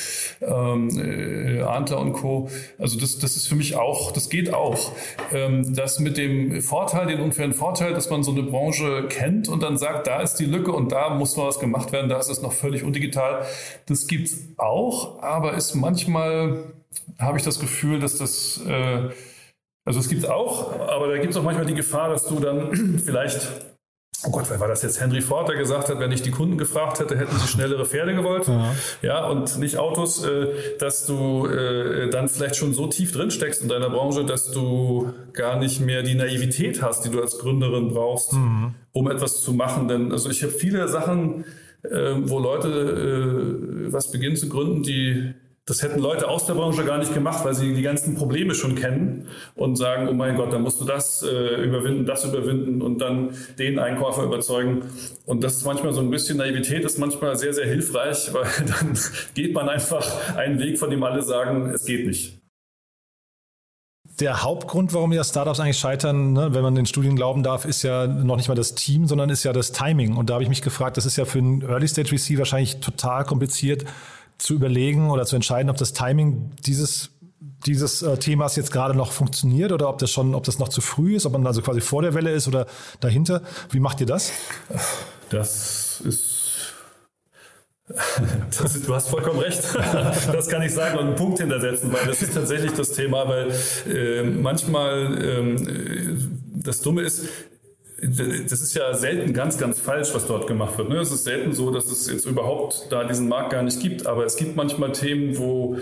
ähm, 0.43 0.91
äh, 0.99 1.63
Antler 1.63 2.01
und 2.01 2.13
Co. 2.13 2.51
Also 2.79 2.99
das, 2.99 3.19
das 3.19 3.37
ist 3.37 3.49
für 3.49 3.57
mich 3.57 3.77
auch, 3.77 4.13
das 4.13 4.29
geht 4.29 4.53
auch. 4.53 4.93
Ähm, 5.33 5.75
das 5.75 5.99
mit 6.01 6.17
dem 6.17 6.61
Vorteil, 6.63 7.07
den 7.07 7.21
unfairen 7.21 7.53
Vorteil, 7.53 7.95
dass 7.95 8.11
man 8.11 8.23
so 8.23 8.33
eine 8.33 8.43
Branche 8.43 9.07
kennt 9.09 9.49
und 9.49 9.63
dann 9.63 9.79
sagt, 9.79 10.07
da 10.07 10.21
ist 10.21 10.35
die 10.37 10.45
Lücke 10.45 10.73
und 10.73 10.93
da 10.93 11.11
muss 11.11 11.37
noch 11.37 11.47
was 11.47 11.59
gemacht 11.59 11.93
werden, 11.93 12.09
da 12.09 12.19
ist 12.19 12.29
es 12.29 12.43
noch 12.43 12.53
völlig 12.53 12.83
undigital. 12.83 13.45
Das 13.87 14.07
gibt's 14.07 14.37
auch, 14.57 15.23
aber 15.23 15.55
ist 15.55 15.75
manchmal 15.75 16.65
habe 17.19 17.39
ich 17.39 17.45
das 17.45 17.61
Gefühl, 17.61 18.01
dass 18.01 18.19
das, 18.19 18.61
äh, 18.67 19.11
also 19.85 20.01
es 20.01 20.09
gibt 20.09 20.25
es 20.25 20.29
auch, 20.29 20.81
aber 20.81 21.09
da 21.09 21.19
gibt 21.19 21.31
es 21.31 21.37
auch 21.37 21.43
manchmal 21.43 21.67
die 21.67 21.75
Gefahr, 21.75 22.09
dass 22.09 22.27
du 22.27 22.41
dann 22.41 23.01
vielleicht 23.05 23.49
Oh 24.25 24.31
Gott, 24.31 24.47
wer 24.49 24.59
war 24.59 24.69
das 24.69 24.83
jetzt? 24.83 25.01
Henry 25.01 25.21
Ford, 25.21 25.49
der 25.49 25.57
gesagt 25.57 25.91
hat, 25.91 25.99
wenn 25.99 26.11
ich 26.11 26.23
die 26.23 26.31
Kunden 26.31 26.57
gefragt 26.57 27.01
hätte, 27.01 27.19
hätten 27.19 27.37
sie 27.37 27.47
schnellere 27.47 27.85
Pferde 27.85 28.15
gewollt. 28.15 28.49
Ja, 28.49 28.75
ja 29.03 29.27
und 29.27 29.59
nicht 29.59 29.77
Autos, 29.77 30.25
äh, 30.25 30.49
dass 30.79 31.07
du 31.07 31.47
äh, 31.47 32.09
dann 32.09 32.29
vielleicht 32.29 32.57
schon 32.57 32.73
so 32.73 32.87
tief 32.87 33.13
drin 33.13 33.31
steckst 33.31 33.63
in 33.63 33.69
deiner 33.69 33.91
Branche, 33.91 34.25
dass 34.25 34.51
du 34.51 35.13
gar 35.33 35.59
nicht 35.59 35.81
mehr 35.81 36.03
die 36.03 36.15
Naivität 36.15 36.83
hast, 36.83 37.05
die 37.05 37.11
du 37.11 37.21
als 37.21 37.39
Gründerin 37.39 37.89
brauchst, 37.89 38.33
mhm. 38.33 38.75
um 38.93 39.11
etwas 39.11 39.43
zu 39.43 39.53
machen. 39.53 39.87
Denn 39.87 40.11
also 40.11 40.31
ich 40.31 40.43
habe 40.43 40.53
viele 40.53 40.89
Sachen, 40.89 41.45
äh, 41.83 42.15
wo 42.23 42.39
Leute 42.39 42.69
äh, 42.69 43.93
was 43.93 44.11
beginnen 44.11 44.37
zu 44.37 44.49
gründen, 44.49 44.83
die 44.83 45.35
das 45.67 45.83
hätten 45.83 45.99
Leute 45.99 46.29
aus 46.29 46.47
der 46.47 46.55
Branche 46.55 46.85
gar 46.85 46.99
nicht 46.99 47.13
gemacht, 47.13 47.45
weil 47.45 47.55
sie 47.55 47.75
die 47.75 47.83
ganzen 47.83 48.15
Probleme 48.15 48.55
schon 48.55 48.77
kennen 48.77 49.27
und 49.57 49.75
sagen, 49.75 50.09
oh 50.09 50.13
mein 50.13 50.37
Gott, 50.37 50.53
da 50.53 50.61
musst 50.61 50.81
du 50.81 50.85
das 50.85 51.25
äh, 51.25 51.65
überwinden, 51.65 52.07
das 52.07 52.25
überwinden 52.25 52.81
und 52.81 53.01
dann 53.01 53.31
den 53.59 53.81
Einkäufer 53.81 54.23
überzeugen. 54.23 54.85
Und 55.25 55.43
das 55.43 55.57
ist 55.57 55.65
manchmal 55.67 55.93
so 55.93 56.01
ein 56.01 56.11
bisschen 56.11 56.39
Naivität, 56.39 56.85
ist 56.85 57.01
manchmal 57.01 57.35
sehr, 57.35 57.53
sehr 57.53 57.67
hilfreich, 57.67 58.31
weil 58.33 58.47
dann 58.65 58.97
geht 59.35 59.55
man 59.55 59.69
einfach 59.69 60.37
einen 60.37 60.61
Weg, 60.61 60.79
von 60.79 60.89
dem 60.89 61.03
alle 61.03 61.23
sagen, 61.23 61.71
es 61.75 61.85
geht 61.85 62.07
nicht. 62.07 62.39
Der 64.21 64.45
Hauptgrund, 64.45 64.95
warum 64.95 65.13
ja 65.13 65.25
Startups 65.25 65.59
eigentlich 65.59 65.79
scheitern, 65.79 66.33
ne, 66.33 66.55
wenn 66.55 66.63
man 66.63 66.77
den 66.77 66.87
Studien 66.87 67.17
glauben 67.17 67.43
darf, 67.43 67.65
ist 67.65 67.83
ja 67.83 68.07
noch 68.07 68.37
nicht 68.37 68.49
mal 68.49 68.55
das 68.55 68.77
Team, 68.77 69.07
sondern 69.07 69.31
ist 69.31 69.43
ja 69.43 69.53
das 69.53 69.73
Timing. 69.73 70.17
Und 70.17 70.31
da 70.31 70.35
habe 70.35 70.45
ich 70.45 70.49
mich 70.49 70.63
gefragt, 70.63 70.97
das 70.97 71.07
ist 71.07 71.17
ja 71.17 71.25
für 71.25 71.39
einen 71.39 71.61
Early 71.63 71.89
Stage 71.89 72.17
VC 72.17 72.39
wahrscheinlich 72.39 72.77
total 72.77 73.25
kompliziert, 73.25 73.85
zu 74.39 74.55
überlegen 74.55 75.11
oder 75.11 75.25
zu 75.25 75.37
entscheiden, 75.37 75.71
ob 75.71 75.77
das 75.77 75.93
Timing 75.93 76.53
dieses 76.65 77.11
dieses 77.67 78.03
äh, 78.03 78.17
Themas 78.19 78.57
jetzt 78.57 78.71
gerade 78.71 78.95
noch 78.95 79.13
funktioniert 79.13 79.73
oder 79.73 79.89
ob 79.89 79.99
das 79.99 80.11
schon, 80.11 80.35
ob 80.35 80.45
das 80.45 80.59
noch 80.59 80.69
zu 80.69 80.81
früh 80.81 81.17
ist, 81.17 81.27
ob 81.27 81.33
man 81.33 81.47
also 81.47 81.63
quasi 81.63 81.81
vor 81.81 82.03
der 82.03 82.15
Welle 82.15 82.31
ist 82.31 82.47
oder 82.49 82.67
dahinter. 83.01 83.43
Wie 83.71 83.81
macht 83.81 84.01
ihr 84.01 84.07
das? 84.07 84.31
Das 85.31 86.01
ist 86.03 86.47
das, 88.61 88.83
du 88.83 88.95
hast 88.95 89.09
vollkommen 89.09 89.39
recht. 89.39 89.63
Das 90.33 90.49
kann 90.49 90.63
ich 90.63 90.75
sagen 90.75 90.99
und 90.99 91.07
einen 91.07 91.15
Punkt 91.15 91.39
hintersetzen, 91.39 91.93
weil 91.93 92.05
das 92.05 92.21
ist 92.21 92.35
tatsächlich 92.35 92.73
das 92.73 92.91
Thema, 92.93 93.29
weil 93.29 93.53
äh, 93.89 94.25
manchmal 94.25 95.23
ähm, 95.23 96.41
das 96.53 96.81
Dumme 96.81 97.03
ist, 97.03 97.27
das 97.99 98.61
ist 98.61 98.75
ja 98.75 98.93
selten 98.93 99.33
ganz, 99.33 99.57
ganz 99.57 99.81
falsch, 99.81 100.13
was 100.13 100.27
dort 100.27 100.47
gemacht 100.47 100.77
wird. 100.77 100.91
Ne? 100.91 100.99
Es 100.99 101.11
ist 101.11 101.25
selten 101.25 101.53
so, 101.53 101.71
dass 101.71 101.87
es 101.91 102.11
jetzt 102.11 102.27
überhaupt 102.27 102.89
da 102.91 103.05
diesen 103.05 103.29
Markt 103.29 103.51
gar 103.51 103.63
nicht 103.63 103.81
gibt. 103.81 104.07
Aber 104.07 104.25
es 104.27 104.37
gibt 104.37 104.55
manchmal 104.55 104.93
Themen, 104.93 105.39
wo 105.39 105.79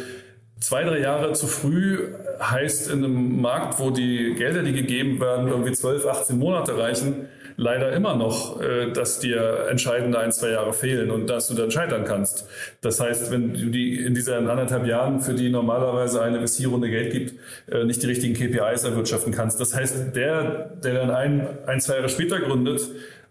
zwei, 0.61 0.85
drei 0.85 1.01
Jahre 1.01 1.33
zu 1.33 1.49
früh 1.49 2.15
heißt 2.41 2.91
in 2.91 3.05
einem 3.05 3.41
Markt, 3.41 3.81
wo 3.81 3.91
die 3.91 4.35
Gelder, 4.35 4.63
die 4.63 4.73
gegeben 4.73 5.21
werden, 5.21 5.49
irgendwie 5.49 5.73
12, 5.73 6.07
18 6.07 6.39
Monate 6.39 6.79
reichen, 6.79 7.27
leider 7.57 7.93
immer 7.93 8.17
noch, 8.17 8.61
äh, 8.61 8.91
dass 8.93 9.19
dir 9.19 9.67
entscheidende 9.71 10.19
ein, 10.19 10.33
zwei 10.33 10.51
Jahre 10.51 10.73
fehlen 10.73 11.11
und 11.11 11.29
dass 11.29 11.49
du 11.49 11.55
dann 11.55 11.71
scheitern 11.71 12.05
kannst. 12.05 12.47
Das 12.81 13.01
heißt, 13.01 13.31
wenn 13.31 13.55
du 13.55 13.71
die 13.71 13.97
in 14.05 14.15
diesen 14.15 14.49
anderthalb 14.49 14.87
Jahren, 14.87 15.21
für 15.21 15.35
die 15.35 15.51
normalerweise 15.51 16.23
eine 16.23 16.47
VC-Runde 16.47 16.91
Geld 16.91 17.13
gibt, 17.13 17.35
äh, 17.71 17.85
nicht 17.85 18.03
die 18.03 18.07
richtigen 18.07 18.35
KPIs 18.35 18.85
erwirtschaften 18.85 19.33
kannst. 19.33 19.61
Das 19.61 19.75
heißt, 19.75 20.15
der, 20.17 20.71
der 20.83 20.95
dann 20.95 21.11
ein, 21.11 21.47
ein, 21.67 21.81
zwei 21.81 21.97
Jahre 21.97 22.09
später 22.09 22.41
gründet, 22.41 22.81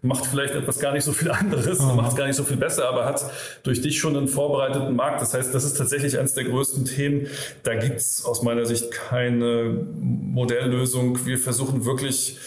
macht 0.04 0.26
vielleicht 0.26 0.54
etwas 0.54 0.78
gar 0.78 0.92
nicht 0.92 1.04
so 1.04 1.12
viel 1.12 1.30
anderes, 1.30 1.80
mhm. 1.80 1.96
macht 1.96 2.10
es 2.10 2.16
gar 2.16 2.26
nicht 2.26 2.36
so 2.36 2.44
viel 2.44 2.58
besser, 2.58 2.88
aber 2.88 3.06
hat 3.06 3.24
durch 3.62 3.80
dich 3.80 3.98
schon 3.98 4.16
einen 4.16 4.28
vorbereiteten 4.28 4.94
Markt. 4.94 5.22
Das 5.22 5.32
heißt, 5.32 5.54
das 5.54 5.64
ist 5.64 5.78
tatsächlich 5.78 6.18
eines 6.18 6.34
der 6.34 6.44
größten 6.44 6.84
Themen. 6.84 7.26
Da 7.62 7.74
gibt 7.74 7.96
es 7.96 8.24
aus 8.24 8.42
meiner 8.42 8.66
Sicht 8.66 8.90
keine 8.90 9.86
Modelllösung. 9.94 11.24
Wir 11.24 11.38
versuchen 11.38 11.86
wirklich 11.86 12.38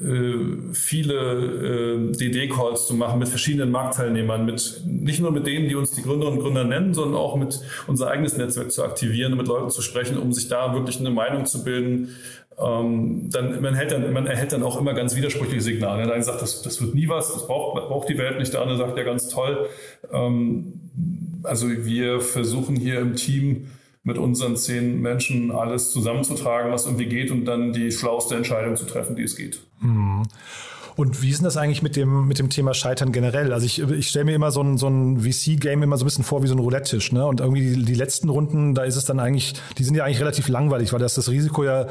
viele 0.00 1.14
äh, 1.14 2.12
DD-Calls 2.12 2.86
zu 2.86 2.94
machen 2.94 3.18
mit 3.18 3.28
verschiedenen 3.28 3.72
Marktteilnehmern, 3.72 4.44
mit 4.44 4.82
nicht 4.86 5.20
nur 5.20 5.32
mit 5.32 5.46
denen, 5.46 5.68
die 5.68 5.74
uns 5.74 5.90
die 5.90 6.02
Gründerinnen 6.02 6.38
und 6.38 6.44
Gründer 6.44 6.62
nennen, 6.62 6.94
sondern 6.94 7.20
auch 7.20 7.34
mit 7.34 7.60
unser 7.88 8.08
eigenes 8.08 8.36
Netzwerk 8.36 8.70
zu 8.70 8.84
aktivieren 8.84 9.36
mit 9.36 9.48
Leuten 9.48 9.70
zu 9.70 9.82
sprechen, 9.82 10.16
um 10.16 10.32
sich 10.32 10.48
da 10.48 10.72
wirklich 10.72 11.00
eine 11.00 11.10
Meinung 11.10 11.46
zu 11.46 11.64
bilden. 11.64 12.14
Ähm, 12.60 13.28
dann, 13.30 13.60
man, 13.60 13.74
hält 13.74 13.90
dann, 13.90 14.12
man 14.12 14.26
erhält 14.26 14.52
dann 14.52 14.62
auch 14.62 14.80
immer 14.80 14.94
ganz 14.94 15.16
widersprüchliche 15.16 15.62
Signale. 15.62 16.04
Der 16.04 16.14
eine 16.14 16.22
sagt, 16.22 16.42
das, 16.42 16.62
das 16.62 16.80
wird 16.80 16.94
nie 16.94 17.08
was, 17.08 17.32
das 17.32 17.48
braucht, 17.48 17.88
braucht 17.88 18.08
die 18.08 18.18
Welt 18.18 18.38
nicht. 18.38 18.52
Der 18.52 18.62
andere 18.62 18.78
sagt, 18.78 18.96
ja, 18.96 19.02
ganz 19.04 19.28
toll. 19.28 19.66
Ähm, 20.12 20.74
also 21.42 21.68
wir 21.68 22.20
versuchen 22.20 22.76
hier 22.76 23.00
im 23.00 23.16
Team 23.16 23.66
mit 24.08 24.18
unseren 24.18 24.56
zehn 24.56 25.00
Menschen 25.00 25.52
alles 25.52 25.92
zusammenzutragen, 25.92 26.72
was 26.72 26.86
irgendwie 26.86 27.06
geht 27.06 27.30
und 27.30 27.44
dann 27.44 27.72
die 27.72 27.92
schlauste 27.92 28.34
Entscheidung 28.34 28.74
zu 28.74 28.86
treffen, 28.86 29.14
die 29.14 29.22
es 29.22 29.36
geht. 29.36 29.60
Mhm. 29.80 30.22
Und 30.96 31.22
wie 31.22 31.30
ist 31.30 31.38
denn 31.38 31.44
das 31.44 31.56
eigentlich 31.56 31.82
mit 31.82 31.94
dem, 31.94 32.26
mit 32.26 32.40
dem 32.40 32.50
Thema 32.50 32.74
Scheitern 32.74 33.12
generell? 33.12 33.52
Also 33.52 33.66
ich, 33.66 33.80
ich 33.80 34.08
stelle 34.08 34.24
mir 34.24 34.34
immer 34.34 34.50
so 34.50 34.62
ein, 34.62 34.78
so 34.78 34.88
ein 34.88 35.20
VC-Game 35.20 35.84
immer 35.84 35.96
so 35.96 36.04
ein 36.04 36.08
bisschen 36.08 36.24
vor 36.24 36.42
wie 36.42 36.48
so 36.48 36.56
ein 36.56 36.58
Roulette-Tisch. 36.58 37.12
Ne? 37.12 37.24
Und 37.24 37.38
irgendwie 37.38 37.60
die, 37.60 37.84
die 37.84 37.94
letzten 37.94 38.28
Runden, 38.28 38.74
da 38.74 38.82
ist 38.82 38.96
es 38.96 39.04
dann 39.04 39.20
eigentlich, 39.20 39.54
die 39.76 39.84
sind 39.84 39.94
ja 39.94 40.02
eigentlich 40.02 40.18
relativ 40.18 40.48
langweilig, 40.48 40.92
weil 40.92 40.98
das 40.98 41.14
das 41.14 41.30
Risiko 41.30 41.62
ja 41.62 41.86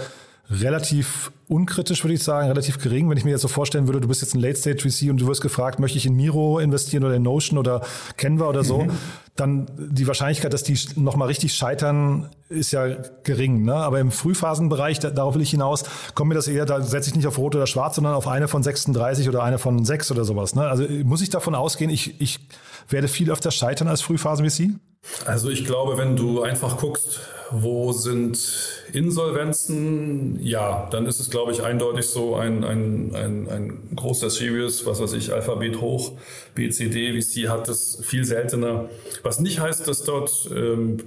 relativ 0.49 1.31
unkritisch, 1.49 2.03
würde 2.03 2.13
ich 2.13 2.23
sagen, 2.23 2.47
relativ 2.47 2.79
gering. 2.79 3.09
Wenn 3.09 3.17
ich 3.17 3.25
mir 3.25 3.31
jetzt 3.31 3.41
so 3.41 3.47
vorstellen 3.47 3.87
würde, 3.87 4.01
du 4.01 4.07
bist 4.07 4.21
jetzt 4.21 4.33
ein 4.33 4.39
Late-Stage-VC 4.39 5.09
und 5.09 5.19
du 5.19 5.27
wirst 5.27 5.41
gefragt, 5.41 5.79
möchte 5.79 5.97
ich 5.97 6.05
in 6.05 6.15
Miro 6.15 6.59
investieren 6.59 7.03
oder 7.03 7.15
in 7.15 7.23
Notion 7.23 7.57
oder 7.57 7.81
Canva 8.15 8.47
oder 8.47 8.63
so, 8.63 8.83
mhm. 8.83 8.91
dann 9.35 9.67
die 9.77 10.07
Wahrscheinlichkeit, 10.07 10.53
dass 10.53 10.63
die 10.63 10.77
nochmal 10.95 11.27
richtig 11.27 11.53
scheitern, 11.53 12.29
ist 12.49 12.71
ja 12.71 12.87
gering. 13.23 13.63
Ne? 13.63 13.75
Aber 13.75 13.99
im 13.99 14.11
Frühphasenbereich, 14.11 14.99
da, 14.99 15.09
darauf 15.09 15.35
will 15.35 15.41
ich 15.41 15.51
hinaus, 15.51 15.83
kommt 16.15 16.29
mir 16.29 16.35
das 16.35 16.47
eher, 16.47 16.65
da 16.65 16.81
setze 16.81 17.09
ich 17.09 17.15
nicht 17.15 17.27
auf 17.27 17.37
Rot 17.37 17.55
oder 17.55 17.67
Schwarz, 17.67 17.95
sondern 17.95 18.13
auf 18.13 18.27
eine 18.27 18.47
von 18.47 18.63
36 18.63 19.27
oder 19.27 19.43
eine 19.43 19.57
von 19.57 19.83
6 19.83 20.11
oder 20.11 20.23
sowas. 20.23 20.55
Ne? 20.55 20.67
Also 20.67 20.85
muss 21.03 21.21
ich 21.21 21.29
davon 21.29 21.55
ausgehen, 21.55 21.89
ich, 21.89 22.19
ich 22.21 22.39
werde 22.89 23.07
viel 23.07 23.31
öfter 23.31 23.51
scheitern 23.51 23.87
als 23.87 24.01
Frühphasen-VC? 24.01 24.71
Also 25.25 25.49
ich 25.49 25.65
glaube, 25.65 25.97
wenn 25.97 26.15
du 26.15 26.41
einfach 26.41 26.77
guckst, 26.77 27.19
wo 27.51 27.91
sind 27.93 28.37
Insolvenzen, 28.93 30.39
ja, 30.41 30.87
dann 30.91 31.05
ist 31.05 31.19
es, 31.19 31.29
glaube 31.29 31.51
ich, 31.51 31.63
eindeutig 31.63 32.05
so 32.07 32.35
ein, 32.35 32.63
ein, 32.63 33.15
ein, 33.15 33.49
ein 33.49 33.95
großer 33.95 34.29
Series, 34.29 34.85
was 34.85 34.99
weiß 35.01 35.13
ich, 35.13 35.33
Alphabet 35.33 35.81
hoch, 35.81 36.13
BCD, 36.55 37.13
wie 37.13 37.21
sie 37.21 37.49
hat 37.49 37.69
es 37.69 37.99
viel 38.03 38.25
seltener. 38.25 38.89
Was 39.23 39.39
nicht 39.39 39.59
heißt, 39.59 39.87
dass 39.87 40.03
dort 40.03 40.49
ähm, 40.53 40.97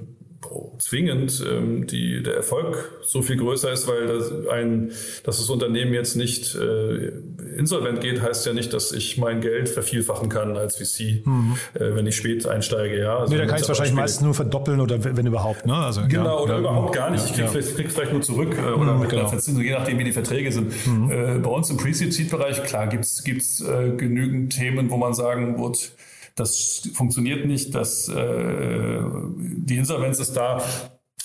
zwingend 0.79 1.45
ähm, 1.47 1.87
die, 1.87 2.23
der 2.23 2.35
Erfolg 2.35 3.01
so 3.03 3.21
viel 3.21 3.37
größer 3.37 3.71
ist, 3.73 3.87
weil 3.87 4.07
das, 4.07 4.33
ein, 4.49 4.91
dass 5.23 5.37
das 5.37 5.51
Unternehmen 5.51 5.93
jetzt 5.93 6.17
nicht 6.17 6.55
äh, 6.55 7.13
insolvent 7.57 8.01
geht, 8.01 8.23
heißt 8.23 8.47
ja 8.47 8.53
nicht, 8.53 8.73
dass 8.73 8.93
ich 8.93 9.19
mein 9.19 9.43
Geld 9.43 9.69
vervielfachen 9.69 10.29
kann 10.29 10.57
als 10.57 10.77
VC, 10.77 11.27
mhm. 11.27 11.57
äh, 11.75 11.95
wenn 11.95 12.07
ich 12.07 12.17
spät 12.17 12.47
einsteige. 12.47 12.99
Ja, 12.99 13.19
also 13.19 13.33
nee, 13.33 13.39
da 13.39 13.47
kann 13.47 13.57
ich 13.57 13.63
es 13.63 13.69
wahrscheinlich 13.69 13.95
meistens 13.95 14.23
nur 14.23 14.35
verdoppeln 14.35 14.81
oder 14.81 15.05
wenn 15.05 15.27
überhaupt. 15.27 15.67
Ne? 15.67 15.75
Also, 15.75 16.03
genau, 16.09 16.25
ja, 16.25 16.43
oder 16.43 16.55
ja, 16.55 16.61
überhaupt 16.61 16.95
gar 16.95 17.11
nicht. 17.11 17.25
Ich 17.27 17.33
krieg, 17.33 17.45
ja. 17.45 17.51
vielleicht, 17.51 17.77
krieg 17.77 17.91
vielleicht 17.91 18.13
nur 18.13 18.23
zurück 18.23 18.57
äh, 18.57 18.73
oder 18.73 18.95
mhm, 18.95 19.01
mit 19.01 19.11
genau. 19.11 19.29
Verzinsung, 19.29 19.63
je 19.63 19.73
nachdem, 19.73 19.99
wie 19.99 20.05
die 20.05 20.13
Verträge 20.13 20.51
sind. 20.51 20.73
Mhm. 20.87 21.11
Äh, 21.11 21.39
bei 21.39 21.51
uns 21.51 21.69
im 21.69 21.77
Pre-Seed-Bereich, 21.77 22.65
klar, 22.65 22.87
gibt's 22.87 23.23
gibt's 23.25 23.61
äh, 23.61 23.91
genügend 23.91 24.55
Themen, 24.55 24.91
wo 24.91 24.97
man 24.97 25.13
sagen 25.13 25.63
wird, 25.63 25.93
das 26.41 26.89
funktioniert 26.95 27.47
nicht, 27.47 27.75
das, 27.75 28.09
äh, 28.09 29.03
die 29.29 29.77
Insolvenz 29.77 30.19
ist 30.19 30.35
da. 30.35 30.63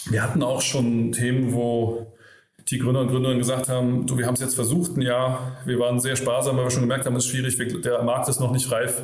Wir 0.10 0.22
hatten 0.22 0.44
auch 0.44 0.62
schon 0.62 1.12
Themen, 1.12 1.54
wo 1.54 2.14
die 2.70 2.80
Gründer 2.80 3.02
und 3.02 3.10
Gründerinnen 3.10 3.40
gesagt 3.40 3.70
haben, 3.70 4.06
du, 4.06 4.18
wir 4.18 4.28
haben 4.28 4.34
es 4.34 4.42
jetzt 4.42 4.56
versucht, 4.56 4.98
ein 4.98 5.02
Jahr, 5.02 5.58
wir 5.66 5.80
waren 5.80 6.00
sehr 6.00 6.16
sparsam, 6.16 6.58
weil 6.58 6.66
wir 6.66 6.72
schon 6.72 6.82
gemerkt 6.82 7.06
haben, 7.06 7.16
es 7.16 7.26
ist 7.26 7.32
schwierig, 7.32 7.82
der 7.82 8.04
Markt 8.04 8.28
ist 8.28 8.40
noch 8.40 8.52
nicht 8.52 8.72
reif, 8.72 9.02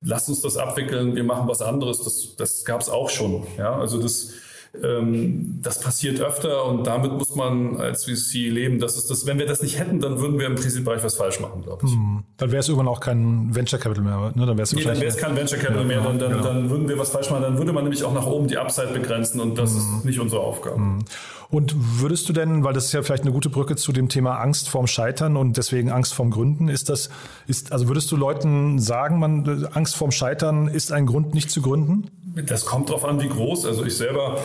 lass 0.00 0.28
uns 0.28 0.40
das 0.40 0.56
abwickeln, 0.56 1.14
wir 1.14 1.24
machen 1.24 1.48
was 1.48 1.62
anderes. 1.62 2.02
Das, 2.02 2.36
das 2.36 2.64
gab 2.64 2.80
es 2.80 2.88
auch 2.88 3.08
schon. 3.08 3.46
Ja? 3.56 3.76
Also 3.78 4.00
das 4.00 4.32
das 4.74 5.80
passiert 5.80 6.20
öfter 6.20 6.64
und 6.64 6.86
damit 6.86 7.12
muss 7.12 7.34
man 7.34 7.76
als 7.76 8.06
VC 8.06 8.50
leben. 8.50 8.80
Das 8.80 8.96
ist 8.96 9.10
das, 9.10 9.26
wenn 9.26 9.38
wir 9.38 9.44
das 9.44 9.60
nicht 9.60 9.78
hätten, 9.78 10.00
dann 10.00 10.18
würden 10.18 10.38
wir 10.38 10.46
im 10.46 10.56
Kreditbereich 10.56 11.04
was 11.04 11.14
falsch 11.14 11.40
machen, 11.40 11.62
glaube 11.62 11.84
ich. 11.84 11.92
Hm. 11.92 12.22
Dann 12.38 12.52
wäre 12.52 12.60
es 12.60 12.68
irgendwann 12.68 12.88
auch 12.88 13.00
kein 13.00 13.54
Venture 13.54 13.78
Capital 13.78 14.02
mehr. 14.02 14.32
Ne? 14.34 14.46
Dann 14.46 14.56
wäre 14.56 14.68
nee, 14.74 15.04
es 15.04 15.16
kein 15.18 15.36
Venture 15.36 15.58
Capital 15.58 15.82
ja, 15.82 15.88
mehr. 15.88 16.00
Dann, 16.00 16.18
dann, 16.18 16.32
genau. 16.32 16.42
dann, 16.42 16.70
würden 16.70 16.88
wir 16.88 16.98
was 16.98 17.10
falsch 17.10 17.30
machen. 17.30 17.42
Dann 17.42 17.58
würde 17.58 17.74
man 17.74 17.84
nämlich 17.84 18.02
auch 18.02 18.14
nach 18.14 18.26
oben 18.26 18.48
die 18.48 18.56
Upside 18.56 18.94
begrenzen 18.94 19.40
und 19.40 19.58
das 19.58 19.72
hm. 19.72 19.78
ist 19.78 20.04
nicht 20.06 20.20
unsere 20.20 20.40
Aufgabe. 20.40 20.76
Hm. 20.76 21.04
Und 21.52 21.74
würdest 22.00 22.26
du 22.30 22.32
denn, 22.32 22.64
weil 22.64 22.72
das 22.72 22.86
ist 22.86 22.92
ja 22.92 23.02
vielleicht 23.02 23.24
eine 23.24 23.32
gute 23.32 23.50
Brücke 23.50 23.76
zu 23.76 23.92
dem 23.92 24.08
Thema 24.08 24.38
Angst 24.38 24.70
vorm 24.70 24.86
Scheitern 24.86 25.36
und 25.36 25.58
deswegen 25.58 25.90
Angst 25.90 26.14
vorm 26.14 26.30
Gründen, 26.30 26.68
ist 26.68 26.88
das, 26.88 27.10
ist, 27.46 27.72
also 27.72 27.88
würdest 27.88 28.10
du 28.10 28.16
Leuten 28.16 28.78
sagen, 28.78 29.18
man, 29.18 29.66
Angst 29.74 29.96
vorm 29.96 30.12
Scheitern 30.12 30.66
ist 30.66 30.92
ein 30.92 31.04
Grund, 31.04 31.34
nicht 31.34 31.50
zu 31.50 31.60
gründen? 31.60 32.10
Das 32.46 32.64
kommt 32.64 32.88
darauf 32.88 33.04
an, 33.04 33.20
wie 33.20 33.28
groß. 33.28 33.66
Also 33.66 33.84
ich 33.84 33.94
selber 33.94 34.38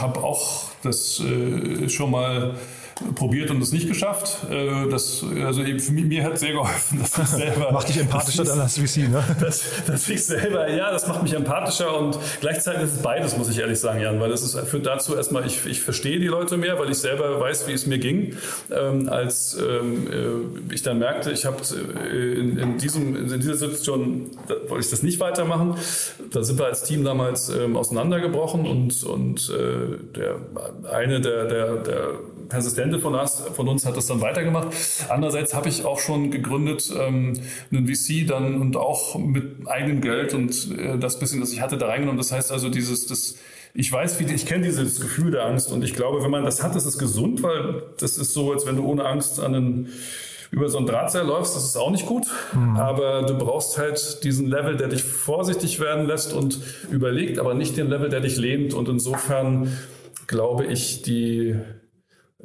habe 0.00 0.22
auch 0.22 0.64
das 0.82 1.20
äh, 1.20 1.88
schon 1.88 2.10
mal 2.10 2.54
probiert 3.14 3.50
und 3.50 3.62
es 3.62 3.72
nicht 3.72 3.88
geschafft. 3.88 4.38
Äh, 4.50 4.88
das, 4.88 5.24
also 5.44 5.62
mich, 5.62 5.90
mir 5.90 6.24
hat 6.24 6.38
sehr 6.38 6.52
geholfen, 6.52 7.00
dass 7.00 7.18
ich 7.18 7.26
selber. 7.26 7.72
macht 7.72 7.88
dich 7.88 7.98
empathischer 7.98 8.44
dann 8.44 8.60
als 8.60 8.78
VC, 8.78 9.08
ne? 9.08 9.24
Dass, 9.40 9.62
dass 9.86 10.08
ich 10.08 10.24
selber, 10.24 10.68
ja, 10.70 10.90
das 10.90 11.06
macht 11.06 11.22
mich 11.22 11.32
empathischer 11.32 11.96
und 11.96 12.18
gleichzeitig 12.40 12.82
ist 12.82 12.92
es 12.94 13.02
beides, 13.02 13.36
muss 13.36 13.48
ich 13.48 13.58
ehrlich 13.58 13.78
sagen, 13.78 14.00
Jan, 14.00 14.20
weil 14.20 14.30
das 14.30 14.42
ist 14.42 14.58
führt 14.68 14.86
dazu 14.86 15.14
erstmal, 15.14 15.46
ich, 15.46 15.64
ich 15.66 15.80
verstehe 15.80 16.18
die 16.18 16.26
Leute 16.26 16.56
mehr, 16.56 16.78
weil 16.78 16.90
ich 16.90 16.98
selber 16.98 17.40
weiß, 17.40 17.68
wie 17.68 17.72
es 17.72 17.86
mir 17.86 17.98
ging, 17.98 18.34
ähm, 18.70 19.08
als 19.08 19.56
ähm, 19.58 20.06
äh, 20.70 20.74
ich 20.74 20.82
dann 20.82 20.98
merkte, 20.98 21.30
ich 21.30 21.44
habe 21.44 21.56
äh, 22.12 22.38
in, 22.38 22.58
in, 22.58 22.78
diesem, 22.78 23.16
in 23.16 23.40
dieser 23.40 23.54
Situation, 23.54 24.30
da 24.48 24.54
wollte 24.68 24.84
ich 24.84 24.90
das 24.90 25.02
nicht 25.02 25.20
weitermachen. 25.20 25.76
Da 26.32 26.42
sind 26.42 26.58
wir 26.58 26.66
als 26.66 26.82
Team 26.82 27.04
damals 27.04 27.48
ähm, 27.48 27.76
auseinandergebrochen 27.76 28.66
und, 28.66 29.02
und 29.04 29.50
äh, 29.50 30.16
der 30.16 30.36
eine 30.92 31.20
der, 31.20 31.44
der, 31.46 31.76
der 31.76 32.08
Persistente 32.48 32.98
von 32.98 33.14
uns, 33.14 33.42
von 33.54 33.68
uns 33.68 33.86
hat 33.86 33.96
das 33.96 34.06
dann 34.06 34.20
weitergemacht. 34.20 34.68
Andererseits 35.08 35.54
habe 35.54 35.68
ich 35.68 35.84
auch 35.84 35.98
schon 35.98 36.30
gegründet, 36.30 36.92
ähm, 36.98 37.34
einen 37.70 37.86
VC 37.86 38.26
dann 38.26 38.60
und 38.60 38.76
auch 38.76 39.18
mit 39.18 39.66
eigenem 39.66 40.00
Geld 40.00 40.34
und 40.34 40.76
äh, 40.78 40.98
das 40.98 41.18
bisschen, 41.18 41.40
das 41.40 41.52
ich 41.52 41.60
hatte, 41.60 41.78
da 41.78 41.86
reingenommen. 41.86 42.18
Das 42.18 42.32
heißt 42.32 42.52
also 42.52 42.68
dieses, 42.68 43.06
das, 43.06 43.36
ich 43.74 43.92
weiß, 43.92 44.20
wie, 44.20 44.32
ich 44.32 44.46
kenne 44.46 44.64
dieses 44.64 45.00
Gefühl 45.00 45.30
der 45.30 45.46
Angst 45.46 45.72
und 45.72 45.84
ich 45.84 45.94
glaube, 45.94 46.22
wenn 46.22 46.30
man 46.30 46.44
das 46.44 46.62
hat, 46.62 46.74
das 46.74 46.86
ist 46.86 46.98
gesund, 46.98 47.42
weil 47.42 47.82
das 47.98 48.18
ist 48.18 48.32
so, 48.32 48.52
als 48.52 48.66
wenn 48.66 48.76
du 48.76 48.84
ohne 48.84 49.04
Angst 49.04 49.40
an 49.40 49.54
einen 49.54 49.88
über 50.50 50.68
so 50.68 50.78
ein 50.78 50.86
Drahtseil 50.86 51.26
läufst, 51.26 51.54
das 51.54 51.64
ist 51.64 51.76
auch 51.76 51.90
nicht 51.90 52.06
gut. 52.06 52.26
Mhm. 52.54 52.76
Aber 52.76 53.22
du 53.22 53.36
brauchst 53.36 53.76
halt 53.78 54.24
diesen 54.24 54.48
Level, 54.48 54.76
der 54.76 54.88
dich 54.88 55.04
vorsichtig 55.04 55.78
werden 55.80 56.06
lässt 56.06 56.32
und 56.32 56.60
überlegt, 56.90 57.38
aber 57.38 57.54
nicht 57.54 57.76
den 57.76 57.88
Level, 57.88 58.08
der 58.08 58.20
dich 58.20 58.36
lehnt. 58.36 58.72
Und 58.72 58.88
insofern 58.88 59.76
glaube 60.26 60.64
ich, 60.64 61.02
die, 61.02 61.56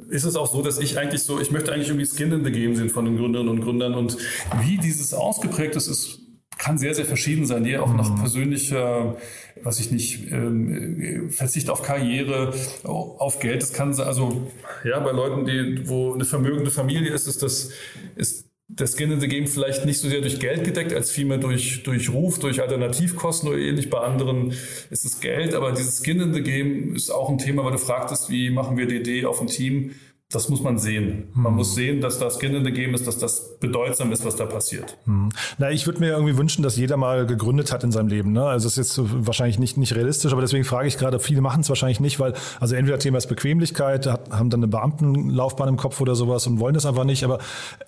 ist 0.08 0.24
es 0.24 0.36
auch 0.36 0.52
so, 0.52 0.62
dass 0.62 0.78
ich 0.78 0.98
eigentlich 0.98 1.22
so, 1.22 1.40
ich 1.40 1.50
möchte 1.50 1.72
eigentlich 1.72 1.88
irgendwie 1.88 2.06
Skin 2.06 2.32
in 2.32 2.44
the 2.44 2.50
Game 2.50 2.74
sehen 2.74 2.90
von 2.90 3.04
den 3.04 3.16
Gründerinnen 3.16 3.50
und 3.50 3.60
Gründern 3.60 3.94
und 3.94 4.16
wie 4.62 4.78
dieses 4.78 5.14
ausgeprägt 5.14 5.76
ist, 5.76 5.86
ist 5.86 6.20
kann 6.58 6.78
sehr, 6.78 6.94
sehr 6.94 7.04
verschieden 7.04 7.46
sein, 7.46 7.64
je 7.64 7.78
auch 7.78 7.92
nach 7.92 8.10
mhm. 8.10 8.20
persönlicher, 8.20 9.16
was 9.62 9.80
ich 9.80 9.90
nicht, 9.90 10.30
ähm, 10.30 11.30
Verzicht 11.30 11.68
auf 11.68 11.82
Karriere, 11.82 12.54
auf 12.84 13.40
Geld. 13.40 13.62
Das 13.62 13.72
kann 13.72 13.92
also, 14.00 14.50
ja, 14.84 15.00
bei 15.00 15.12
Leuten, 15.12 15.44
die, 15.44 15.88
wo 15.88 16.14
eine 16.14 16.24
vermögende 16.24 16.70
Familie 16.70 17.12
ist, 17.12 17.26
ist 17.26 17.42
das, 17.42 17.70
ist 18.16 18.46
der 18.78 18.86
Skin 18.86 19.12
in 19.12 19.20
the 19.20 19.28
Game 19.28 19.46
vielleicht 19.46 19.84
nicht 19.84 20.00
so 20.00 20.08
sehr 20.08 20.20
durch 20.20 20.40
Geld 20.40 20.64
gedeckt, 20.64 20.92
als 20.92 21.10
vielmehr 21.10 21.38
durch, 21.38 21.82
durch 21.84 22.12
Ruf, 22.12 22.38
durch 22.38 22.60
Alternativkosten 22.60 23.48
oder 23.48 23.58
ähnlich. 23.58 23.90
Bei 23.90 23.98
anderen 23.98 24.52
ist 24.90 25.04
es 25.04 25.20
Geld, 25.20 25.54
aber 25.54 25.72
dieses 25.72 26.02
Skin 26.02 26.20
in 26.20 26.34
the 26.34 26.42
Game 26.42 26.94
ist 26.94 27.10
auch 27.10 27.28
ein 27.30 27.38
Thema, 27.38 27.64
weil 27.64 27.72
du 27.72 27.78
fragtest, 27.78 28.30
wie 28.30 28.50
machen 28.50 28.76
wir 28.76 28.86
DD 28.86 29.26
auf 29.26 29.40
ein 29.40 29.46
Team? 29.46 29.92
Das 30.34 30.48
muss 30.48 30.62
man 30.62 30.78
sehen. 30.78 31.28
Man 31.32 31.52
hm. 31.52 31.56
muss 31.56 31.74
sehen, 31.74 32.00
dass 32.00 32.18
das 32.18 32.38
Skin 32.38 32.54
in 32.54 32.64
the 32.64 32.72
Game 32.72 32.92
ist, 32.94 33.06
dass 33.06 33.18
das 33.18 33.56
bedeutsam 33.60 34.10
ist, 34.10 34.24
was 34.24 34.34
da 34.34 34.46
passiert. 34.46 34.96
Hm. 35.04 35.28
Na, 35.58 35.70
ich 35.70 35.86
würde 35.86 36.00
mir 36.00 36.08
irgendwie 36.08 36.36
wünschen, 36.36 36.62
dass 36.62 36.76
jeder 36.76 36.96
mal 36.96 37.24
gegründet 37.24 37.72
hat 37.72 37.84
in 37.84 37.92
seinem 37.92 38.08
Leben. 38.08 38.32
Ne? 38.32 38.44
Also 38.44 38.66
es 38.66 38.76
ist 38.76 38.96
jetzt 38.96 39.26
wahrscheinlich 39.26 39.60
nicht, 39.60 39.76
nicht 39.76 39.94
realistisch, 39.94 40.32
aber 40.32 40.40
deswegen 40.40 40.64
frage 40.64 40.88
ich 40.88 40.98
gerade, 40.98 41.20
viele 41.20 41.40
machen 41.40 41.60
es 41.60 41.68
wahrscheinlich 41.68 42.00
nicht, 42.00 42.18
weil, 42.18 42.34
also 42.58 42.74
entweder 42.74 42.98
Thema 42.98 43.18
ist 43.18 43.28
Bequemlichkeit, 43.28 44.06
hat, 44.06 44.30
haben 44.30 44.50
dann 44.50 44.60
eine 44.60 44.68
Beamtenlaufbahn 44.68 45.68
im 45.68 45.76
Kopf 45.76 46.00
oder 46.00 46.16
sowas 46.16 46.46
und 46.48 46.58
wollen 46.58 46.74
das 46.74 46.84
einfach 46.84 47.04
nicht. 47.04 47.22
Aber 47.22 47.38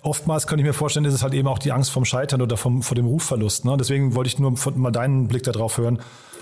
oftmals 0.03 0.47
kann 0.47 0.61
ich 0.61 0.65
mir 0.65 0.73
vorstellen, 0.73 1.05
ist 1.05 1.15
es 1.15 1.25
halt 1.25 1.35
eben 1.35 1.49
auch 1.49 1.59
die 1.59 1.73
Angst 1.73 1.91
vom 1.91 2.05
Scheitern 2.05 2.43
oder 2.43 2.57
vom, 2.57 2.83
vor 2.83 2.95
dem 2.95 3.07
Rufverlust. 3.07 3.65
Ne? 3.65 3.77
Deswegen 3.77 4.15
wollte 4.15 4.29
ich 4.29 4.39
nur 4.39 4.55
mal 4.77 4.93
deinen 4.93 5.27
Blick 5.27 5.43
darauf 5.43 5.79
hören, 5.79 5.99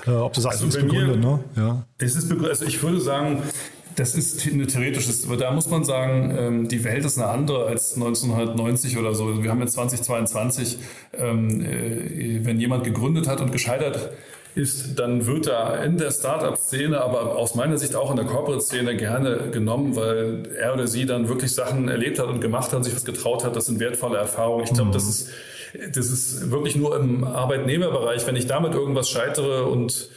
äh, 0.06 0.10
ob 0.10 0.34
du 0.34 0.40
sagst, 0.42 0.62
also 0.62 0.76
ist 0.76 0.84
begründet. 0.84 1.16
Mir, 1.16 1.26
ne? 1.26 1.44
ja. 1.56 1.86
Das 1.98 2.14
ist 2.14 2.28
begründet. 2.28 2.50
Also 2.50 2.66
ich 2.66 2.82
würde 2.82 3.00
sagen, 3.00 3.42
das 3.96 4.14
ist 4.14 4.46
eine 4.46 4.66
theoretische, 4.66 5.12
aber 5.26 5.36
da 5.36 5.50
muss 5.52 5.68
man 5.68 5.84
sagen, 5.84 6.34
ähm, 6.36 6.68
die 6.68 6.84
Welt 6.84 7.04
ist 7.04 7.18
eine 7.18 7.28
andere 7.28 7.66
als 7.66 7.94
1990 7.94 8.98
oder 8.98 9.14
so. 9.14 9.42
Wir 9.42 9.50
haben 9.50 9.60
jetzt 9.60 9.74
2022, 9.74 10.78
ähm, 11.18 11.60
äh, 11.64 12.44
wenn 12.44 12.60
jemand 12.60 12.84
gegründet 12.84 13.28
hat 13.28 13.40
und 13.40 13.52
gescheitert 13.52 14.10
ist, 14.54 14.98
dann 14.98 15.26
wird 15.26 15.48
er 15.48 15.82
in 15.84 15.98
der 15.98 16.12
Startup-Szene, 16.12 17.00
aber 17.00 17.36
aus 17.36 17.54
meiner 17.54 17.76
Sicht 17.76 17.96
auch 17.96 18.10
in 18.10 18.16
der 18.16 18.26
Corporate-Szene 18.26 18.96
gerne 18.96 19.50
genommen, 19.50 19.96
weil 19.96 20.44
er 20.58 20.74
oder 20.74 20.86
sie 20.86 21.06
dann 21.06 21.28
wirklich 21.28 21.52
Sachen 21.52 21.88
erlebt 21.88 22.18
hat 22.18 22.28
und 22.28 22.40
gemacht 22.40 22.72
hat, 22.72 22.84
sich 22.84 22.94
was 22.94 23.04
getraut 23.04 23.44
hat. 23.44 23.56
Das 23.56 23.66
sind 23.66 23.80
wertvolle 23.80 24.18
Erfahrungen. 24.18 24.64
Ich 24.64 24.72
glaube, 24.72 24.90
mhm. 24.90 24.94
das 24.94 25.08
ist 25.08 25.30
das 25.92 26.06
ist 26.06 26.50
wirklich 26.50 26.76
nur 26.76 26.96
im 26.96 27.24
Arbeitnehmerbereich. 27.24 28.26
Wenn 28.26 28.36
ich 28.36 28.46
damit 28.46 28.74
irgendwas 28.74 29.08
scheitere 29.08 29.64
und 29.64 30.08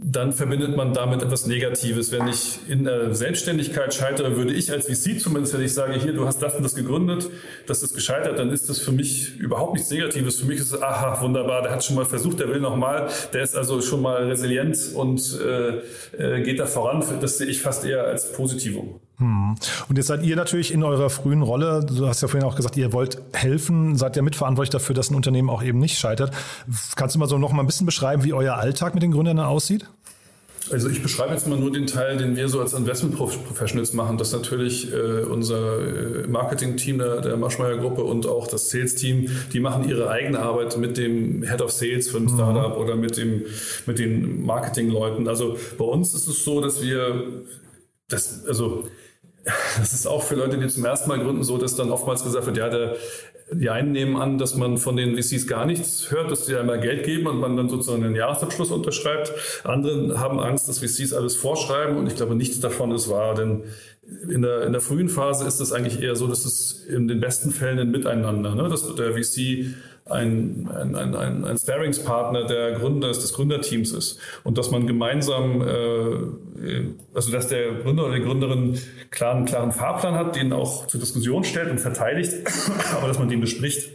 dann 0.00 0.32
verbindet 0.32 0.76
man 0.76 0.94
damit 0.94 1.22
etwas 1.22 1.46
Negatives. 1.46 2.12
Wenn 2.12 2.28
ich 2.28 2.60
in 2.68 2.84
der 2.84 3.14
Selbstständigkeit 3.14 3.92
scheitere, 3.92 4.36
würde 4.36 4.52
ich 4.52 4.70
als 4.70 4.86
VC 4.86 5.20
zumindest, 5.20 5.54
wenn 5.54 5.64
ich 5.64 5.74
sage, 5.74 5.94
hier, 5.94 6.12
du 6.12 6.26
hast 6.26 6.40
das 6.40 6.54
und 6.54 6.62
das 6.62 6.74
gegründet, 6.74 7.28
das 7.66 7.82
ist 7.82 7.94
gescheitert, 7.94 8.38
dann 8.38 8.50
ist 8.50 8.68
das 8.68 8.78
für 8.78 8.92
mich 8.92 9.36
überhaupt 9.38 9.74
nichts 9.74 9.90
Negatives. 9.90 10.40
Für 10.40 10.46
mich 10.46 10.58
ist 10.58 10.72
es, 10.72 10.80
aha, 10.82 11.20
wunderbar, 11.20 11.62
der 11.62 11.72
hat 11.72 11.84
schon 11.84 11.96
mal 11.96 12.04
versucht, 12.04 12.40
der 12.40 12.48
will 12.48 12.60
nochmal, 12.60 13.08
der 13.32 13.42
ist 13.42 13.56
also 13.56 13.80
schon 13.80 14.02
mal 14.02 14.24
resilient 14.24 14.78
und 14.94 15.38
äh, 15.40 15.78
äh, 16.16 16.42
geht 16.42 16.58
da 16.60 16.66
voran. 16.66 17.04
Das 17.20 17.38
sehe 17.38 17.48
ich 17.48 17.60
fast 17.60 17.84
eher 17.84 18.04
als 18.04 18.32
Positivum. 18.32 19.00
Hm. 19.18 19.56
Und 19.88 19.96
jetzt 19.96 20.06
seid 20.06 20.24
ihr 20.24 20.36
natürlich 20.36 20.72
in 20.72 20.82
eurer 20.82 21.10
frühen 21.10 21.42
Rolle, 21.42 21.84
du 21.84 22.06
hast 22.06 22.22
ja 22.22 22.28
vorhin 22.28 22.48
auch 22.48 22.54
gesagt, 22.54 22.76
ihr 22.76 22.92
wollt 22.92 23.20
helfen, 23.32 23.96
seid 23.96 24.16
ja 24.16 24.22
mitverantwortlich 24.22 24.70
dafür, 24.70 24.94
dass 24.94 25.10
ein 25.10 25.16
Unternehmen 25.16 25.50
auch 25.50 25.62
eben 25.62 25.78
nicht 25.78 25.98
scheitert. 25.98 26.32
Kannst 26.94 27.16
du 27.16 27.18
mal 27.18 27.28
so 27.28 27.36
noch 27.38 27.52
mal 27.52 27.62
ein 27.62 27.66
bisschen 27.66 27.86
beschreiben, 27.86 28.22
wie 28.24 28.32
euer 28.32 28.54
Alltag 28.54 28.94
mit 28.94 29.02
den 29.02 29.10
Gründern 29.10 29.40
aussieht? 29.40 29.88
Also 30.70 30.88
ich 30.88 31.02
beschreibe 31.02 31.32
jetzt 31.32 31.48
mal 31.48 31.58
nur 31.58 31.72
den 31.72 31.86
Teil, 31.86 32.18
den 32.18 32.36
wir 32.36 32.48
so 32.48 32.60
als 32.60 32.74
Investment 32.74 33.16
Professionals 33.16 33.92
machen. 33.92 34.18
Das 34.18 34.32
natürlich 34.32 34.92
äh, 34.92 35.22
unser 35.22 35.78
äh, 35.78 36.26
Marketing-Team 36.26 36.98
der, 36.98 37.20
der 37.20 37.36
Maschmeyer-Gruppe 37.36 38.02
und 38.02 38.26
auch 38.26 38.46
das 38.46 38.70
Sales-Team, 38.70 39.30
die 39.52 39.60
machen 39.60 39.88
ihre 39.88 40.10
eigene 40.10 40.40
Arbeit 40.40 40.76
mit 40.76 40.96
dem 40.96 41.42
Head 41.42 41.62
of 41.62 41.72
Sales 41.72 42.10
für 42.10 42.18
ein 42.18 42.24
mhm. 42.24 42.34
Startup 42.34 42.76
oder 42.76 42.96
mit, 42.96 43.16
dem, 43.16 43.44
mit 43.86 43.98
den 43.98 44.44
Marketing-Leuten. 44.44 45.26
Also 45.26 45.56
bei 45.78 45.84
uns 45.84 46.14
ist 46.14 46.28
es 46.28 46.44
so, 46.44 46.60
dass 46.60 46.82
wir 46.82 47.24
das, 48.08 48.44
also 48.46 48.84
das 49.78 49.92
ist 49.92 50.06
auch 50.06 50.22
für 50.22 50.34
Leute, 50.34 50.58
die 50.58 50.68
zum 50.68 50.84
ersten 50.84 51.08
Mal 51.08 51.18
gründen, 51.18 51.44
so, 51.44 51.58
dass 51.58 51.76
dann 51.76 51.90
oftmals 51.90 52.24
gesagt 52.24 52.46
wird, 52.46 52.56
ja, 52.56 52.68
der, 52.68 52.96
die 53.50 53.70
einen 53.70 53.92
nehmen 53.92 54.16
an, 54.16 54.38
dass 54.38 54.54
man 54.56 54.76
von 54.78 54.96
den 54.96 55.16
VCs 55.16 55.46
gar 55.46 55.64
nichts 55.64 56.10
hört, 56.10 56.30
dass 56.30 56.46
die 56.46 56.54
einmal 56.54 56.80
Geld 56.80 57.04
geben 57.04 57.26
und 57.26 57.38
man 57.38 57.56
dann 57.56 57.68
sozusagen 57.68 58.04
einen 58.04 58.14
Jahresabschluss 58.14 58.70
unterschreibt. 58.70 59.32
Andere 59.64 60.18
haben 60.18 60.38
Angst, 60.40 60.68
dass 60.68 60.80
VCs 60.80 61.12
alles 61.12 61.36
vorschreiben 61.36 61.96
und 61.96 62.06
ich 62.06 62.16
glaube, 62.16 62.34
nichts 62.34 62.60
davon 62.60 62.92
ist 62.92 63.08
wahr, 63.08 63.34
denn 63.34 63.62
in 64.28 64.42
der, 64.42 64.62
in 64.62 64.72
der 64.72 64.80
frühen 64.80 65.08
Phase 65.08 65.46
ist 65.46 65.60
es 65.60 65.72
eigentlich 65.72 66.02
eher 66.02 66.16
so, 66.16 66.26
dass 66.26 66.44
es 66.44 66.84
in 66.88 67.08
den 67.08 67.20
besten 67.20 67.50
Fällen 67.50 67.78
ein 67.78 67.90
Miteinander, 67.90 68.54
ne? 68.54 68.68
dass 68.68 68.94
der 68.94 69.12
VC 69.12 69.74
ein, 70.10 70.68
ein, 70.68 70.94
ein, 70.96 71.44
ein 71.44 71.58
Sparringspartner 71.58 72.44
der 72.44 72.72
Gründer, 72.72 73.08
des 73.08 73.32
Gründerteams 73.32 73.92
ist 73.92 74.18
und 74.44 74.58
dass 74.58 74.70
man 74.70 74.86
gemeinsam, 74.86 75.62
äh, 75.62 76.84
also 77.14 77.30
dass 77.30 77.48
der 77.48 77.74
Gründer 77.74 78.06
oder 78.06 78.14
die 78.14 78.22
Gründerin 78.22 78.78
klaren, 79.10 79.44
klaren 79.44 79.72
Fahrplan 79.72 80.14
hat, 80.14 80.36
den 80.36 80.52
auch 80.52 80.86
zur 80.86 81.00
Diskussion 81.00 81.44
stellt 81.44 81.70
und 81.70 81.78
verteidigt, 81.78 82.32
aber 82.96 83.08
dass 83.08 83.18
man 83.18 83.28
den 83.28 83.40
bespricht. 83.40 83.90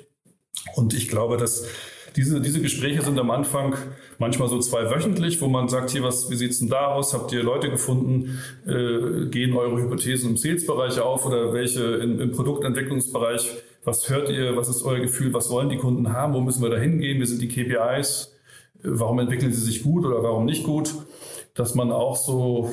Und 0.76 0.93
ich 0.93 1.07
glaube, 1.07 1.38
dass 1.38 1.68
diese, 2.16 2.41
diese 2.41 2.61
Gespräche 2.61 3.01
sind 3.01 3.18
am 3.20 3.32
Anfang 3.32 3.76
manchmal 4.20 4.47
so 4.47 4.59
zweiwöchentlich, 4.59 5.41
wo 5.41 5.47
man 5.47 5.68
sagt, 5.68 5.89
hier, 5.89 6.03
was, 6.03 6.30
wie 6.30 6.36
sieht's 6.36 6.59
denn 6.59 6.70
da 6.70 6.88
aus? 6.88 7.14
Habt 7.14 7.32
ihr 7.32 7.41
Leute 7.41 7.70
gefunden? 7.70 8.39
Äh, 8.68 9.30
gehen 9.30 9.55
eure 9.55 9.82
Hypothesen 9.82 10.32
im 10.32 10.38
Sales-Bereich 10.38 10.99
auf 10.99 11.26
oder 11.26 11.53
welche 11.53 11.84
im, 11.84 12.20
im 12.20 12.32
Produktentwicklungsbereich 12.32 13.64
was 13.86 14.09
hört 14.09 14.29
ihr? 14.29 14.55
Was 14.55 14.69
ist 14.69 14.84
euer 14.84 14.99
Gefühl? 14.99 15.34
Was 15.34 15.49
wollen 15.49 15.69
die 15.69 15.77
Kunden 15.77 16.13
haben? 16.13 16.34
Wo 16.34 16.41
müssen 16.41 16.61
wir 16.61 16.69
da 16.69 16.77
hingehen? 16.77 17.19
Wie 17.19 17.25
sind 17.25 17.41
die 17.41 17.47
KPIs? 17.47 18.36
Warum 18.84 19.19
entwickeln 19.19 19.51
sie 19.51 19.61
sich 19.61 19.84
gut 19.84 20.05
oder 20.05 20.23
warum 20.23 20.45
nicht 20.45 20.63
gut? 20.63 20.93
Dass 21.53 21.75
man 21.75 21.91
auch 21.91 22.15
so, 22.15 22.71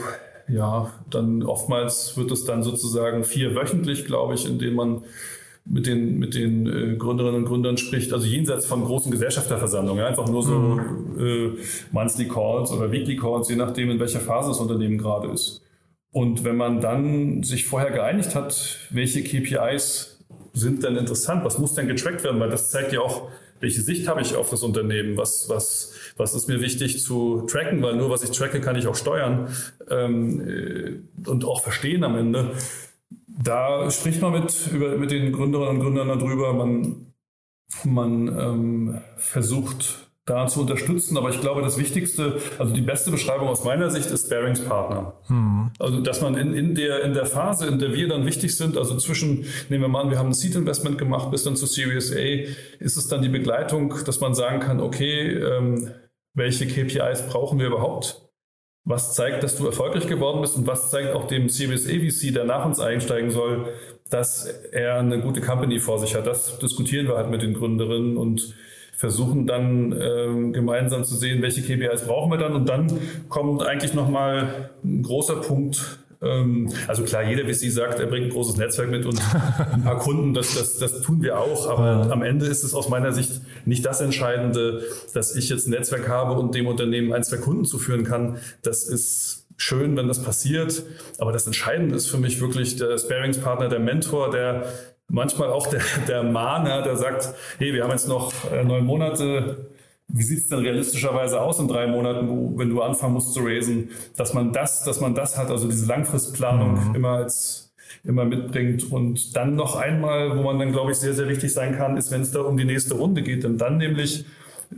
ja, 0.49 0.93
dann 1.11 1.43
oftmals 1.43 2.17
wird 2.17 2.31
es 2.31 2.45
dann 2.45 2.63
sozusagen 2.63 3.25
vier 3.25 3.55
wöchentlich, 3.55 4.07
glaube 4.07 4.35
ich, 4.35 4.47
in 4.47 4.59
denen 4.59 4.77
man 4.77 5.05
mit 5.65 5.87
den, 5.87 6.19
mit 6.19 6.35
den 6.35 6.67
äh, 6.67 6.97
Gründerinnen 6.97 7.43
und 7.43 7.45
Gründern 7.45 7.77
spricht, 7.77 8.13
also 8.13 8.27
jenseits 8.27 8.67
von 8.67 8.85
großen 8.85 9.11
Gesellschafterversammlungen, 9.11 10.05
einfach 10.05 10.29
nur 10.29 10.43
so 10.43 10.59
mhm. 10.59 11.19
äh, 11.19 11.51
Monthly 11.93 12.29
Calls 12.29 12.73
oder 12.73 12.91
Weekly 12.91 13.17
Calls, 13.17 13.49
je 13.49 13.57
nachdem, 13.57 13.91
in 13.91 14.01
welcher 14.01 14.21
Phase 14.21 14.49
das 14.49 14.59
Unternehmen 14.59 14.99
gerade 14.99 15.29
ist. 15.29 15.63
Und 16.13 16.45
wenn 16.45 16.57
man 16.57 16.81
dann 16.81 17.43
sich 17.43 17.67
vorher 17.67 17.91
geeinigt 17.91 18.35
hat, 18.35 18.79
welche 18.91 19.23
KPIs 19.23 20.20
sind 20.53 20.83
denn 20.83 20.97
interessant, 20.97 21.45
was 21.45 21.59
muss 21.59 21.75
denn 21.75 21.89
getrackt 21.89 22.25
werden, 22.25 22.41
weil 22.41 22.51
das 22.51 22.71
zeigt 22.71 22.93
ja 22.93 23.01
auch, 23.01 23.29
welche 23.61 23.83
Sicht 23.83 24.09
habe 24.09 24.23
ich 24.23 24.37
auf 24.37 24.51
das 24.51 24.63
Unternehmen, 24.63 25.17
was, 25.17 25.49
was, 25.49 25.93
was 26.17 26.35
ist 26.35 26.49
mir 26.49 26.61
wichtig 26.61 27.03
zu 27.03 27.43
tracken, 27.43 27.83
weil 27.83 27.97
nur 27.97 28.11
was 28.11 28.23
ich 28.23 28.31
tracke, 28.31 28.61
kann 28.61 28.77
ich 28.77 28.87
auch 28.87 28.97
steuern. 28.97 29.49
Ähm, 29.89 30.49
äh, 30.49 31.29
und 31.29 31.45
auch 31.45 31.63
verstehen 31.63 32.03
am 32.03 32.17
Ende. 32.17 32.53
Da 33.27 33.91
spricht 33.91 34.23
man 34.23 34.33
mit, 34.33 34.69
über, 34.73 34.97
mit 34.97 35.11
den 35.11 35.33
Gründerinnen 35.33 35.77
und 35.77 35.81
Gründern 35.81 36.09
darüber. 36.09 36.53
Man, 36.53 37.13
man 37.85 38.29
ähm, 38.29 39.01
versucht 39.17 40.10
da 40.31 40.47
zu 40.47 40.61
unterstützen. 40.61 41.17
Aber 41.17 41.31
ich 41.31 41.41
glaube, 41.41 41.61
das 41.61 41.77
Wichtigste, 41.77 42.39
also 42.59 42.73
die 42.73 42.81
beste 42.81 43.11
Beschreibung 43.11 43.49
aus 43.49 43.65
meiner 43.65 43.91
Sicht 43.91 44.11
ist 44.11 44.31
Bearingspartner. 44.31 45.15
Mhm. 45.29 45.71
Also, 45.79 46.01
dass 46.01 46.21
man 46.21 46.37
in, 46.37 46.55
in, 46.55 46.75
der, 46.75 47.03
in 47.03 47.13
der 47.13 47.27
Phase, 47.27 47.67
in 47.67 47.79
der 47.79 47.93
wir 47.93 48.09
dann 48.09 48.25
wichtig 48.25 48.57
sind, 48.57 48.79
also 48.79 48.97
zwischen, 48.97 49.45
nehmen 49.69 49.83
wir 49.83 49.89
mal 49.89 50.03
an, 50.03 50.11
wir 50.11 50.19
haben 50.19 50.29
ein 50.29 50.35
Seed 50.35 50.55
Investment 50.55 50.99
gemacht 50.99 51.31
bis 51.31 51.43
dann 51.43 51.57
zu 51.57 51.67
Series 51.67 52.13
A, 52.13 52.49
ist 52.79 52.97
es 52.97 53.09
dann 53.09 53.23
die 53.23 53.29
Begleitung, 53.29 53.95
dass 54.07 54.21
man 54.21 54.35
sagen 54.35 54.61
kann, 54.61 54.81
okay, 54.81 55.33
ähm, 55.33 55.91
welche 56.35 56.67
KPIs 56.67 57.27
brauchen 57.29 57.59
wir 57.59 57.67
überhaupt? 57.67 58.29
Was 58.85 59.15
zeigt, 59.15 59.43
dass 59.43 59.57
du 59.57 59.67
erfolgreich 59.67 60.07
geworden 60.07 60.41
bist 60.41 60.57
und 60.57 60.67
was 60.67 60.91
zeigt 60.91 61.15
auch 61.15 61.27
dem 61.27 61.49
Series 61.49 61.87
AVC, 61.87 62.33
der 62.33 62.45
nach 62.45 62.65
uns 62.65 62.81
einsteigen 62.81 63.31
soll, 63.31 63.69
dass 64.09 64.47
er 64.47 64.99
eine 64.99 65.21
gute 65.21 65.41
Company 65.41 65.79
vor 65.79 65.99
sich 65.99 66.15
hat. 66.15 66.27
Das 66.27 66.59
diskutieren 66.59 67.07
wir 67.07 67.17
halt 67.17 67.31
mit 67.31 67.43
den 67.43 67.55
Gründerinnen 67.55 68.17
und 68.17 68.55
versuchen 69.01 69.47
dann 69.47 69.99
ähm, 69.99 70.53
gemeinsam 70.53 71.05
zu 71.05 71.17
sehen, 71.17 71.41
welche 71.41 71.63
KPIs 71.63 72.03
brauchen 72.03 72.31
wir 72.31 72.37
dann. 72.37 72.53
Und 72.53 72.69
dann 72.69 72.87
kommt 73.31 73.63
eigentlich 73.63 73.95
nochmal 73.95 74.69
ein 74.85 75.03
großer 75.03 75.37
Punkt. 75.37 76.01
Ähm, 76.21 76.69
also 76.87 77.03
klar, 77.05 77.23
jeder 77.23 77.47
wie 77.47 77.55
Sie 77.55 77.71
sagt, 77.71 77.99
er 77.99 78.09
bringt 78.09 78.27
ein 78.27 78.31
großes 78.31 78.59
Netzwerk 78.59 78.91
mit 78.91 79.07
und 79.07 79.19
ein 79.73 79.85
paar 79.85 79.99
Kunden, 80.01 80.35
das, 80.35 80.55
das, 80.55 80.77
das 80.77 81.01
tun 81.01 81.23
wir 81.23 81.39
auch. 81.39 81.67
Aber 81.67 81.87
ja. 81.87 82.11
am 82.11 82.23
Ende 82.23 82.45
ist 82.45 82.63
es 82.63 82.75
aus 82.75 82.91
meiner 82.91 83.13
Sicht 83.13 83.41
nicht 83.65 83.87
das 83.87 84.03
Entscheidende, 84.03 84.83
dass 85.15 85.35
ich 85.35 85.49
jetzt 85.49 85.67
ein 85.67 85.71
Netzwerk 85.71 86.07
habe 86.07 86.35
und 86.35 86.55
dem 86.55 86.67
Unternehmen 86.67 87.15
ein, 87.15 87.25
zwei 87.25 87.39
Kunden 87.39 87.65
zuführen 87.65 88.05
kann. 88.05 88.37
Das 88.63 88.85
ist 88.85 89.47
schön, 89.57 89.97
wenn 89.97 90.09
das 90.09 90.23
passiert. 90.23 90.83
Aber 91.17 91.33
das 91.33 91.47
Entscheidende 91.47 91.95
ist 91.95 92.09
für 92.09 92.19
mich 92.19 92.39
wirklich 92.39 92.77
der 92.77 92.99
Sparingspartner, 92.99 93.71
der 93.71 93.81
Mentor, 93.81 94.31
der 94.31 94.67
manchmal 95.11 95.51
auch 95.51 95.67
der, 95.67 95.83
der 96.09 96.23
Mahner, 96.23 96.83
der 96.83 96.97
sagt, 96.97 97.35
hey, 97.59 97.75
wir 97.75 97.85
haben 97.85 97.91
jetzt 97.91 98.09
noch 98.09 98.33
äh, 98.53 98.65
neun 98.65 98.85
Monate, 98.85 99.71
wie 100.09 100.23
sieht 100.23 100.39
es 100.39 100.49
denn 100.49 100.61
realistischerweise 100.61 101.41
aus 101.41 101.59
in 101.61 101.69
drei 101.69 101.87
Monaten, 101.87 102.59
wenn 102.59 102.71
du 102.71 102.83
anfangen 102.83 103.15
musst 103.15 103.33
zu 103.33 103.41
raisen, 103.41 103.91
dass 104.17 104.35
man 104.35 104.53
das, 104.53 104.83
dass 104.85 105.01
man 105.01 105.15
das 105.15 105.39
hat, 105.39 105.51
also 105.51 105.69
diese 105.69 105.87
Langfristplanung 105.87 106.89
mhm. 106.89 106.95
immer 106.95 107.11
als 107.11 107.71
immer 108.05 108.25
mitbringt. 108.25 108.91
Und 108.91 109.37
dann 109.37 109.57
noch 109.57 109.77
einmal, 109.77 110.37
wo 110.37 110.43
man 110.43 110.59
dann, 110.59 110.73
glaube 110.73 110.93
ich, 110.93 110.99
sehr, 110.99 111.13
sehr 111.13 111.29
wichtig 111.29 111.53
sein 111.53 111.77
kann, 111.77 111.97
ist, 111.97 112.11
wenn 112.11 112.23
es 112.23 112.33
da 112.33 112.41
um 112.41 112.57
die 112.57 112.65
nächste 112.65 112.95
Runde 112.95 113.23
geht. 113.23 113.45
Denn 113.45 113.59
dann 113.59 113.77
nämlich 113.77 114.25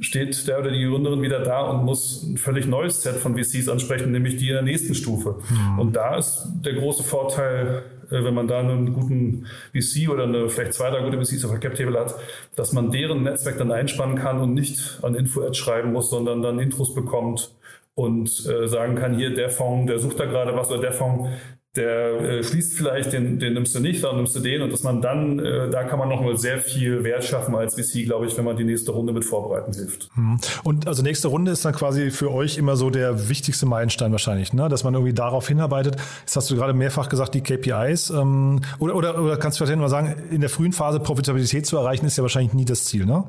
steht 0.01 0.49
der 0.49 0.59
oder 0.59 0.71
die 0.71 0.85
Gründerin 0.85 1.23
wieder 1.23 1.41
da 1.41 1.61
und 1.63 1.85
muss 1.85 2.23
ein 2.23 2.39
völlig 2.39 2.67
neues 2.67 3.03
Set 3.03 3.17
von 3.17 3.37
VCs 3.37 3.69
ansprechen, 3.69 4.11
nämlich 4.11 4.37
die 4.37 4.49
in 4.49 4.55
der 4.55 4.63
nächsten 4.63 4.95
Stufe. 4.95 5.37
Mhm. 5.51 5.79
Und 5.79 5.97
da 5.97 6.17
ist 6.17 6.47
der 6.65 6.75
große 6.75 7.03
Vorteil 7.03 7.83
wenn 8.13 8.35
man 8.35 8.49
da 8.49 8.61
einen 8.61 8.93
guten 8.93 9.47
VC 9.73 10.09
oder 10.09 10.25
eine, 10.25 10.49
vielleicht 10.49 10.75
zwei, 10.75 10.91
drei 10.91 11.03
gute 11.03 11.19
VCs 11.19 11.45
auf 11.45 11.51
der 11.51 11.61
Cap-Table 11.61 11.99
hat, 11.99 12.15
dass 12.57 12.73
man 12.73 12.91
deren 12.91 13.23
Netzwerk 13.23 13.59
dann 13.59 13.73
einspannen 13.73 14.17
kann 14.17 14.41
und 14.41 14.55
nicht 14.55 14.99
an 15.03 15.15
Info-Ads 15.15 15.57
schreiben 15.57 15.93
muss, 15.93 16.11
sondern 16.11 16.43
dann 16.43 16.59
Intros 16.59 16.95
bekommt 16.95 17.55
und 17.95 18.29
äh, 18.47 18.69
sagen 18.69 18.97
kann, 18.97 19.17
hier 19.17 19.35
der 19.35 19.51
Fonds, 19.51 19.91
der 19.91 19.99
sucht 19.99 20.19
da 20.19 20.25
gerade 20.27 20.57
was 20.57 20.71
oder 20.71 20.81
der 20.81 20.93
Fonds, 20.93 21.29
der 21.77 22.21
äh, 22.21 22.45
schließt 22.45 22.75
vielleicht, 22.75 23.15
den, 23.15 23.39
den 23.39 23.55
nimmst 23.55 23.75
du 23.75 23.81
nicht, 23.81 24.05
dann 24.05 24.17
nimmst 24.17 24.37
du 24.37 24.41
den 24.41 24.61
und 24.61 24.71
dass 24.71 24.83
man 24.83 25.01
dann, 25.01 25.39
äh, 25.39 25.71
da 25.71 25.85
kann 25.85 25.99
man 25.99 26.11
nochmal 26.11 26.37
sehr 26.37 26.59
viel 26.59 27.03
Wert 27.03 27.25
schaffen 27.25 27.55
als 27.55 27.75
VC, 27.75 28.05
glaube 28.05 28.27
ich, 28.27 28.37
wenn 28.37 28.45
man 28.45 28.59
die 28.59 28.65
nächste 28.65 28.93
Runde 28.93 29.15
mit 29.15 29.25
vorbereiten 29.25 29.73
hilft. 29.73 30.11
Mhm. 30.15 30.39
Und 30.65 30.87
also 30.87 31.03
nächste 31.03 31.29
Runde 31.29 31.51
ist 31.51 31.65
dann 31.65 31.73
quasi 31.73 32.11
für 32.11 32.31
euch 32.31 32.59
immer 32.59 32.77
so 32.77 32.91
der 32.91 33.31
wichtigste 33.31 33.65
Meilenstein 33.65 34.13
wahrscheinlich, 34.13 34.53
ne? 34.53 34.69
dass 34.69 34.85
man 34.85 34.93
irgendwie 34.93 35.15
darauf 35.15 35.49
hinarbeitet. 35.49 35.97
Jetzt 36.21 36.37
hast 36.37 36.51
du 36.51 36.57
gerade 36.57 36.75
mehrfach 36.75 37.09
gesagt, 37.09 37.35
die 37.35 37.41
KPIs 37.41 38.11
ähm, 38.11 38.61
oder, 38.79 38.95
oder, 38.95 39.23
oder 39.23 39.39
kannst 39.39 39.59
du 39.59 39.65
vielleicht 39.65 39.81
mal 39.81 39.89
sagen, 39.89 40.15
in 40.31 40.43
der 40.43 40.51
frühen 40.51 40.75
Phase 40.75 41.01
Profitabilität 41.01 41.65
zu 41.65 41.79
erreichen, 41.79 42.05
ist 42.05 42.19
ja 42.19 42.23
wahrscheinlich 42.23 42.53
nie 42.53 42.67
das 42.67 42.85
Ziel, 42.85 43.07
ne? 43.07 43.25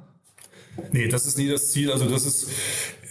Nee, 0.91 1.07
das 1.07 1.25
ist 1.25 1.37
nie 1.37 1.47
das 1.49 1.71
Ziel. 1.71 1.91
Also 1.91 2.05
das 2.05 2.25
ist, 2.25 2.49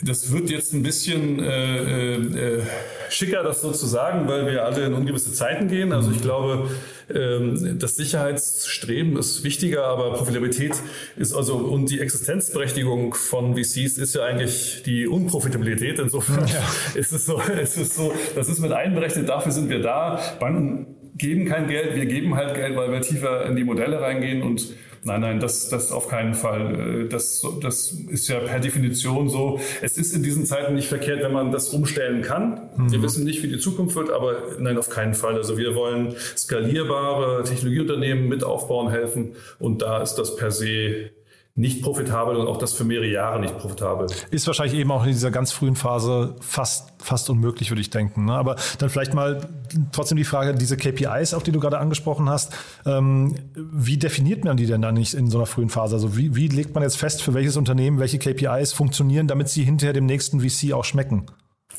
das 0.02 0.32
wird 0.32 0.50
jetzt 0.50 0.72
ein 0.72 0.82
bisschen 0.82 1.38
äh, 1.38 2.14
äh, 2.16 2.62
schicker, 3.08 3.42
das 3.42 3.60
so 3.60 3.70
zu 3.70 3.86
sagen, 3.86 4.28
weil 4.28 4.46
wir 4.50 4.64
alle 4.64 4.86
in 4.86 4.94
ungewisse 4.94 5.32
Zeiten 5.32 5.68
gehen. 5.68 5.92
Also 5.92 6.10
ich 6.10 6.20
glaube, 6.20 6.70
ähm, 7.14 7.78
das 7.78 7.96
Sicherheitsstreben 7.96 9.16
ist 9.16 9.44
wichtiger, 9.44 9.84
aber 9.84 10.14
Profitabilität 10.14 10.74
ist 11.16 11.32
also 11.32 11.56
und 11.56 11.90
die 11.90 12.00
Existenzberechtigung 12.00 13.14
von 13.14 13.54
VCs 13.56 13.98
ist 13.98 14.14
ja 14.14 14.24
eigentlich 14.24 14.82
die 14.84 15.06
Unprofitabilität. 15.06 15.98
Insofern 15.98 16.46
ja. 16.48 16.64
ist 16.94 17.12
es 17.12 17.26
so, 17.26 17.40
ist 17.40 17.76
es 17.76 17.94
so, 17.94 18.12
das 18.34 18.48
ist 18.48 18.58
mit 18.58 18.72
einberechnet. 18.72 19.28
Dafür 19.28 19.52
sind 19.52 19.68
wir 19.68 19.80
da. 19.80 20.20
Banken 20.40 20.96
geben 21.14 21.46
kein 21.46 21.68
Geld, 21.68 21.94
wir 21.94 22.06
geben 22.06 22.34
halt 22.34 22.54
Geld, 22.54 22.74
weil 22.76 22.90
wir 22.90 23.00
tiefer 23.00 23.46
in 23.46 23.54
die 23.54 23.64
Modelle 23.64 24.00
reingehen 24.00 24.42
und 24.42 24.74
Nein, 25.04 25.20
nein, 25.20 25.40
das, 25.40 25.68
das 25.68 25.90
auf 25.90 26.08
keinen 26.08 26.34
Fall. 26.34 27.04
Äh, 27.04 27.08
das, 27.08 27.44
das 27.60 27.90
ist 27.90 28.28
ja 28.28 28.38
per 28.38 28.60
Definition 28.60 29.28
so. 29.28 29.60
Es 29.80 29.98
ist 29.98 30.14
in 30.14 30.22
diesen 30.22 30.46
Zeiten 30.46 30.74
nicht 30.74 30.88
verkehrt, 30.88 31.22
wenn 31.22 31.32
man 31.32 31.50
das 31.50 31.70
umstellen 31.70 32.22
kann. 32.22 32.70
Mhm. 32.76 32.92
Wir 32.92 33.02
wissen 33.02 33.24
nicht, 33.24 33.42
wie 33.42 33.48
die 33.48 33.58
Zukunft 33.58 33.96
wird, 33.96 34.10
aber 34.10 34.36
nein, 34.58 34.78
auf 34.78 34.90
keinen 34.90 35.14
Fall. 35.14 35.34
Also 35.34 35.58
wir 35.58 35.74
wollen 35.74 36.14
skalierbare 36.36 37.42
Technologieunternehmen 37.42 38.28
mit 38.28 38.44
aufbauen 38.44 38.90
helfen 38.90 39.34
und 39.58 39.82
da 39.82 40.02
ist 40.02 40.14
das 40.14 40.36
per 40.36 40.50
se 40.50 41.10
nicht 41.54 41.82
profitabel 41.82 42.36
und 42.36 42.46
auch 42.46 42.56
das 42.56 42.72
für 42.72 42.84
mehrere 42.84 43.08
Jahre 43.08 43.38
nicht 43.38 43.58
profitabel. 43.58 44.06
Ist 44.30 44.46
wahrscheinlich 44.46 44.78
eben 44.78 44.90
auch 44.90 45.02
in 45.02 45.10
dieser 45.10 45.30
ganz 45.30 45.52
frühen 45.52 45.76
Phase 45.76 46.34
fast, 46.40 46.94
fast 46.98 47.28
unmöglich, 47.28 47.70
würde 47.70 47.82
ich 47.82 47.90
denken. 47.90 48.24
Ne? 48.24 48.32
Aber 48.32 48.56
dann 48.78 48.88
vielleicht 48.88 49.12
mal 49.12 49.46
trotzdem 49.92 50.16
die 50.16 50.24
Frage, 50.24 50.54
diese 50.54 50.78
KPIs, 50.78 51.34
auf 51.34 51.42
die 51.42 51.52
du 51.52 51.60
gerade 51.60 51.78
angesprochen 51.78 52.30
hast, 52.30 52.54
ähm, 52.86 53.34
wie 53.54 53.98
definiert 53.98 54.44
man 54.44 54.56
die 54.56 54.66
denn 54.66 54.80
dann 54.80 54.94
nicht 54.94 55.12
in 55.12 55.28
so 55.28 55.36
einer 55.36 55.46
frühen 55.46 55.68
Phase? 55.68 55.96
Also 55.96 56.16
wie, 56.16 56.34
wie 56.34 56.48
legt 56.48 56.74
man 56.74 56.82
jetzt 56.82 56.96
fest, 56.96 57.22
für 57.22 57.34
welches 57.34 57.58
Unternehmen 57.58 57.98
welche 57.98 58.18
KPIs 58.18 58.72
funktionieren, 58.72 59.26
damit 59.26 59.50
sie 59.50 59.62
hinterher 59.62 59.92
dem 59.92 60.06
nächsten 60.06 60.40
VC 60.40 60.72
auch 60.72 60.84
schmecken? 60.84 61.26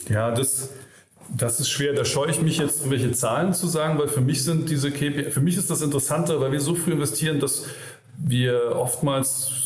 Ja, 0.07 0.29
das, 0.29 0.69
das 1.35 1.59
ist 1.59 1.71
schwer. 1.71 1.93
Da 1.93 2.05
scheue 2.05 2.29
ich 2.29 2.39
mich 2.43 2.59
jetzt, 2.59 2.91
welche 2.91 3.11
Zahlen 3.13 3.53
zu 3.53 3.65
sagen, 3.65 3.97
weil 3.97 4.07
für 4.07 4.21
mich 4.21 4.43
sind 4.43 4.69
diese 4.69 4.91
KPI, 4.91 5.31
für 5.31 5.41
mich 5.41 5.57
ist 5.57 5.71
das 5.71 5.81
interessanter, 5.81 6.39
weil 6.41 6.51
wir 6.51 6.61
so 6.61 6.75
früh 6.75 6.91
investieren, 6.91 7.39
dass 7.39 7.65
wir 8.17 8.75
oftmals 8.75 9.62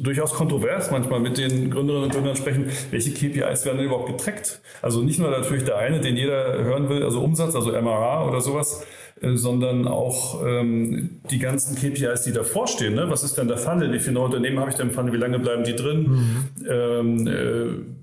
durchaus 0.00 0.34
kontrovers 0.34 0.90
manchmal 0.90 1.20
mit 1.20 1.38
den 1.38 1.70
Gründerinnen 1.70 2.04
und 2.04 2.12
Gründern 2.12 2.36
sprechen, 2.36 2.66
welche 2.90 3.10
KPIs 3.10 3.64
werden 3.64 3.78
denn 3.78 3.86
überhaupt 3.86 4.08
getrackt? 4.08 4.60
Also 4.80 5.02
nicht 5.02 5.18
nur 5.18 5.30
natürlich 5.30 5.64
der 5.64 5.78
eine, 5.78 6.00
den 6.00 6.16
jeder 6.16 6.62
hören 6.62 6.88
will, 6.88 7.02
also 7.02 7.20
Umsatz, 7.20 7.54
also 7.54 7.70
MRA 7.70 8.28
oder 8.28 8.40
sowas, 8.40 8.86
äh, 9.20 9.36
sondern 9.36 9.86
auch 9.86 10.44
ähm, 10.44 11.20
die 11.30 11.38
ganzen 11.38 11.76
KPIs, 11.76 12.22
die 12.22 12.32
davor 12.32 12.66
stehen. 12.66 12.94
Ne? 12.94 13.08
Was 13.08 13.22
ist 13.22 13.38
denn 13.38 13.48
der 13.48 13.58
Funnel? 13.58 13.92
Wie 13.92 13.98
viele 13.98 14.14
neue 14.14 14.26
Unternehmen 14.26 14.58
habe 14.58 14.70
ich 14.70 14.76
denn 14.76 14.88
im 14.88 14.94
Funnel? 14.94 15.12
Wie 15.12 15.18
lange 15.18 15.38
bleiben 15.38 15.64
die 15.64 15.76
drin? 15.76 16.02
Mhm. 16.02 16.66
Ähm, 16.68 17.26
äh, 17.26 18.02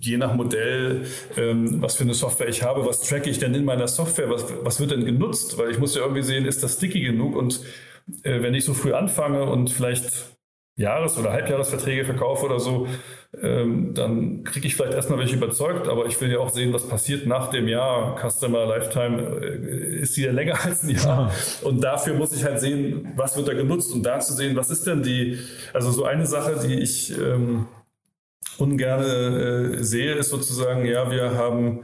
je 0.00 0.16
nach 0.16 0.34
Modell, 0.34 1.02
ähm, 1.36 1.80
was 1.80 1.96
für 1.96 2.04
eine 2.04 2.14
Software 2.14 2.48
ich 2.48 2.62
habe, 2.62 2.84
was 2.84 3.00
tracke 3.02 3.30
ich 3.30 3.38
denn 3.38 3.54
in 3.54 3.64
meiner 3.64 3.88
Software, 3.88 4.30
was, 4.30 4.44
was 4.62 4.80
wird 4.80 4.90
denn 4.90 5.04
genutzt? 5.04 5.58
Weil 5.58 5.70
ich 5.70 5.78
muss 5.78 5.94
ja 5.94 6.02
irgendwie 6.02 6.22
sehen, 6.22 6.44
ist 6.46 6.62
das 6.62 6.74
sticky 6.74 7.00
genug? 7.00 7.36
Und 7.36 7.60
äh, 8.22 8.42
wenn 8.42 8.54
ich 8.54 8.64
so 8.64 8.74
früh 8.74 8.92
anfange 8.92 9.44
und 9.44 9.70
vielleicht 9.70 10.37
Jahres- 10.78 11.18
oder 11.18 11.32
Halbjahresverträge 11.32 12.04
verkaufe 12.04 12.46
oder 12.46 12.60
so, 12.60 12.86
ähm, 13.42 13.94
dann 13.94 14.44
kriege 14.44 14.68
ich 14.68 14.76
vielleicht 14.76 14.94
erstmal 14.94 15.18
welche 15.18 15.36
überzeugt, 15.36 15.88
aber 15.88 16.06
ich 16.06 16.18
will 16.20 16.30
ja 16.30 16.38
auch 16.38 16.50
sehen, 16.50 16.72
was 16.72 16.88
passiert 16.88 17.26
nach 17.26 17.50
dem 17.50 17.66
Jahr. 17.66 18.16
Customer 18.16 18.64
Lifetime 18.64 19.20
äh, 19.42 20.00
ist 20.00 20.14
hier 20.14 20.32
länger 20.32 20.56
als 20.64 20.84
ein 20.84 20.90
Jahr. 20.90 21.32
Und 21.62 21.82
dafür 21.82 22.14
muss 22.14 22.32
ich 22.32 22.44
halt 22.44 22.60
sehen, 22.60 23.12
was 23.16 23.36
wird 23.36 23.48
da 23.48 23.54
genutzt 23.54 23.92
und 23.92 24.04
da 24.04 24.20
zu 24.20 24.32
sehen, 24.32 24.56
was 24.56 24.70
ist 24.70 24.86
denn 24.86 25.02
die, 25.02 25.38
also 25.74 25.90
so 25.90 26.04
eine 26.04 26.26
Sache, 26.26 26.60
die 26.64 26.74
ich 26.74 27.18
ähm, 27.18 27.66
ungern 28.56 29.02
äh, 29.02 29.82
sehe, 29.82 30.14
ist 30.14 30.30
sozusagen, 30.30 30.86
ja, 30.86 31.10
wir 31.10 31.34
haben 31.34 31.80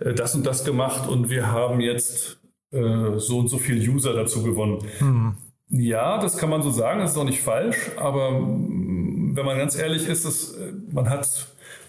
äh, 0.00 0.14
das 0.14 0.34
und 0.34 0.44
das 0.44 0.64
gemacht 0.64 1.08
und 1.08 1.30
wir 1.30 1.52
haben 1.52 1.80
jetzt 1.80 2.40
äh, 2.72 3.18
so 3.18 3.38
und 3.38 3.48
so 3.48 3.58
viel 3.58 3.88
User 3.88 4.14
dazu 4.14 4.42
gewonnen. 4.42 4.84
Mhm. 5.00 5.36
Ja, 5.74 6.18
das 6.18 6.36
kann 6.36 6.50
man 6.50 6.62
so 6.62 6.70
sagen, 6.70 7.00
das 7.00 7.12
ist 7.12 7.16
auch 7.16 7.24
nicht 7.24 7.40
falsch, 7.40 7.92
aber 7.96 8.30
mm, 8.30 9.34
wenn 9.34 9.46
man 9.46 9.56
ganz 9.56 9.74
ehrlich 9.74 10.06
ist, 10.06 10.26
das, 10.26 10.52
äh, 10.52 10.72
man 10.90 11.08
hat 11.08 11.46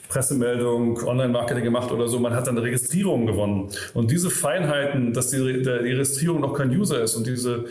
Pressemeldung, 0.07 1.03
Online-Marketing 1.03 1.65
gemacht 1.65 1.91
oder 1.91 2.07
so, 2.07 2.17
man 2.19 2.33
hat 2.33 2.47
dann 2.47 2.57
eine 2.57 2.65
Registrierung 2.65 3.25
gewonnen. 3.25 3.69
Und 3.93 4.09
diese 4.09 4.29
Feinheiten, 4.29 5.11
dass 5.11 5.31
die, 5.31 5.37
die 5.37 5.69
Registrierung 5.69 6.39
noch 6.39 6.53
kein 6.53 6.69
User 6.69 7.01
ist 7.01 7.15
und 7.15 7.27
diese 7.27 7.65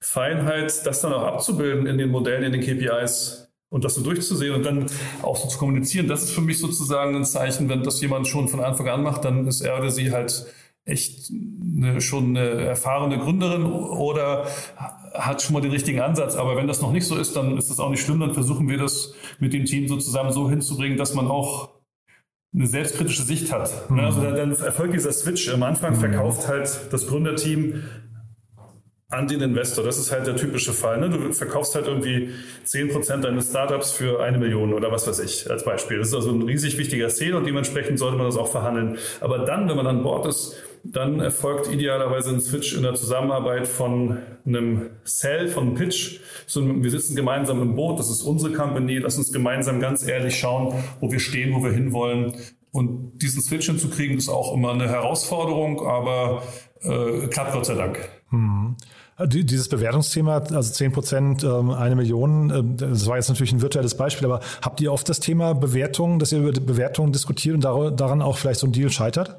Feinheit, 0.00 0.86
das 0.86 1.00
dann 1.00 1.12
auch 1.12 1.24
abzubilden 1.24 1.86
in 1.86 1.98
den 1.98 2.10
Modellen, 2.10 2.44
in 2.44 2.52
den 2.52 2.60
KPIs 2.60 3.48
und 3.68 3.84
das 3.84 3.96
so 3.96 4.02
durchzusehen 4.02 4.54
und 4.54 4.64
dann 4.64 4.86
auch 5.22 5.36
so 5.36 5.48
zu 5.48 5.58
kommunizieren, 5.58 6.06
das 6.06 6.22
ist 6.22 6.30
für 6.30 6.42
mich 6.42 6.60
sozusagen 6.60 7.16
ein 7.16 7.24
Zeichen, 7.24 7.68
wenn 7.68 7.82
das 7.82 8.00
jemand 8.00 8.28
schon 8.28 8.46
von 8.46 8.60
Anfang 8.60 8.88
an 8.88 9.02
macht, 9.02 9.24
dann 9.24 9.48
ist 9.48 9.62
er 9.62 9.78
oder 9.78 9.90
sie 9.90 10.12
halt 10.12 10.46
echt 10.84 11.32
eine, 11.76 12.00
schon 12.00 12.36
eine 12.36 12.48
erfahrene 12.62 13.18
Gründerin 13.18 13.64
oder 13.64 14.46
hat 15.18 15.42
schon 15.42 15.54
mal 15.54 15.60
den 15.60 15.70
richtigen 15.70 16.00
Ansatz. 16.00 16.36
Aber 16.36 16.56
wenn 16.56 16.66
das 16.66 16.80
noch 16.80 16.92
nicht 16.92 17.06
so 17.06 17.16
ist, 17.16 17.36
dann 17.36 17.56
ist 17.56 17.70
das 17.70 17.80
auch 17.80 17.90
nicht 17.90 18.02
schlimm. 18.02 18.20
Dann 18.20 18.34
versuchen 18.34 18.68
wir 18.68 18.78
das 18.78 19.14
mit 19.38 19.52
dem 19.52 19.64
Team 19.64 19.88
so 19.88 19.96
zusammen 19.96 20.32
so 20.32 20.48
hinzubringen, 20.48 20.96
dass 20.96 21.14
man 21.14 21.28
auch 21.28 21.70
eine 22.54 22.66
selbstkritische 22.66 23.22
Sicht 23.22 23.52
hat. 23.52 23.90
Mhm. 23.90 24.00
Also 24.00 24.22
dann 24.22 24.52
erfolgt 24.52 24.94
dieser 24.94 25.12
Switch. 25.12 25.48
Am 25.52 25.62
Anfang 25.62 25.94
mhm. 25.94 26.00
verkauft 26.00 26.48
halt 26.48 26.88
das 26.90 27.06
Gründerteam 27.06 27.82
an 29.08 29.28
den 29.28 29.40
Investor. 29.40 29.84
Das 29.84 29.98
ist 29.98 30.10
halt 30.10 30.26
der 30.26 30.36
typische 30.36 30.72
Fall. 30.72 30.98
Ne? 30.98 31.10
Du 31.10 31.32
verkaufst 31.32 31.74
halt 31.76 31.86
irgendwie 31.86 32.30
10% 32.66 33.18
deines 33.18 33.50
Startups 33.50 33.92
für 33.92 34.20
eine 34.20 34.38
Million 34.38 34.74
oder 34.74 34.90
was 34.90 35.06
weiß 35.06 35.20
ich 35.20 35.48
als 35.48 35.64
Beispiel. 35.64 35.98
Das 35.98 36.08
ist 36.08 36.14
also 36.14 36.30
ein 36.30 36.42
riesig 36.42 36.76
wichtiger 36.76 37.08
Sale 37.08 37.36
und 37.36 37.46
dementsprechend 37.46 37.98
sollte 37.98 38.16
man 38.16 38.26
das 38.26 38.36
auch 38.36 38.48
verhandeln. 38.50 38.98
Aber 39.20 39.38
dann, 39.38 39.68
wenn 39.68 39.76
man 39.76 39.86
an 39.86 40.02
Bord 40.02 40.26
ist, 40.26 40.56
dann 40.92 41.20
erfolgt 41.20 41.72
idealerweise 41.72 42.30
ein 42.30 42.40
Switch 42.40 42.74
in 42.74 42.82
der 42.82 42.94
Zusammenarbeit 42.94 43.66
von 43.66 44.18
einem 44.44 44.90
Sell, 45.04 45.48
von 45.48 45.64
einem 45.64 45.74
Pitch. 45.74 46.20
So, 46.46 46.62
wir 46.82 46.90
sitzen 46.90 47.16
gemeinsam 47.16 47.62
im 47.62 47.74
Boot, 47.74 47.98
das 47.98 48.10
ist 48.10 48.22
unsere 48.22 48.52
Company, 48.52 48.98
lass 48.98 49.18
uns 49.18 49.32
gemeinsam 49.32 49.80
ganz 49.80 50.06
ehrlich 50.06 50.38
schauen, 50.38 50.74
wo 51.00 51.10
wir 51.10 51.20
stehen, 51.20 51.54
wo 51.54 51.62
wir 51.62 51.72
hinwollen. 51.72 52.34
Und 52.72 53.18
diesen 53.22 53.42
Switch 53.42 53.66
hinzukriegen, 53.66 54.18
ist 54.18 54.28
auch 54.28 54.52
immer 54.54 54.72
eine 54.72 54.88
Herausforderung, 54.88 55.86
aber 55.86 56.42
äh, 56.82 57.26
klappt 57.28 57.52
Gott 57.52 57.66
sei 57.66 57.74
Dank. 57.74 58.08
Mhm. 58.30 58.76
Dieses 59.18 59.70
Bewertungsthema, 59.70 60.36
also 60.36 60.72
10 60.74 60.92
Prozent, 60.92 61.42
ähm, 61.42 61.70
eine 61.70 61.96
Million, 61.96 62.50
ähm, 62.50 62.76
das 62.76 63.06
war 63.06 63.16
jetzt 63.16 63.30
natürlich 63.30 63.52
ein 63.52 63.62
virtuelles 63.62 63.96
Beispiel, 63.96 64.26
aber 64.26 64.40
habt 64.60 64.78
ihr 64.82 64.92
oft 64.92 65.08
das 65.08 65.20
Thema 65.20 65.54
Bewertung, 65.54 66.18
dass 66.18 66.32
ihr 66.32 66.40
über 66.40 66.52
Bewertungen 66.52 67.12
diskutiert 67.12 67.54
und 67.54 67.62
daran 67.98 68.20
auch 68.20 68.36
vielleicht 68.36 68.60
so 68.60 68.66
ein 68.66 68.72
Deal 68.72 68.90
scheitert? 68.90 69.38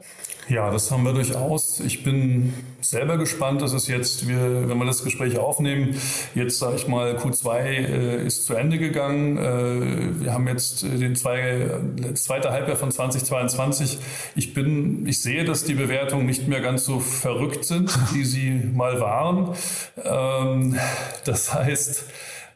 Ja, 0.49 0.71
das 0.71 0.91
haben 0.91 1.03
wir 1.03 1.11
durchaus. 1.11 1.81
Ich 1.81 2.05
bin 2.05 2.53
selber 2.79 3.17
gespannt, 3.17 3.61
dass 3.61 3.73
es 3.73 3.87
jetzt, 3.89 4.29
wir, 4.29 4.69
wenn 4.69 4.77
wir 4.77 4.85
das 4.85 5.03
Gespräch 5.03 5.37
aufnehmen, 5.37 5.99
jetzt 6.35 6.59
sage 6.59 6.77
ich 6.77 6.87
mal, 6.87 7.17
Q2 7.17 7.59
äh, 7.59 8.25
ist 8.25 8.45
zu 8.45 8.53
Ende 8.53 8.77
gegangen. 8.77 9.37
Äh, 9.37 10.21
wir 10.23 10.33
haben 10.33 10.47
jetzt 10.47 10.83
den 10.83 11.17
zwei, 11.17 11.81
zweite 12.13 12.51
Halbjahr 12.51 12.77
von 12.77 12.91
2022. 12.91 13.97
Ich 14.35 14.53
bin, 14.53 15.05
ich 15.05 15.21
sehe, 15.21 15.43
dass 15.43 15.65
die 15.65 15.73
Bewertungen 15.73 16.25
nicht 16.25 16.47
mehr 16.47 16.61
ganz 16.61 16.85
so 16.85 17.01
verrückt 17.01 17.65
sind, 17.65 17.93
wie 18.13 18.23
sie 18.23 18.51
mal 18.73 19.01
waren. 19.01 19.53
Ähm, 20.01 20.77
das 21.25 21.53
heißt, 21.53 22.05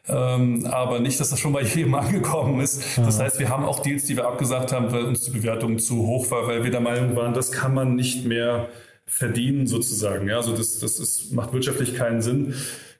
ähm, 0.08 0.66
aber 0.66 1.00
nicht, 1.00 1.20
dass 1.20 1.30
das 1.30 1.40
schon 1.40 1.52
bei 1.52 1.62
jedem 1.62 1.94
angekommen 1.96 2.60
ist. 2.60 2.98
Das 2.98 3.20
heißt, 3.20 3.38
wir 3.38 3.48
haben 3.48 3.64
auch 3.64 3.80
Deals, 3.80 4.04
die 4.04 4.16
wir 4.16 4.26
abgesagt 4.26 4.72
haben, 4.72 4.92
weil 4.92 5.04
uns 5.04 5.22
die 5.22 5.30
Bewertung 5.30 5.78
zu 5.78 6.06
hoch 6.06 6.30
war, 6.30 6.46
weil 6.46 6.64
wir 6.64 6.70
der 6.70 6.80
Meinung 6.80 7.16
waren, 7.16 7.34
das 7.34 7.52
kann 7.52 7.74
man 7.74 7.94
nicht 7.94 8.24
mehr 8.24 8.68
verdienen 9.06 9.66
sozusagen. 9.66 10.28
Ja, 10.28 10.36
also 10.36 10.56
das, 10.56 10.78
das 10.78 10.98
ist, 10.98 11.32
macht 11.32 11.52
wirtschaftlich 11.52 11.94
keinen 11.94 12.22
Sinn. 12.22 12.54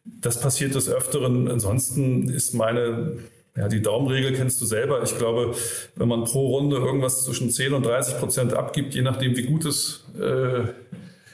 Das 0.05 0.41
passiert 0.41 0.75
des 0.75 0.89
Öfteren. 0.89 1.49
Ansonsten 1.49 2.29
ist 2.29 2.55
meine 2.55 3.19
ja, 3.57 3.69
die 3.69 3.83
Daumenregel 3.83 4.33
kennst 4.33 4.61
du 4.63 4.65
selber. 4.67 5.03
Ich 5.03 5.19
glaube, 5.19 5.55
wenn 5.97 6.09
man 6.09 6.25
pro 6.25 6.57
Runde 6.57 6.77
irgendwas 6.77 7.25
zwischen 7.25 7.51
10 7.51 7.75
und 7.75 7.85
30 7.85 8.19
Prozent 8.19 8.55
abgibt, 8.55 8.95
je 8.95 9.03
nachdem, 9.03 9.37
wie 9.37 9.43
gut 9.43 9.67
es, 9.67 10.05
äh, 10.19 10.65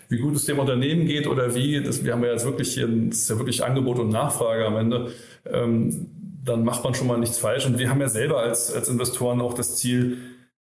wie 0.09 0.18
gut 0.18 0.34
es 0.34 0.46
dem 0.46 0.59
Unternehmen 0.59 1.06
geht 1.06 1.26
oder 1.26 1.54
wie, 1.54 1.82
das, 1.82 2.04
wir 2.04 2.12
haben 2.12 2.24
ja 2.24 2.32
jetzt 2.32 2.44
wirklich 2.44 2.74
hier, 2.74 2.88
das 2.88 3.18
ist 3.18 3.30
ja 3.30 3.38
wirklich 3.38 3.64
Angebot 3.64 3.98
und 3.98 4.09
Nachfrage 4.09 4.66
am 4.66 4.76
Ende 4.76 5.12
ähm, 5.44 6.11
dann 6.48 6.64
macht 6.64 6.82
man 6.84 6.94
schon 6.94 7.06
mal 7.06 7.18
nichts 7.18 7.38
falsch. 7.38 7.66
Und 7.66 7.78
wir 7.78 7.90
haben 7.90 8.00
ja 8.00 8.09
selber 8.09 8.40
als, 8.40 8.72
als 8.72 8.88
Investoren 8.88 9.40
auch 9.40 9.54
das 9.54 9.76
Ziel, 9.76 10.18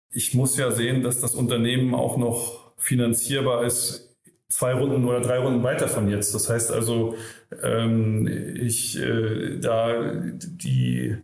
ich 0.09 0.33
muss 0.33 0.57
ja 0.57 0.71
sehen, 0.71 1.03
dass 1.03 1.21
das 1.21 1.35
Unternehmen 1.35 1.93
auch 1.93 2.17
noch 2.17 2.73
finanzierbar 2.77 3.65
ist, 3.65 4.15
zwei 4.49 4.73
Runden 4.73 5.05
oder 5.05 5.21
drei 5.21 5.39
Runden 5.39 5.63
weiter 5.63 5.87
von 5.87 6.09
jetzt. 6.09 6.33
Das 6.33 6.49
heißt 6.49 6.71
also, 6.71 7.15
ähm, 7.61 8.27
ich 8.55 8.97
äh, 8.97 9.59
da 9.59 10.13
die 10.13 11.17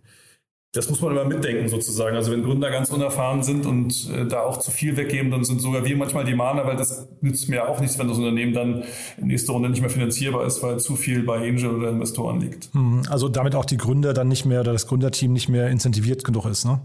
das 0.74 0.90
muss 0.90 1.02
man 1.02 1.12
immer 1.12 1.26
mitdenken 1.26 1.68
sozusagen. 1.68 2.16
Also 2.16 2.32
wenn 2.32 2.44
Gründer 2.44 2.72
ganz 2.72 2.90
unerfahren 2.90 3.44
sind 3.44 3.66
und 3.66 4.10
äh, 4.10 4.26
da 4.26 4.42
auch 4.42 4.58
zu 4.58 4.72
viel 4.72 4.96
weggeben, 4.96 5.30
dann 5.30 5.44
sind 5.44 5.60
sogar 5.60 5.84
wir 5.84 5.98
manchmal 5.98 6.24
die 6.24 6.34
Mahner, 6.34 6.66
weil 6.66 6.78
das 6.78 7.10
nützt 7.20 7.50
mir 7.50 7.68
auch 7.68 7.82
nichts, 7.82 8.00
wenn 8.00 8.08
das 8.08 8.18
Unternehmen 8.18 8.54
dann 8.54 8.84
in 9.18 9.28
nächster 9.28 9.52
Runde 9.52 9.70
nicht 9.70 9.82
mehr 9.82 9.90
finanzierbar 9.90 10.46
ist, 10.46 10.64
weil 10.64 10.80
zu 10.80 10.96
viel 10.96 11.24
bei 11.24 11.40
Angel 11.40 11.76
oder 11.76 11.90
Investoren 11.90 12.40
liegt. 12.40 12.74
Mhm. 12.74 13.04
Also 13.10 13.28
damit 13.28 13.54
auch 13.56 13.66
die 13.66 13.78
Gründer 13.78 14.14
dann 14.14 14.30
nicht 14.30 14.46
mehr 14.46 14.62
oder 14.62 14.72
das 14.72 14.88
Gründerteam 14.88 15.34
nicht 15.34 15.50
mehr 15.50 15.70
incentiviert 15.70 16.24
genug 16.24 16.46
ist, 16.46 16.66
ne? 16.66 16.80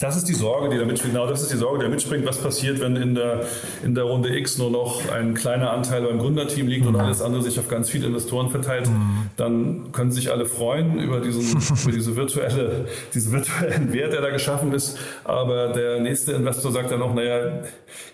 Das 0.00 0.16
ist 0.16 0.28
die 0.28 0.34
Sorge, 0.34 0.70
die 0.70 0.78
da 0.78 0.84
mitspringt. 0.84 1.14
Genau, 1.14 1.26
das 1.28 1.42
ist 1.42 1.52
die 1.52 1.56
Sorge, 1.56 1.78
die 1.78 1.84
da 1.84 1.90
mitspringt. 1.90 2.26
Was 2.26 2.38
passiert, 2.38 2.80
wenn 2.80 2.96
in 2.96 3.14
der, 3.14 3.46
in 3.84 3.94
der 3.94 4.04
Runde 4.04 4.36
X 4.36 4.58
nur 4.58 4.70
noch 4.70 5.08
ein 5.10 5.34
kleiner 5.34 5.70
Anteil 5.70 6.02
beim 6.02 6.18
Gründerteam 6.18 6.66
liegt 6.66 6.82
mhm. 6.82 6.94
und 6.94 7.00
alles 7.00 7.22
andere 7.22 7.42
sich 7.42 7.58
auf 7.60 7.68
ganz 7.68 7.90
viele 7.90 8.08
Investoren 8.08 8.50
verteilt? 8.50 8.88
Mhm. 8.88 9.30
Dann 9.36 9.92
können 9.92 10.10
sich 10.10 10.32
alle 10.32 10.46
freuen 10.46 10.98
über 10.98 11.20
diesen, 11.20 11.42
über 11.82 11.92
diese 11.92 12.16
virtuelle, 12.16 12.86
diesen 13.14 13.32
virtuellen 13.32 13.92
Wert, 13.92 14.12
der 14.12 14.20
da 14.20 14.30
geschaffen 14.30 14.72
ist. 14.72 14.98
Aber 15.22 15.68
der 15.68 16.00
nächste 16.00 16.32
Investor 16.32 16.72
sagt 16.72 16.90
dann 16.90 16.98
noch, 16.98 17.14
naja, 17.14 17.62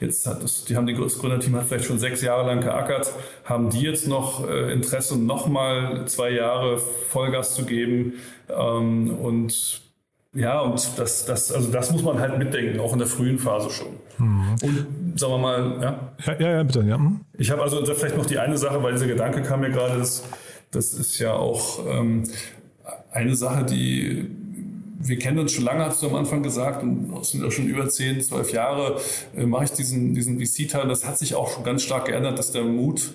jetzt 0.01 0.27
hat 0.27 0.43
das, 0.43 0.65
die 0.65 0.77
haben 0.77 0.87
die, 0.87 0.95
das 0.95 1.19
Gründerteam 1.19 1.57
hat 1.57 1.67
vielleicht 1.67 1.87
schon 1.87 1.99
sechs 1.99 2.21
Jahre 2.21 2.47
lang 2.47 2.61
geackert. 2.61 3.11
Haben 3.45 3.71
die 3.71 3.81
jetzt 3.81 4.07
noch 4.07 4.47
äh, 4.47 4.71
Interesse, 4.73 5.19
nochmal 5.19 6.05
zwei 6.07 6.31
Jahre 6.31 6.79
Vollgas 7.09 7.55
zu 7.55 7.65
geben? 7.65 8.15
Ähm, 8.51 9.15
und 9.19 9.90
ja, 10.33 10.61
und 10.61 10.75
das, 10.97 11.25
das, 11.25 11.53
also 11.53 11.71
das 11.71 11.91
muss 11.91 12.03
man 12.03 12.19
halt 12.19 12.39
mitdenken, 12.39 12.79
auch 12.81 12.93
in 12.93 12.99
der 12.99 13.09
frühen 13.09 13.39
Phase 13.39 13.71
schon. 13.71 13.89
Mhm. 14.19 14.57
Und 14.63 15.19
sagen 15.19 15.33
wir 15.33 15.39
mal, 15.39 15.79
ja. 15.83 16.13
Ja, 16.27 16.41
ja, 16.41 16.51
ja 16.57 16.63
bitte, 16.63 16.85
ja. 16.87 16.99
Mhm. 16.99 17.21
Ich 17.37 17.51
habe 17.51 17.63
also 17.63 17.85
vielleicht 17.85 18.17
noch 18.17 18.27
die 18.27 18.39
eine 18.39 18.57
Sache, 18.57 18.83
weil 18.83 18.93
dieser 18.93 19.09
Gedanke 19.09 19.43
kam 19.43 19.61
mir 19.61 19.71
gerade, 19.71 19.99
das, 19.99 20.23
das 20.71 20.93
ist 20.93 21.19
ja 21.19 21.33
auch 21.33 21.81
ähm, 21.89 22.25
eine 23.11 23.35
Sache, 23.35 23.65
die 23.65 24.31
wir 25.03 25.19
kennen 25.19 25.39
uns 25.39 25.53
schon 25.53 25.65
lange, 25.65 25.87
hast 25.87 26.03
du 26.03 26.09
am 26.09 26.15
Anfang 26.15 26.43
gesagt, 26.43 26.83
und 26.83 27.17
es 27.21 27.31
sind 27.31 27.43
ja 27.43 27.51
schon 27.51 27.67
über 27.67 27.89
10, 27.89 28.21
12 28.21 28.53
Jahre, 28.53 29.01
äh, 29.35 29.47
mache 29.47 29.65
ich 29.65 29.71
diesen, 29.73 30.15
diesen 30.15 30.39
VC-Teil. 30.39 30.87
Das 30.89 31.07
hat 31.07 31.19
sich 31.19 31.35
auch 31.35 31.49
schon 31.49 31.65
ganz 31.65 31.83
stark 31.83 32.07
geändert, 32.07 32.39
dass 32.39 32.53
der 32.53 32.65
Mut 32.65 33.15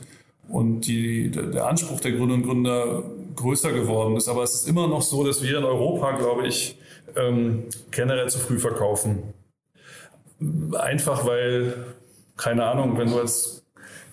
und 0.49 0.82
die, 0.82 1.30
der, 1.30 1.43
der 1.43 1.68
Anspruch 1.68 1.99
der 2.01 2.11
Gründerinnen 2.11 2.43
und 2.43 2.49
Gründer 2.49 3.03
größer 3.36 3.72
geworden 3.72 4.16
ist. 4.18 4.28
Aber 4.28 4.43
es 4.43 4.55
ist 4.55 4.68
immer 4.68 4.88
noch 4.88 5.03
so, 5.03 5.24
dass 5.24 5.43
wir 5.43 5.59
in 5.59 5.63
Europa, 5.63 6.13
glaube 6.18 6.47
ich, 6.47 6.78
ähm, 7.16 7.66
generell 7.91 8.30
zu 8.30 8.39
früh 8.39 8.59
verkaufen. 8.59 9.34
Einfach 10.78 11.26
weil, 11.26 11.74
keine 12.38 12.66
Ahnung, 12.66 12.97
wenn 12.97 13.09
du 13.09 13.20
als 13.20 13.66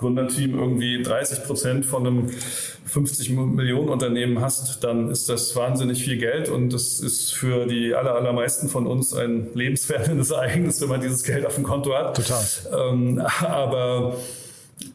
Gründerteam 0.03 0.59
irgendwie 0.59 1.03
30 1.03 1.45
Prozent 1.45 1.87
von 1.87 2.07
einem 2.07 2.29
50 2.29 3.31
Millionen 3.31 3.89
Unternehmen 3.89 4.41
hast, 4.41 4.85
dann 4.85 5.11
ist 5.11 5.29
das 5.29 5.55
wahnsinnig 5.57 6.05
viel 6.05 6.19
Geld 6.19 6.49
und 6.49 6.73
das 6.73 7.01
ist 7.01 7.33
für 7.33 7.67
die 7.67 7.95
aller, 7.95 8.15
allermeisten 8.15 8.69
von 8.69 8.87
uns 8.87 9.15
ein 9.15 9.49
lebenswertendes 9.55 10.31
Ereignis, 10.33 10.81
wenn 10.81 10.89
man 10.89 11.01
dieses 11.01 11.23
Geld 11.23 11.47
auf 11.47 11.55
dem 11.55 11.65
Konto 11.65 11.95
hat. 11.95 12.17
Total. 12.17 12.45
Ähm, 12.73 13.23
aber, 13.41 14.17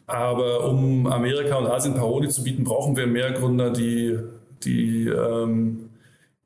aber 0.05 0.65
um 0.65 1.07
Amerika 1.07 1.55
und 1.55 1.67
Asien 1.67 1.95
Paroli 1.95 2.27
zu 2.29 2.43
bieten, 2.43 2.63
brauchen 2.63 2.95
wir 2.97 3.07
mehr 3.07 3.31
Gründer, 3.31 3.71
die, 3.71 4.19
die 4.63 5.07
ähm, 5.07 5.86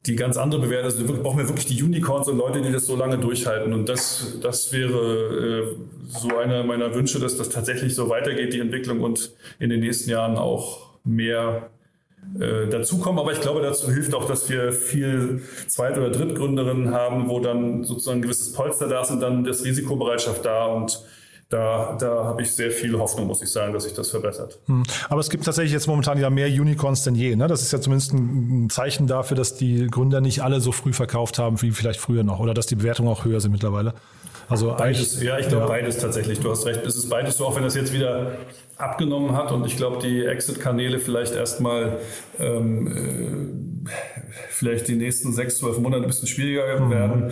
die 0.05 0.15
ganz 0.15 0.37
andere 0.37 0.61
bewerten. 0.61 0.85
Also 0.85 1.07
wir 1.07 1.15
brauchen 1.15 1.37
wir 1.37 1.47
wirklich 1.47 1.67
die 1.67 1.81
Unicorns 1.83 2.27
und 2.27 2.37
Leute, 2.37 2.61
die 2.61 2.71
das 2.71 2.87
so 2.87 2.95
lange 2.95 3.17
durchhalten. 3.19 3.73
Und 3.73 3.87
das, 3.87 4.37
das 4.41 4.73
wäre 4.73 5.73
äh, 5.73 5.75
so 6.07 6.35
einer 6.37 6.63
meiner 6.63 6.93
Wünsche, 6.95 7.19
dass 7.19 7.37
das 7.37 7.49
tatsächlich 7.49 7.93
so 7.93 8.09
weitergeht, 8.09 8.53
die 8.53 8.59
Entwicklung 8.59 9.01
und 9.01 9.31
in 9.59 9.69
den 9.69 9.79
nächsten 9.81 10.09
Jahren 10.09 10.37
auch 10.37 10.89
mehr 11.03 11.69
äh, 12.39 12.67
dazukommen. 12.67 13.19
Aber 13.19 13.31
ich 13.31 13.41
glaube, 13.41 13.61
dazu 13.61 13.91
hilft 13.91 14.15
auch, 14.15 14.25
dass 14.25 14.49
wir 14.49 14.73
viel 14.73 15.41
Zweit- 15.67 15.97
oder 15.97 16.09
Drittgründerinnen 16.09 16.91
haben, 16.93 17.29
wo 17.29 17.39
dann 17.39 17.83
sozusagen 17.83 18.19
ein 18.19 18.21
gewisses 18.23 18.53
Polster 18.53 18.87
da 18.87 19.01
ist 19.01 19.11
und 19.11 19.19
dann 19.19 19.43
das 19.43 19.63
Risikobereitschaft 19.63 20.43
da 20.43 20.65
und 20.65 20.99
da, 21.51 21.97
da 21.99 22.23
habe 22.23 22.41
ich 22.41 22.51
sehr 22.53 22.71
viel 22.71 22.97
Hoffnung, 22.97 23.27
muss 23.27 23.41
ich 23.41 23.51
sagen, 23.51 23.73
dass 23.73 23.83
sich 23.83 23.93
das 23.93 24.09
verbessert. 24.09 24.57
Hm. 24.67 24.83
Aber 25.09 25.19
es 25.19 25.29
gibt 25.29 25.43
tatsächlich 25.43 25.73
jetzt 25.73 25.85
momentan 25.85 26.17
ja 26.17 26.29
mehr 26.29 26.47
Unicorns 26.47 27.03
denn 27.03 27.13
je. 27.13 27.35
Ne? 27.35 27.47
Das 27.47 27.61
ist 27.61 27.73
ja 27.73 27.81
zumindest 27.81 28.13
ein 28.13 28.69
Zeichen 28.69 29.05
dafür, 29.05 29.35
dass 29.35 29.55
die 29.55 29.87
Gründer 29.87 30.21
nicht 30.21 30.41
alle 30.41 30.61
so 30.61 30.71
früh 30.71 30.93
verkauft 30.93 31.39
haben 31.39 31.61
wie 31.61 31.71
vielleicht 31.71 31.99
früher 31.99 32.23
noch 32.23 32.39
oder 32.39 32.53
dass 32.53 32.67
die 32.67 32.75
Bewertungen 32.75 33.09
auch 33.09 33.25
höher 33.25 33.41
sind 33.41 33.51
mittlerweile. 33.51 33.93
Also 34.47 34.73
beides, 34.77 35.21
ja, 35.21 35.39
ich 35.39 35.49
glaube 35.49 35.63
ja. 35.63 35.69
beides 35.69 35.97
tatsächlich. 35.97 36.39
Du 36.39 36.51
hast 36.51 36.65
recht, 36.65 36.85
es 36.85 36.95
ist 36.95 37.09
beides 37.09 37.37
so, 37.37 37.45
auch 37.45 37.55
wenn 37.55 37.63
das 37.63 37.75
jetzt 37.75 37.93
wieder 37.93 38.33
abgenommen 38.77 39.35
hat 39.35 39.51
und 39.51 39.65
ich 39.65 39.75
glaube, 39.75 39.99
die 40.01 40.25
Exit-Kanäle 40.25 40.99
vielleicht 40.99 41.35
erstmal 41.35 41.99
ähm, 42.39 43.85
äh, 43.85 43.89
vielleicht 44.49 44.87
die 44.87 44.95
nächsten 44.95 45.33
sechs, 45.33 45.57
zwölf 45.57 45.77
Monate 45.79 46.03
ein 46.03 46.07
bisschen 46.07 46.27
schwieriger 46.27 46.79
mhm. 46.79 47.31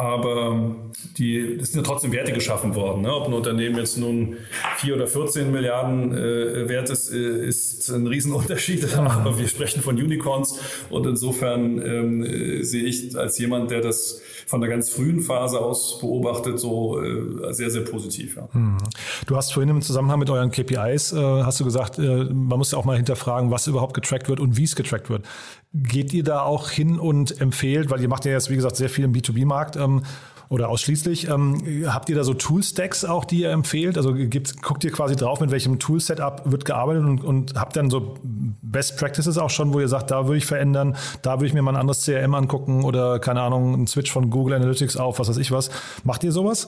Aber 0.00 0.74
die, 1.18 1.58
es 1.60 1.72
sind 1.72 1.82
ja 1.82 1.86
trotzdem 1.86 2.12
Werte 2.12 2.32
geschaffen 2.32 2.74
worden. 2.74 3.02
Ne? 3.02 3.14
Ob 3.14 3.26
ein 3.26 3.34
Unternehmen 3.34 3.76
jetzt 3.76 3.98
nun 3.98 4.36
4 4.78 4.96
oder 4.96 5.06
14 5.06 5.52
Milliarden 5.52 6.12
äh, 6.12 6.68
wert 6.68 6.88
ist, 6.90 7.12
äh, 7.12 7.46
ist 7.46 7.88
ein 7.90 8.06
Riesenunterschied. 8.06 8.96
Aber 8.96 9.38
wir 9.38 9.48
sprechen 9.48 9.82
von 9.82 9.96
Unicorns 9.96 10.58
und 10.88 11.06
insofern 11.06 11.82
ähm, 11.82 12.24
äh, 12.24 12.62
sehe 12.62 12.84
ich 12.84 13.16
als 13.16 13.38
jemand, 13.38 13.70
der 13.70 13.80
das 13.80 14.20
von 14.50 14.60
der 14.60 14.68
ganz 14.68 14.90
frühen 14.90 15.20
Phase 15.20 15.60
aus 15.60 16.00
beobachtet, 16.00 16.58
so 16.58 17.00
äh, 17.00 17.54
sehr, 17.54 17.70
sehr 17.70 17.82
positiv. 17.82 18.36
Ja. 18.36 18.48
Hm. 18.50 18.78
Du 19.26 19.36
hast 19.36 19.52
vorhin 19.52 19.70
im 19.70 19.80
Zusammenhang 19.80 20.18
mit 20.18 20.28
euren 20.28 20.50
KPIs, 20.50 21.12
äh, 21.12 21.16
hast 21.44 21.60
du 21.60 21.64
gesagt, 21.64 22.00
äh, 22.00 22.24
man 22.24 22.58
muss 22.58 22.72
ja 22.72 22.78
auch 22.78 22.84
mal 22.84 22.96
hinterfragen, 22.96 23.52
was 23.52 23.68
überhaupt 23.68 23.94
getrackt 23.94 24.28
wird 24.28 24.40
und 24.40 24.56
wie 24.56 24.64
es 24.64 24.74
getrackt 24.74 25.08
wird. 25.08 25.24
Geht 25.72 26.12
ihr 26.12 26.24
da 26.24 26.42
auch 26.42 26.68
hin 26.68 26.98
und 26.98 27.40
empfehlt, 27.40 27.90
weil 27.90 28.00
ihr 28.00 28.08
macht 28.08 28.24
ja 28.24 28.32
jetzt, 28.32 28.50
wie 28.50 28.56
gesagt, 28.56 28.74
sehr 28.74 28.90
viel 28.90 29.04
im 29.04 29.12
B2B-Markt, 29.12 29.76
ähm, 29.76 30.02
oder 30.50 30.68
ausschließlich. 30.68 31.28
Ähm, 31.28 31.84
habt 31.86 32.08
ihr 32.08 32.16
da 32.16 32.24
so 32.24 32.34
Toolstacks 32.34 33.04
auch, 33.04 33.24
die 33.24 33.42
ihr 33.42 33.50
empfehlt? 33.50 33.96
Also 33.96 34.12
gibt, 34.12 34.60
guckt 34.60 34.82
ihr 34.82 34.90
quasi 34.90 35.14
drauf, 35.14 35.40
mit 35.40 35.52
welchem 35.52 35.78
Tool-Setup 35.78 36.42
wird 36.50 36.64
gearbeitet 36.64 37.04
und, 37.04 37.24
und 37.24 37.54
habt 37.54 37.76
dann 37.76 37.88
so 37.88 38.16
Best 38.22 38.98
Practices 38.98 39.38
auch 39.38 39.50
schon, 39.50 39.72
wo 39.72 39.78
ihr 39.78 39.86
sagt, 39.86 40.10
da 40.10 40.26
würde 40.26 40.38
ich 40.38 40.46
verändern, 40.46 40.96
da 41.22 41.36
würde 41.36 41.46
ich 41.46 41.54
mir 41.54 41.62
mal 41.62 41.72
ein 41.72 41.80
anderes 41.80 42.04
CRM 42.04 42.34
angucken 42.34 42.84
oder 42.84 43.20
keine 43.20 43.42
Ahnung, 43.42 43.74
einen 43.74 43.86
Switch 43.86 44.10
von 44.10 44.28
Google 44.28 44.54
Analytics 44.54 44.96
auf, 44.96 45.20
was 45.20 45.28
weiß 45.28 45.36
ich 45.36 45.52
was. 45.52 45.70
Macht 46.02 46.24
ihr 46.24 46.32
sowas? 46.32 46.66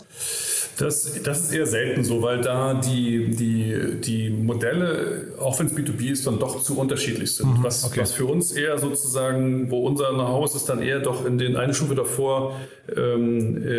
Das, 0.78 1.20
das 1.24 1.40
ist 1.40 1.52
eher 1.52 1.66
selten 1.66 2.04
so, 2.04 2.22
weil 2.22 2.40
da 2.40 2.74
die, 2.74 3.34
die, 3.34 4.00
die 4.00 4.30
Modelle, 4.30 5.32
auch 5.40 5.58
wenn 5.58 5.66
es 5.66 5.74
B2B 5.74 6.12
ist, 6.12 6.26
dann 6.26 6.38
doch 6.38 6.62
zu 6.62 6.78
unterschiedlich 6.78 7.34
sind. 7.34 7.58
Mhm, 7.58 7.64
was, 7.64 7.84
okay. 7.84 8.00
was 8.00 8.12
für 8.12 8.26
uns 8.26 8.52
eher 8.52 8.78
sozusagen, 8.78 9.72
wo 9.72 9.80
unser 9.86 10.10
Know-how 10.10 10.54
ist, 10.54 10.68
dann 10.68 10.82
eher 10.82 11.00
doch 11.00 11.26
in 11.26 11.38
den 11.38 11.56
eine 11.56 11.74
Stufe 11.74 11.96
davor, 11.96 12.56
ähm, 12.96 13.56
äh, 13.62 13.71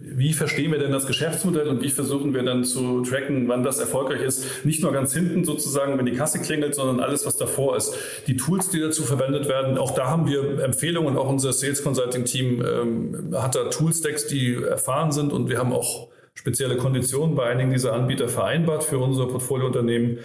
wie 0.00 0.32
verstehen 0.32 0.72
wir 0.72 0.78
denn 0.78 0.92
das 0.92 1.06
Geschäftsmodell 1.06 1.68
und 1.68 1.82
wie 1.82 1.90
versuchen 1.90 2.34
wir 2.34 2.42
dann 2.42 2.64
zu 2.64 3.02
tracken, 3.02 3.48
wann 3.48 3.62
das 3.62 3.78
erfolgreich 3.78 4.22
ist? 4.22 4.64
Nicht 4.64 4.82
nur 4.82 4.92
ganz 4.92 5.12
hinten 5.12 5.44
sozusagen, 5.44 5.98
wenn 5.98 6.06
die 6.06 6.12
Kasse 6.12 6.40
klingelt, 6.40 6.74
sondern 6.74 7.00
alles, 7.00 7.26
was 7.26 7.36
davor 7.36 7.76
ist. 7.76 7.94
Die 8.26 8.36
Tools, 8.36 8.70
die 8.70 8.80
dazu 8.80 9.02
verwendet 9.02 9.48
werden, 9.48 9.78
auch 9.78 9.92
da 9.92 10.06
haben 10.06 10.26
wir 10.26 10.62
Empfehlungen. 10.62 11.16
Auch 11.16 11.28
unser 11.28 11.52
Sales 11.52 11.82
Consulting 11.82 12.24
Team 12.24 12.64
ähm, 12.64 13.34
hat 13.34 13.54
da 13.54 13.64
Toolstacks, 13.64 14.26
die 14.26 14.54
erfahren 14.54 15.12
sind 15.12 15.32
und 15.32 15.48
wir 15.48 15.58
haben 15.58 15.72
auch 15.72 16.08
spezielle 16.34 16.76
Konditionen 16.76 17.34
bei 17.34 17.50
einigen 17.50 17.72
dieser 17.72 17.92
Anbieter 17.92 18.28
vereinbart 18.28 18.84
für 18.84 18.98
unser 18.98 19.26
Portfoliounternehmen. 19.26 20.18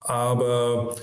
Aber 0.00 0.94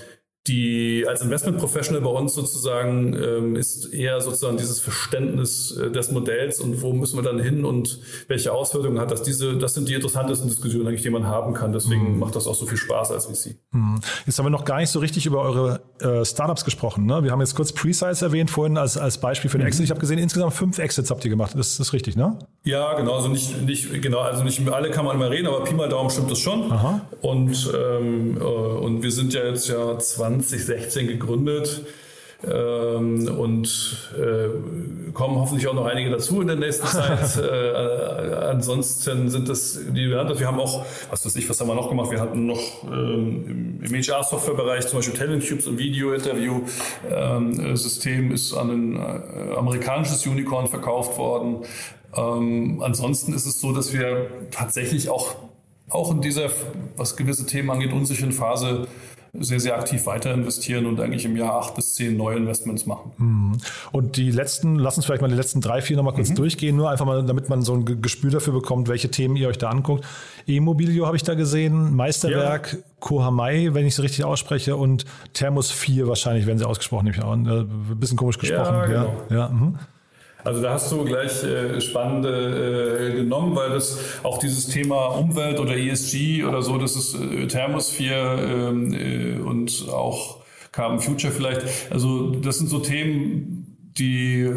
die 0.46 1.06
als 1.08 1.22
Investment 1.22 1.56
Professional 1.56 2.02
bei 2.02 2.10
uns 2.10 2.34
sozusagen 2.34 3.14
ähm, 3.14 3.56
ist 3.56 3.94
eher 3.94 4.20
sozusagen 4.20 4.58
dieses 4.58 4.78
Verständnis 4.78 5.74
äh, 5.74 5.90
des 5.90 6.10
Modells 6.10 6.60
und 6.60 6.82
wo 6.82 6.92
müssen 6.92 7.16
wir 7.16 7.22
dann 7.22 7.38
hin 7.38 7.64
und 7.64 7.98
welche 8.28 8.52
Auswirkungen 8.52 9.00
hat 9.00 9.10
das. 9.10 9.22
Diese, 9.22 9.56
das 9.56 9.72
sind 9.72 9.88
die 9.88 9.94
interessantesten 9.94 10.48
Diskussionen 10.50 10.86
eigentlich, 10.86 11.00
die 11.00 11.08
man 11.08 11.26
haben 11.26 11.54
kann. 11.54 11.72
Deswegen 11.72 12.14
mhm. 12.14 12.18
macht 12.18 12.36
das 12.36 12.46
auch 12.46 12.54
so 12.54 12.66
viel 12.66 12.76
Spaß 12.76 13.12
als 13.12 13.24
VC. 13.24 13.56
Mhm. 13.70 14.00
Jetzt 14.26 14.38
haben 14.38 14.44
wir 14.44 14.50
noch 14.50 14.66
gar 14.66 14.78
nicht 14.78 14.90
so 14.90 14.98
richtig 14.98 15.24
über 15.24 15.40
eure 15.40 15.80
äh, 16.00 16.26
Startups 16.26 16.66
gesprochen. 16.66 17.06
Ne? 17.06 17.22
Wir 17.24 17.30
haben 17.30 17.40
jetzt 17.40 17.54
kurz 17.54 17.72
Precise 17.72 18.22
erwähnt 18.22 18.50
vorhin 18.50 18.76
als, 18.76 18.98
als 18.98 19.16
Beispiel 19.16 19.48
für 19.48 19.56
den 19.56 19.62
mhm. 19.62 19.68
Exit. 19.68 19.84
Ich 19.84 19.90
habe 19.90 20.00
gesehen, 20.00 20.18
insgesamt 20.18 20.52
fünf 20.52 20.78
Exits 20.78 21.10
habt 21.10 21.24
ihr 21.24 21.30
gemacht. 21.30 21.52
Das, 21.52 21.78
das 21.78 21.88
ist 21.88 21.92
richtig, 21.94 22.16
ne? 22.16 22.38
Ja, 22.64 22.92
genau. 22.94 23.14
Also 23.14 23.28
nicht, 23.28 23.62
nicht, 23.62 24.02
genau, 24.02 24.18
also 24.18 24.44
nicht 24.44 24.68
alle 24.68 24.90
kann 24.90 25.06
man 25.06 25.16
immer 25.16 25.30
reden, 25.30 25.46
aber 25.46 25.64
Pi 25.64 25.72
mal 25.72 25.88
Daumen 25.88 26.10
stimmt 26.10 26.30
das 26.30 26.38
schon. 26.38 26.70
Aha. 26.70 27.00
Und, 27.22 27.72
ähm, 27.74 28.36
äh, 28.36 28.42
und 28.42 29.02
wir 29.02 29.10
sind 29.10 29.32
ja 29.32 29.44
jetzt 29.46 29.68
ja 29.68 29.98
20 29.98 30.33
2016 30.42 31.08
gegründet 31.08 31.84
ähm, 32.46 33.26
und 33.28 34.12
äh, 34.16 34.48
kommen 35.12 35.36
hoffentlich 35.36 35.68
auch 35.68 35.74
noch 35.74 35.86
einige 35.86 36.10
dazu 36.10 36.40
in 36.40 36.48
der 36.48 36.56
nächsten 36.56 36.86
Zeit. 36.96 37.36
äh, 37.36 37.74
ansonsten 38.50 39.28
sind 39.30 39.48
das 39.48 39.78
die 39.90 40.10
wir 40.10 40.46
haben 40.46 40.60
auch, 40.60 40.84
was 41.10 41.24
weiß 41.24 41.36
ich, 41.36 41.48
was 41.48 41.58
haben 41.60 41.68
wir 41.68 41.74
noch 41.74 41.88
gemacht? 41.88 42.10
Wir 42.10 42.20
hatten 42.20 42.44
noch 42.46 42.84
ähm, 42.84 43.80
im 43.82 43.94
HR-Software-Bereich 43.94 44.88
zum 44.88 44.98
Beispiel 44.98 45.18
Talent 45.18 45.48
Cubes 45.48 45.66
und 45.66 45.78
Video-Interview-System 45.78 48.26
ähm, 48.26 48.32
ist 48.32 48.52
an 48.54 48.70
ein 48.70 48.96
äh, 48.96 49.54
amerikanisches 49.54 50.26
Unicorn 50.26 50.66
verkauft 50.66 51.16
worden. 51.18 51.64
Ähm, 52.16 52.82
ansonsten 52.82 53.34
ist 53.34 53.46
es 53.46 53.60
so, 53.60 53.72
dass 53.72 53.92
wir 53.92 54.26
tatsächlich 54.50 55.08
auch, 55.08 55.36
auch 55.88 56.10
in 56.12 56.20
dieser, 56.20 56.50
was 56.96 57.16
gewisse 57.16 57.46
Themen 57.46 57.70
angeht, 57.70 57.92
unsicheren 57.92 58.32
Phase 58.32 58.88
sehr, 59.40 59.60
sehr 59.60 59.76
aktiv 59.76 60.06
weiter 60.06 60.32
investieren 60.32 60.86
und 60.86 61.00
eigentlich 61.00 61.24
im 61.24 61.36
Jahr 61.36 61.54
acht 61.58 61.74
bis 61.74 61.94
zehn 61.94 62.16
neue 62.16 62.36
Investments 62.36 62.86
machen. 62.86 63.12
Mhm. 63.18 63.58
Und 63.92 64.16
die 64.16 64.30
letzten, 64.30 64.76
lass 64.76 64.96
uns 64.96 65.06
vielleicht 65.06 65.22
mal 65.22 65.28
die 65.28 65.34
letzten 65.34 65.60
drei, 65.60 65.82
vier 65.82 65.96
nochmal 65.96 66.14
kurz 66.14 66.30
mhm. 66.30 66.36
durchgehen, 66.36 66.76
nur 66.76 66.90
einfach 66.90 67.04
mal, 67.04 67.24
damit 67.24 67.48
man 67.48 67.62
so 67.62 67.74
ein 67.74 68.02
Gespür 68.02 68.30
dafür 68.30 68.52
bekommt, 68.52 68.88
welche 68.88 69.10
Themen 69.10 69.36
ihr 69.36 69.48
euch 69.48 69.58
da 69.58 69.70
anguckt. 69.70 70.04
E-Mobilio 70.46 71.06
habe 71.06 71.16
ich 71.16 71.22
da 71.22 71.34
gesehen, 71.34 71.94
Meisterwerk, 71.96 72.72
ja. 72.74 72.78
Kohamai, 73.00 73.70
wenn 73.72 73.86
ich 73.86 73.94
es 73.94 74.02
richtig 74.02 74.24
ausspreche, 74.24 74.76
und 74.76 75.04
Thermos 75.32 75.70
4 75.70 76.06
wahrscheinlich, 76.06 76.46
wenn 76.46 76.58
sie 76.58 76.66
ausgesprochen, 76.66 77.04
nämlich 77.04 77.22
auch. 77.22 77.32
Ein 77.32 77.46
äh, 77.46 77.94
bisschen 77.94 78.16
komisch 78.16 78.38
gesprochen. 78.38 78.74
Ja, 78.74 78.86
genau. 78.86 79.14
ja. 79.30 79.36
ja 79.36 79.48
mhm. 79.48 79.78
Also 80.44 80.60
da 80.60 80.74
hast 80.74 80.92
du 80.92 81.04
gleich 81.04 81.42
äh, 81.42 81.80
spannende 81.80 83.10
äh, 83.10 83.16
genommen, 83.16 83.56
weil 83.56 83.70
das 83.70 83.98
auch 84.22 84.38
dieses 84.38 84.68
Thema 84.68 85.06
Umwelt 85.06 85.58
oder 85.58 85.76
ESG 85.76 86.44
oder 86.44 86.62
so, 86.62 86.76
das 86.78 86.96
ist 86.96 87.14
äh, 87.14 87.46
Thermosphere 87.46 88.70
ähm, 88.70 88.92
äh, 88.92 89.40
und 89.40 89.88
auch 89.90 90.44
Carbon 90.70 91.00
Future 91.00 91.32
vielleicht. 91.32 91.62
Also 91.90 92.30
das 92.30 92.58
sind 92.58 92.68
so 92.68 92.80
Themen, 92.80 93.92
die 93.96 94.50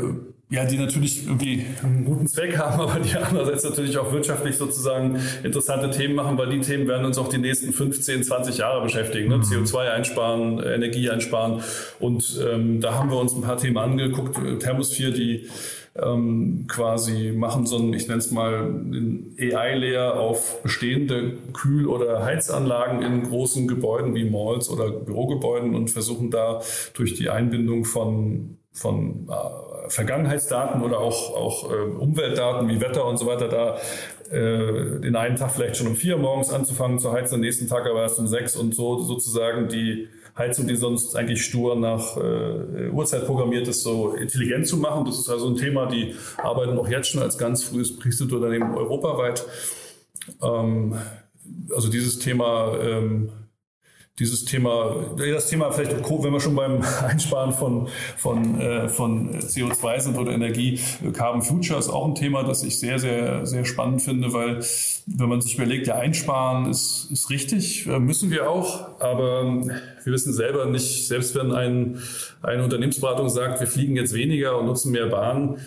ja, 0.49 0.63
die 0.63 0.77
natürlich 0.77 1.25
irgendwie 1.25 1.65
einen 1.83 2.05
guten 2.05 2.25
Zweck 2.27 2.57
haben, 2.57 2.79
aber 2.81 2.99
die 2.99 3.15
andererseits 3.15 3.65
natürlich 3.65 3.97
auch 3.97 4.11
wirtschaftlich 4.13 4.55
sozusagen 4.55 5.19
interessante 5.43 5.91
Themen 5.91 6.15
machen, 6.15 6.37
weil 6.37 6.49
die 6.49 6.61
Themen 6.61 6.87
werden 6.87 7.05
uns 7.05 7.17
auch 7.17 7.27
die 7.27 7.37
nächsten 7.37 7.73
15, 7.73 8.23
20 8.23 8.57
Jahre 8.57 8.81
beschäftigen. 8.81 9.27
Ne? 9.27 9.37
Mhm. 9.37 9.43
CO2 9.43 9.89
einsparen, 9.89 10.63
Energie 10.63 11.09
einsparen. 11.09 11.61
Und 11.99 12.39
ähm, 12.49 12.79
da 12.79 12.93
haben 12.93 13.09
wir 13.09 13.17
uns 13.17 13.33
ein 13.33 13.41
paar 13.41 13.57
Themen 13.57 13.77
angeguckt. 13.77 14.37
Thermosphäre, 14.61 15.11
die 15.11 15.49
ähm, 16.01 16.65
quasi 16.67 17.33
machen 17.35 17.65
so 17.65 17.77
ein, 17.77 17.93
ich 17.93 18.07
nenne 18.07 18.19
es 18.19 18.31
mal, 18.31 18.71
AI-Layer 19.39 20.19
auf 20.19 20.61
bestehende 20.61 21.37
Kühl- 21.53 21.87
oder 21.87 22.23
Heizanlagen 22.23 23.01
in 23.01 23.23
großen 23.23 23.67
Gebäuden 23.67 24.15
wie 24.15 24.29
Malls 24.29 24.69
oder 24.69 24.91
Bürogebäuden 24.91 25.75
und 25.75 25.89
versuchen 25.89 26.31
da 26.31 26.61
durch 26.93 27.15
die 27.15 27.29
Einbindung 27.29 27.85
von, 27.85 28.57
von 28.71 29.27
äh, 29.29 29.89
Vergangenheitsdaten 29.89 30.81
oder 30.81 30.99
auch, 30.99 31.33
auch 31.35 31.71
äh, 31.71 31.75
Umweltdaten 31.75 32.67
wie 32.69 32.81
Wetter 32.81 33.05
und 33.05 33.17
so 33.17 33.25
weiter 33.25 33.47
da 33.47 33.77
äh, 34.31 34.99
den 34.99 35.15
einen 35.15 35.37
Tag 35.37 35.51
vielleicht 35.51 35.77
schon 35.77 35.87
um 35.87 35.95
vier 35.95 36.17
morgens 36.17 36.51
anzufangen 36.51 36.99
zu 36.99 37.11
heizen, 37.11 37.35
den 37.35 37.41
nächsten 37.41 37.67
Tag 37.67 37.85
aber 37.87 38.01
erst 38.01 38.19
um 38.19 38.27
sechs 38.27 38.55
und 38.55 38.75
so 38.75 38.99
sozusagen 38.99 39.69
die 39.69 40.09
Heizung, 40.37 40.67
die 40.67 40.75
sonst 40.75 41.15
eigentlich 41.15 41.43
stur 41.43 41.75
nach 41.75 42.15
äh, 42.17 42.89
Uhrzeit 42.89 43.25
programmiert 43.25 43.67
ist, 43.67 43.81
so 43.81 44.13
intelligent 44.13 44.67
zu 44.67 44.77
machen. 44.77 45.05
Das 45.05 45.17
ist 45.17 45.29
also 45.29 45.47
ein 45.47 45.55
Thema, 45.55 45.87
die 45.87 46.15
arbeiten 46.37 46.77
auch 46.77 46.87
jetzt 46.87 47.09
schon 47.09 47.21
als 47.21 47.37
ganz 47.37 47.63
frühes 47.63 47.97
Priestunternehmen 47.97 48.75
europaweit. 48.75 49.45
Ähm, 50.41 50.95
also 51.73 51.89
dieses 51.89 52.19
Thema 52.19 52.77
ähm, 52.79 53.29
dieses 54.19 54.45
Thema, 54.45 55.15
das 55.15 55.47
Thema 55.47 55.71
vielleicht, 55.71 55.91
wenn 55.91 56.33
wir 56.33 56.39
schon 56.39 56.55
beim 56.55 56.81
Einsparen 57.07 57.53
von, 57.53 57.87
von, 58.15 58.59
äh, 58.59 58.89
von 58.89 59.39
CO2 59.39 59.99
sind 59.99 60.17
oder 60.17 60.31
Energie, 60.31 60.79
Carbon 61.13 61.43
Future 61.43 61.77
ist 61.77 61.89
auch 61.89 62.07
ein 62.07 62.15
Thema, 62.15 62.43
das 62.43 62.63
ich 62.63 62.79
sehr, 62.79 62.97
sehr, 62.97 63.45
sehr 63.45 63.65
spannend 63.65 64.01
finde, 64.01 64.33
weil 64.33 64.59
wenn 65.05 65.29
man 65.29 65.41
sich 65.41 65.55
überlegt, 65.55 65.87
ja, 65.87 65.95
einsparen 65.95 66.69
ist, 66.69 67.09
ist 67.11 67.29
richtig, 67.29 67.85
äh, 67.85 67.99
müssen 67.99 68.31
wir 68.31 68.49
auch, 68.49 68.99
aber 68.99 69.65
wir 70.03 70.13
wissen 70.13 70.33
selber 70.33 70.65
nicht, 70.65 71.07
selbst 71.07 71.35
wenn 71.35 71.51
ein, 71.51 72.01
eine 72.41 72.63
Unternehmensberatung 72.63 73.29
sagt, 73.29 73.59
wir 73.59 73.67
fliegen 73.67 73.95
jetzt 73.95 74.13
weniger 74.13 74.57
und 74.57 74.65
nutzen 74.65 74.91
mehr 74.91 75.07
Bahn, 75.07 75.59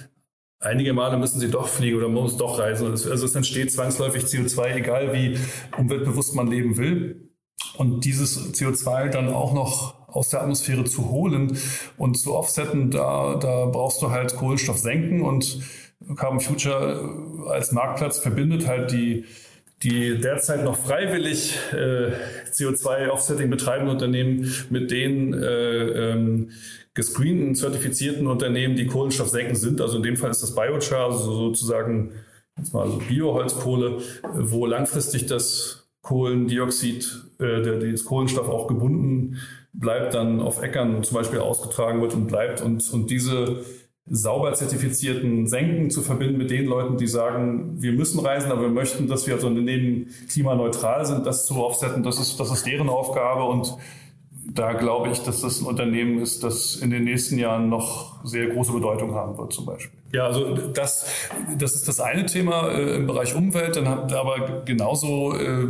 Einige 0.62 0.92
Male 0.92 1.16
müssen 1.16 1.40
sie 1.40 1.50
doch 1.50 1.68
fliegen 1.68 1.96
oder 1.96 2.08
man 2.08 2.24
muss 2.24 2.36
doch 2.36 2.58
reisen. 2.58 2.88
Also 2.88 3.24
es 3.24 3.34
entsteht 3.34 3.72
zwangsläufig 3.72 4.24
CO2, 4.24 4.74
egal 4.74 5.14
wie 5.14 5.38
umweltbewusst 5.78 6.34
man 6.34 6.48
leben 6.48 6.76
will. 6.76 7.29
Und 7.76 8.04
dieses 8.04 8.54
CO2 8.54 9.08
dann 9.08 9.28
auch 9.28 9.52
noch 9.52 9.94
aus 10.08 10.28
der 10.28 10.42
Atmosphäre 10.42 10.84
zu 10.84 11.08
holen 11.10 11.56
und 11.96 12.18
zu 12.18 12.34
offsetten, 12.34 12.90
da, 12.90 13.36
da 13.36 13.66
brauchst 13.66 14.02
du 14.02 14.10
halt 14.10 14.36
Kohlenstoff 14.36 14.78
senken 14.78 15.22
und 15.22 15.60
Carbon 16.16 16.40
Future 16.40 17.48
als 17.48 17.72
Marktplatz 17.72 18.18
verbindet 18.18 18.66
halt 18.66 18.90
die, 18.90 19.24
die 19.82 20.18
derzeit 20.18 20.64
noch 20.64 20.76
freiwillig 20.76 21.56
äh, 21.72 22.12
CO2-Offsetting 22.52 23.50
betreibenden 23.50 23.94
Unternehmen 23.94 24.52
mit 24.70 24.90
den 24.90 25.34
äh, 25.34 26.12
ähm, 26.12 26.50
gescreenten, 26.94 27.54
zertifizierten 27.54 28.26
Unternehmen, 28.26 28.76
die 28.76 28.86
Kohlenstoff 28.86 29.28
senken 29.28 29.54
sind. 29.54 29.80
Also 29.80 29.98
in 29.98 30.02
dem 30.02 30.16
Fall 30.16 30.30
ist 30.30 30.42
das 30.42 30.54
Biochar, 30.54 31.10
also 31.10 31.32
sozusagen 31.32 32.12
jetzt 32.58 32.74
mal 32.74 32.82
also 32.82 32.98
Bioholzkohle, 32.98 33.98
wo 34.34 34.66
langfristig 34.66 35.26
das 35.26 35.79
Kohlendioxid, 36.02 37.30
äh, 37.38 37.62
der, 37.62 37.78
das 37.78 38.04
Kohlenstoff 38.04 38.48
auch 38.48 38.66
gebunden 38.66 39.36
bleibt, 39.72 40.14
dann 40.14 40.40
auf 40.40 40.62
Äckern 40.62 41.02
zum 41.04 41.16
Beispiel 41.16 41.40
ausgetragen 41.40 42.00
wird 42.00 42.14
und 42.14 42.26
bleibt. 42.26 42.60
Und, 42.60 42.90
und 42.92 43.10
diese 43.10 43.64
sauber 44.06 44.52
zertifizierten 44.54 45.46
Senken 45.46 45.90
zu 45.90 46.02
verbinden 46.02 46.36
mit 46.36 46.50
den 46.50 46.66
Leuten, 46.66 46.96
die 46.96 47.06
sagen, 47.06 47.80
wir 47.80 47.92
müssen 47.92 48.18
reisen, 48.18 48.50
aber 48.50 48.62
wir 48.62 48.68
möchten, 48.68 49.06
dass 49.06 49.26
wir 49.26 49.34
als 49.34 49.44
Unternehmen 49.44 50.08
klimaneutral 50.28 51.06
sind, 51.06 51.26
das 51.26 51.46
zu 51.46 51.62
offsetten, 51.62 52.02
das 52.02 52.18
ist, 52.18 52.40
das 52.40 52.50
ist 52.50 52.66
deren 52.66 52.88
Aufgabe 52.88 53.44
und 53.44 53.76
da 54.54 54.72
glaube 54.72 55.10
ich, 55.10 55.20
dass 55.20 55.42
das 55.42 55.60
ein 55.60 55.66
Unternehmen 55.66 56.20
ist, 56.20 56.42
das 56.42 56.76
in 56.76 56.90
den 56.90 57.04
nächsten 57.04 57.38
Jahren 57.38 57.68
noch 57.68 58.24
sehr 58.24 58.48
große 58.48 58.72
Bedeutung 58.72 59.14
haben 59.14 59.36
wird, 59.38 59.52
zum 59.52 59.66
Beispiel. 59.66 59.98
Ja, 60.12 60.26
also 60.26 60.54
das, 60.54 61.06
das 61.56 61.74
ist 61.74 61.86
das 61.86 62.00
eine 62.00 62.26
Thema 62.26 62.68
äh, 62.70 62.96
im 62.96 63.06
Bereich 63.06 63.34
Umwelt, 63.34 63.76
dann 63.76 63.88
hat 63.88 64.12
aber 64.12 64.62
genauso 64.64 65.34
äh, 65.34 65.66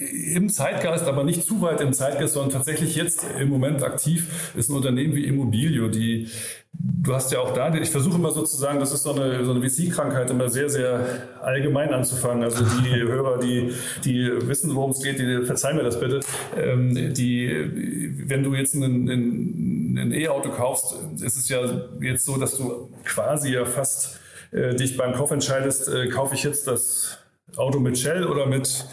im 0.00 0.48
Zeitgeist, 0.48 1.06
aber 1.06 1.24
nicht 1.24 1.44
zu 1.44 1.60
weit 1.60 1.80
im 1.80 1.92
Zeitgeist, 1.92 2.34
sondern 2.34 2.52
tatsächlich 2.52 2.96
jetzt 2.96 3.24
im 3.38 3.48
Moment 3.48 3.82
aktiv 3.82 4.52
ist 4.56 4.70
ein 4.70 4.76
Unternehmen 4.76 5.14
wie 5.14 5.26
Immobilio, 5.26 5.88
die 5.88 6.28
Du 6.72 7.12
hast 7.12 7.32
ja 7.32 7.40
auch 7.40 7.52
da, 7.52 7.74
ich 7.74 7.90
versuche 7.90 8.16
immer 8.16 8.30
sozusagen, 8.30 8.78
das 8.78 8.92
ist 8.92 9.02
so 9.02 9.12
eine, 9.12 9.44
so 9.44 9.50
eine 9.50 9.68
VC-Krankheit, 9.68 10.30
immer 10.30 10.48
sehr, 10.48 10.70
sehr 10.70 11.04
allgemein 11.42 11.92
anzufangen. 11.92 12.44
Also 12.44 12.64
die 12.64 12.94
Hörer, 12.94 13.38
die, 13.38 13.72
die 14.04 14.30
wissen, 14.46 14.74
worum 14.74 14.92
es 14.92 15.02
geht, 15.02 15.18
die 15.18 15.44
verzeih 15.44 15.74
mir 15.74 15.82
das 15.82 15.98
bitte. 15.98 16.20
Ähm, 16.56 17.12
die, 17.12 18.14
wenn 18.26 18.44
du 18.44 18.54
jetzt 18.54 18.74
ein 18.74 20.12
E-Auto 20.12 20.50
kaufst, 20.50 20.94
ist 21.20 21.36
es 21.36 21.48
ja 21.48 21.60
jetzt 22.00 22.24
so, 22.24 22.36
dass 22.38 22.56
du 22.56 22.90
quasi 23.04 23.52
ja 23.52 23.64
fast 23.64 24.20
äh, 24.52 24.74
dich 24.74 24.96
beim 24.96 25.12
Kauf 25.12 25.32
entscheidest, 25.32 25.88
äh, 25.88 26.08
kaufe 26.08 26.34
ich 26.34 26.44
jetzt 26.44 26.66
das 26.66 27.18
Auto 27.56 27.80
mit 27.80 27.98
Shell 27.98 28.24
oder 28.24 28.46
mit, 28.46 28.86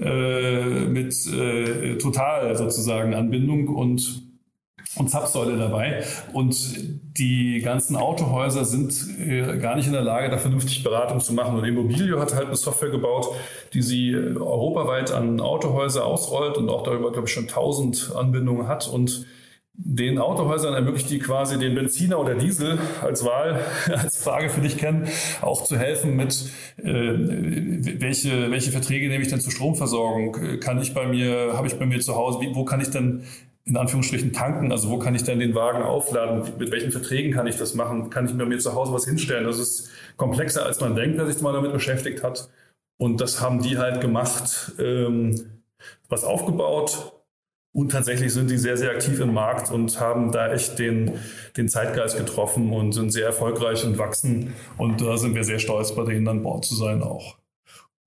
äh, 0.00 0.86
mit 0.86 1.14
äh, 1.26 1.96
Total 1.98 2.56
sozusagen 2.56 3.14
Anbindung 3.14 3.68
und 3.68 4.24
und 4.96 5.10
Zapfsäule 5.10 5.56
dabei. 5.56 6.04
Und 6.32 6.56
die 7.18 7.60
ganzen 7.60 7.96
Autohäuser 7.96 8.64
sind 8.64 8.94
äh, 9.18 9.58
gar 9.58 9.76
nicht 9.76 9.86
in 9.86 9.92
der 9.92 10.02
Lage, 10.02 10.30
da 10.30 10.38
vernünftig 10.38 10.82
Beratung 10.82 11.20
zu 11.20 11.32
machen. 11.32 11.56
Und 11.56 11.64
Immobilio 11.64 12.20
hat 12.20 12.34
halt 12.34 12.46
eine 12.46 12.56
Software 12.56 12.90
gebaut, 12.90 13.28
die 13.72 13.82
sie 13.82 14.10
äh, 14.10 14.36
europaweit 14.36 15.10
an 15.12 15.40
Autohäuser 15.40 16.04
ausrollt 16.04 16.56
und 16.56 16.68
auch 16.68 16.82
darüber, 16.82 17.12
glaube 17.12 17.26
ich, 17.26 17.34
schon 17.34 17.44
1000 17.44 18.12
Anbindungen 18.14 18.68
hat 18.68 18.88
und 18.88 19.26
den 19.76 20.18
Autohäusern 20.18 20.72
ermöglicht 20.74 21.10
die 21.10 21.18
quasi 21.18 21.58
den 21.58 21.74
Benziner 21.74 22.20
oder 22.20 22.34
Diesel 22.34 22.78
als 23.02 23.24
Wahl, 23.24 23.60
als 23.88 24.22
Frage 24.22 24.48
für 24.48 24.60
dich 24.60 24.78
kennen, 24.78 25.08
auch 25.42 25.64
zu 25.64 25.76
helfen 25.76 26.14
mit, 26.16 26.48
äh, 26.78 26.84
welche, 28.00 28.50
welche 28.50 28.70
Verträge 28.70 29.08
nehme 29.08 29.22
ich 29.22 29.30
denn 29.30 29.40
zur 29.40 29.52
Stromversorgung? 29.52 30.60
Kann 30.60 30.80
ich 30.80 30.94
bei 30.94 31.06
mir, 31.06 31.54
habe 31.54 31.66
ich 31.66 31.78
bei 31.78 31.86
mir 31.86 32.00
zu 32.00 32.14
Hause, 32.14 32.40
wie, 32.40 32.54
wo 32.54 32.64
kann 32.64 32.80
ich 32.80 32.90
denn 32.90 33.24
in 33.64 33.76
Anführungsstrichen 33.76 34.32
tanken? 34.32 34.70
Also 34.70 34.90
wo 34.90 34.98
kann 34.98 35.14
ich 35.14 35.24
denn 35.24 35.40
den 35.40 35.54
Wagen 35.54 35.82
aufladen? 35.82 36.42
Mit 36.58 36.70
welchen 36.70 36.92
Verträgen 36.92 37.32
kann 37.32 37.46
ich 37.46 37.56
das 37.56 37.74
machen? 37.74 38.10
Kann 38.10 38.26
ich 38.26 38.34
mir 38.34 38.46
mir 38.46 38.58
zu 38.58 38.74
Hause 38.74 38.92
was 38.92 39.06
hinstellen? 39.06 39.44
Das 39.44 39.58
ist 39.58 39.90
komplexer, 40.16 40.64
als 40.64 40.80
man 40.80 40.94
denkt, 40.94 41.18
wer 41.18 41.26
sich 41.26 41.42
mal 41.42 41.52
damit 41.52 41.72
beschäftigt 41.72 42.22
hat. 42.22 42.48
Und 42.96 43.20
das 43.20 43.40
haben 43.40 43.60
die 43.60 43.78
halt 43.78 44.00
gemacht, 44.00 44.72
ähm, 44.78 45.62
was 46.08 46.22
aufgebaut. 46.24 47.13
Und 47.74 47.90
tatsächlich 47.90 48.32
sind 48.32 48.50
die 48.52 48.56
sehr, 48.56 48.76
sehr 48.76 48.92
aktiv 48.92 49.18
im 49.18 49.34
Markt 49.34 49.72
und 49.72 49.98
haben 49.98 50.30
da 50.30 50.52
echt 50.54 50.78
den, 50.78 51.10
den 51.56 51.68
Zeitgeist 51.68 52.16
getroffen 52.16 52.72
und 52.72 52.92
sind 52.92 53.10
sehr 53.10 53.26
erfolgreich 53.26 53.84
und 53.84 53.98
wachsen. 53.98 54.54
Und 54.78 55.00
da 55.00 55.16
sind 55.16 55.34
wir 55.34 55.42
sehr 55.42 55.58
stolz, 55.58 55.92
bei 55.92 56.04
denen 56.04 56.28
an 56.28 56.44
Bord 56.44 56.64
zu 56.64 56.76
sein 56.76 57.02
auch. 57.02 57.36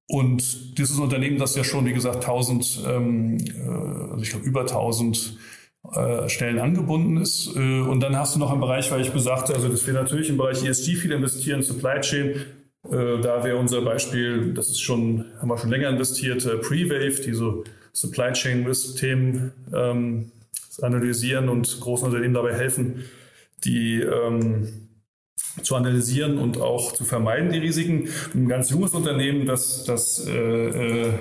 Und 0.07 0.77
dieses 0.77 0.99
Unternehmen, 0.99 1.37
das 1.37 1.53
ja 1.55 1.65
schon, 1.65 1.85
wie 1.85 1.91
gesagt, 1.91 2.15
1000, 2.15 2.85
ähm, 2.87 3.37
äh, 3.39 4.11
also 4.11 4.23
ich 4.23 4.29
glaube 4.29 4.45
über 4.45 4.61
1000 4.61 5.37
äh, 5.93 6.29
Stellen 6.29 6.59
angebunden 6.59 7.17
ist. 7.17 7.53
Äh, 7.57 7.81
und 7.81 7.99
dann 7.99 8.15
hast 8.15 8.35
du 8.35 8.39
noch 8.39 8.51
einen 8.51 8.61
Bereich, 8.61 8.89
weil 8.89 9.01
ich 9.01 9.11
besagte, 9.11 9.53
also 9.53 9.67
dass 9.67 9.85
wir 9.85 9.93
natürlich 9.93 10.29
im 10.29 10.37
Bereich 10.37 10.63
ESG 10.63 10.95
viel 10.95 11.11
investieren, 11.11 11.61
Supply 11.61 11.99
Chain. 11.99 12.35
Äh, 12.89 13.19
da 13.21 13.43
wäre 13.43 13.57
unser 13.57 13.81
Beispiel, 13.81 14.53
das 14.53 14.69
ist 14.69 14.79
schon, 14.79 15.25
haben 15.41 15.49
wir 15.49 15.57
schon 15.57 15.71
länger 15.71 15.89
investiert, 15.89 16.45
äh, 16.45 16.55
Pre-Wave, 16.55 17.21
die 17.21 17.33
so 17.33 17.65
Supply 17.97 18.31
Chain 18.33 18.65
Risk-Themen 18.67 19.53
ähm, 19.73 20.31
analysieren 20.83 21.49
und 21.49 21.79
großen 21.79 22.05
Unternehmen 22.07 22.35
dabei 22.35 22.53
helfen, 22.53 23.05
die 23.63 24.01
ähm, 24.01 24.89
zu 25.63 25.75
analysieren 25.75 26.37
und 26.37 26.61
auch 26.61 26.91
zu 26.93 27.03
vermeiden, 27.03 27.51
die 27.51 27.57
Risiken. 27.57 28.09
Ein 28.35 28.47
ganz 28.47 28.69
junges 28.69 28.93
Unternehmen, 28.93 29.47
das, 29.47 29.83
das 29.85 30.23
äh, 30.27 30.31
äh, 30.31 31.13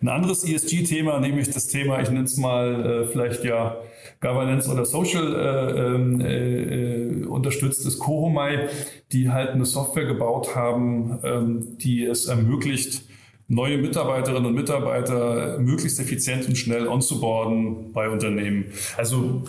ein 0.00 0.08
anderes 0.08 0.42
ESG-Thema, 0.42 1.20
nämlich 1.20 1.50
das 1.50 1.66
Thema, 1.66 2.00
ich 2.00 2.08
nenne 2.08 2.24
es 2.24 2.38
mal 2.38 3.04
äh, 3.04 3.06
vielleicht 3.08 3.44
ja 3.44 3.76
Governance 4.20 4.70
oder 4.70 4.86
Social 4.86 5.34
äh, 5.34 5.80
ähm, 5.80 6.20
äh, 6.22 7.26
unterstützt 7.26 7.84
ist 7.84 7.98
Kohomai, 7.98 8.68
die 9.12 9.28
halt 9.28 9.50
eine 9.50 9.66
Software 9.66 10.06
gebaut 10.06 10.56
haben, 10.56 11.20
ähm, 11.22 11.76
die 11.76 12.06
es 12.06 12.26
ermöglicht, 12.26 13.02
neue 13.50 13.78
Mitarbeiterinnen 13.78 14.46
und 14.46 14.54
Mitarbeiter 14.54 15.58
möglichst 15.58 15.98
effizient 15.98 16.46
und 16.46 16.56
schnell 16.56 16.86
onzuboarden 16.86 17.92
bei 17.92 18.08
Unternehmen. 18.08 18.66
Also 18.96 19.42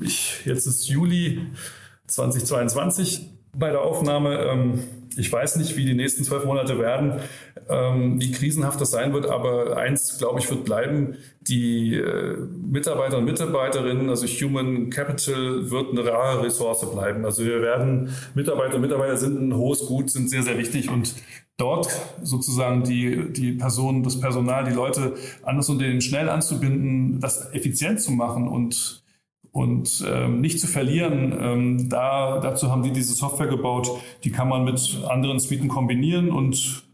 ich, 0.00 0.44
jetzt 0.44 0.66
ist 0.66 0.88
Juli 0.88 1.40
2022 2.08 3.30
bei 3.56 3.70
der 3.70 3.82
Aufnahme. 3.82 4.36
Ähm, 4.36 4.82
ich 5.16 5.32
weiß 5.32 5.56
nicht, 5.56 5.76
wie 5.76 5.84
die 5.84 5.94
nächsten 5.94 6.24
zwölf 6.24 6.44
Monate 6.44 6.78
werden, 6.78 7.20
ähm, 7.68 8.20
wie 8.20 8.32
krisenhaft 8.32 8.80
das 8.80 8.90
sein 8.90 9.12
wird, 9.12 9.26
aber 9.26 9.76
eins, 9.76 10.18
glaube 10.18 10.40
ich, 10.40 10.50
wird 10.50 10.64
bleiben. 10.64 11.16
Die 11.40 11.94
äh, 11.94 12.36
Mitarbeiter 12.36 13.18
und 13.18 13.24
Mitarbeiterinnen, 13.24 14.08
also 14.08 14.26
Human 14.26 14.90
Capital, 14.90 15.70
wird 15.70 15.90
eine 15.90 16.04
rare 16.04 16.44
Ressource 16.44 16.88
bleiben. 16.90 17.24
Also 17.24 17.44
wir 17.44 17.60
werden, 17.62 18.10
Mitarbeiter 18.34 18.76
und 18.76 18.82
Mitarbeiter 18.82 19.16
sind 19.16 19.40
ein 19.40 19.56
hohes 19.56 19.86
Gut, 19.86 20.10
sind 20.10 20.30
sehr, 20.30 20.42
sehr 20.42 20.58
wichtig 20.58 20.90
und 20.90 21.14
dort 21.56 21.88
sozusagen 22.22 22.84
die, 22.84 23.32
die 23.32 23.52
Personen, 23.52 24.02
das 24.02 24.18
Personal, 24.18 24.64
die 24.64 24.74
Leute 24.74 25.14
an 25.42 25.56
das 25.56 25.68
Unternehmen 25.68 26.00
schnell 26.00 26.28
anzubinden, 26.28 27.20
das 27.20 27.52
effizient 27.52 28.00
zu 28.00 28.12
machen 28.12 28.48
und 28.48 28.99
und 29.52 30.04
ähm, 30.06 30.40
nicht 30.40 30.60
zu 30.60 30.66
verlieren. 30.66 31.36
Ähm, 31.38 31.88
da, 31.88 32.38
dazu 32.40 32.70
haben 32.70 32.82
die 32.82 32.92
diese 32.92 33.14
Software 33.14 33.48
gebaut, 33.48 33.90
die 34.24 34.30
kann 34.30 34.48
man 34.48 34.64
mit 34.64 34.98
anderen 35.08 35.38
Suiten 35.38 35.68
kombinieren 35.68 36.30
und 36.30 36.84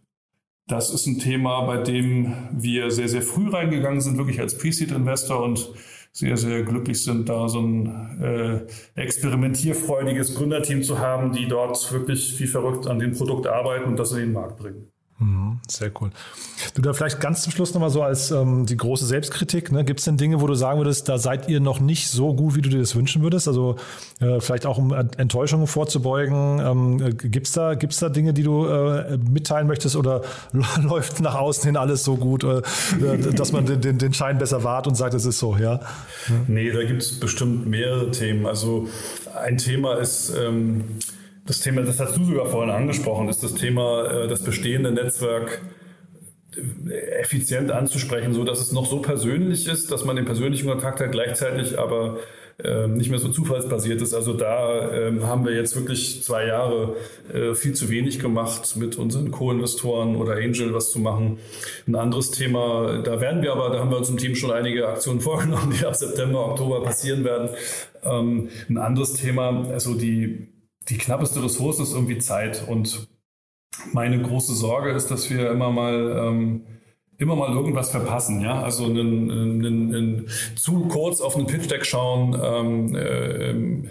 das 0.69 0.93
ist 0.93 1.07
ein 1.07 1.19
Thema, 1.19 1.61
bei 1.63 1.79
dem 1.79 2.33
wir 2.51 2.91
sehr, 2.91 3.09
sehr 3.09 3.23
früh 3.23 3.49
reingegangen 3.49 4.01
sind, 4.01 4.19
wirklich 4.19 4.41
als 4.41 4.59
Pre-Seed-Investor 4.59 5.41
und 5.41 5.71
sehr, 6.11 6.37
sehr 6.37 6.63
glücklich 6.63 7.05
sind, 7.05 7.29
da 7.29 7.49
so 7.49 7.61
ein 7.61 8.21
äh, 8.21 9.01
experimentierfreudiges 9.01 10.35
Gründerteam 10.35 10.83
zu 10.83 10.99
haben, 10.99 11.33
die 11.33 11.47
dort 11.47 11.93
wirklich 11.93 12.41
wie 12.41 12.47
verrückt 12.47 12.87
an 12.87 12.99
dem 12.99 13.13
Produkt 13.13 13.47
arbeiten 13.47 13.85
und 13.85 13.99
das 13.99 14.13
in 14.13 14.19
den 14.19 14.33
Markt 14.33 14.57
bringen. 14.57 14.91
Mhm, 15.19 15.61
sehr 15.67 15.91
cool. 15.99 16.11
Du 16.75 16.83
da 16.83 16.93
vielleicht 16.93 17.21
ganz 17.21 17.41
zum 17.41 17.51
Schluss 17.51 17.73
nochmal 17.73 17.89
so 17.89 18.03
als 18.03 18.31
ähm, 18.31 18.67
die 18.67 18.77
große 18.77 19.07
Selbstkritik. 19.07 19.73
Ne? 19.73 19.83
Gibt 19.83 20.01
es 20.01 20.05
denn 20.05 20.19
Dinge, 20.19 20.43
wo 20.43 20.47
du 20.47 20.55
sagen 20.55 20.79
würdest, 20.79 21.09
da 21.09 21.17
seid 21.17 21.49
ihr 21.49 21.59
noch 21.59 21.81
nicht 21.81 22.11
so 22.11 22.35
gut, 22.35 22.55
wie 22.55 22.61
du 22.61 22.69
dir 22.69 22.81
das 22.81 22.95
wünschen 22.95 23.23
würdest? 23.23 23.49
Also 23.49 23.77
äh, 24.21 24.41
vielleicht 24.41 24.67
auch 24.67 24.77
um 24.77 24.93
Enttäuschungen 24.93 25.69
vorzubeugen. 25.69 26.59
Ähm, 26.59 27.01
äh, 27.01 27.11
Gibt 27.13 27.47
es 27.47 27.55
da, 27.55 27.77
gibt's 27.77 27.99
da 27.99 28.11
Dinge, 28.11 28.35
die 28.35 28.43
du 28.43 28.67
äh, 28.67 29.17
mitteilen 29.17 29.67
möchtest 29.67 29.97
oder 29.97 30.21
läuft 30.83 31.21
nach 31.21 31.35
außen 31.35 31.65
hin 31.65 31.79
alles 31.79 32.05
so 32.05 32.17
gut, 32.17 32.45
äh, 32.45 32.61
dass 33.33 33.53
man 33.53 33.65
den, 33.65 33.81
den, 33.81 33.97
den 33.97 34.13
Schein 34.13 34.37
besser 34.37 34.65
wahrt 34.65 34.87
und 34.87 34.97
sagt, 34.97 35.15
es 35.15 35.25
ist 35.25 35.39
so, 35.39 35.57
ja? 35.57 35.81
Nee, 36.47 36.73
da 36.73 36.85
gibt 36.85 37.01
es 37.01 37.19
bestimmt 37.19 37.67
mehrere 37.67 38.11
Themen. 38.11 38.45
Also 38.45 38.87
ein 39.35 39.57
Thema 39.57 39.95
ist... 39.95 40.35
Ähm 40.37 40.85
das 41.47 41.61
Thema, 41.61 41.83
das 41.83 42.01
hast 42.01 42.17
du 42.17 42.25
sogar 42.25 42.47
vorhin 42.47 42.71
angesprochen, 42.71 43.29
ist 43.29 43.43
das 43.43 43.55
Thema, 43.55 44.07
äh, 44.07 44.29
das 44.29 44.43
bestehende 44.43 44.91
Netzwerk 44.91 45.63
äh, 46.57 47.21
effizient 47.21 47.71
anzusprechen, 47.71 48.35
so 48.35 48.45
dass 48.45 48.61
es 48.61 48.73
noch 48.73 48.87
so 48.87 49.01
persönlich 49.01 49.69
ist, 49.69 49.91
dass 49.91 50.05
man 50.05 50.17
den 50.17 50.25
persönlichen 50.25 50.69
Kontakt 50.69 51.01
hat, 51.01 51.13
gleichzeitig 51.13 51.79
aber 51.79 52.19
ähm, 52.65 52.95
nicht 52.95 53.11
mehr 53.11 53.19
so 53.19 53.29
zufallsbasiert 53.29 54.01
ist. 54.01 54.15
Also 54.15 54.33
da 54.33 54.91
ähm, 54.91 55.27
haben 55.27 55.45
wir 55.45 55.55
jetzt 55.55 55.77
wirklich 55.77 56.23
zwei 56.23 56.47
Jahre 56.47 56.97
äh, 57.33 57.55
viel 57.55 57.75
zu 57.75 57.91
wenig 57.91 58.19
gemacht, 58.19 58.77
mit 58.77 58.97
unseren 58.97 59.31
Co-Investoren 59.31 60.17
oder 60.17 60.37
Angel 60.37 60.73
was 60.73 60.91
zu 60.91 60.99
machen. 60.99 61.39
Ein 61.87 61.97
anderes 61.97 62.31
Thema, 62.31 63.03
da 63.05 63.21
werden 63.21 63.43
wir 63.43 63.53
aber, 63.53 63.71
da 63.71 63.81
haben 63.81 63.91
wir 63.91 63.99
uns 63.99 64.09
im 64.09 64.17
Team 64.17 64.35
schon 64.35 64.53
einige 64.53 64.89
Aktionen 64.89 65.21
vorgenommen, 65.21 65.75
die 65.79 65.85
ab 65.85 65.97
September, 65.97 66.47
Oktober 66.47 66.83
passieren 66.83 67.25
werden. 67.25 67.51
Ähm, 68.03 68.49
ein 68.71 68.79
anderes 68.79 69.13
Thema, 69.13 69.69
also 69.71 69.95
die 69.95 70.49
die 70.89 70.99
knappeste 70.99 71.43
Ressource 71.43 71.81
ist 71.81 71.93
irgendwie 71.93 72.19
Zeit. 72.19 72.67
Und 72.69 73.09
meine 73.93 74.21
große 74.21 74.55
Sorge 74.55 74.91
ist, 74.91 75.11
dass 75.11 75.31
wir 75.31 75.51
immer 75.51 75.71
mal 75.71 76.27
ähm, 76.29 76.67
immer 77.19 77.37
mal 77.37 77.55
irgendwas 77.55 77.91
verpassen, 77.91 78.41
ja, 78.41 78.63
also 78.63 78.85
einen, 78.85 79.31
einen, 79.31 79.95
einen, 79.95 80.29
zu 80.55 80.81
kurz 80.89 81.21
auf 81.21 81.37
einen 81.37 81.47
Pitch 81.47 81.71
Deck 81.71 81.87
schauen, 81.87 82.39
ähm, 82.43 82.95
äh, 82.95 83.89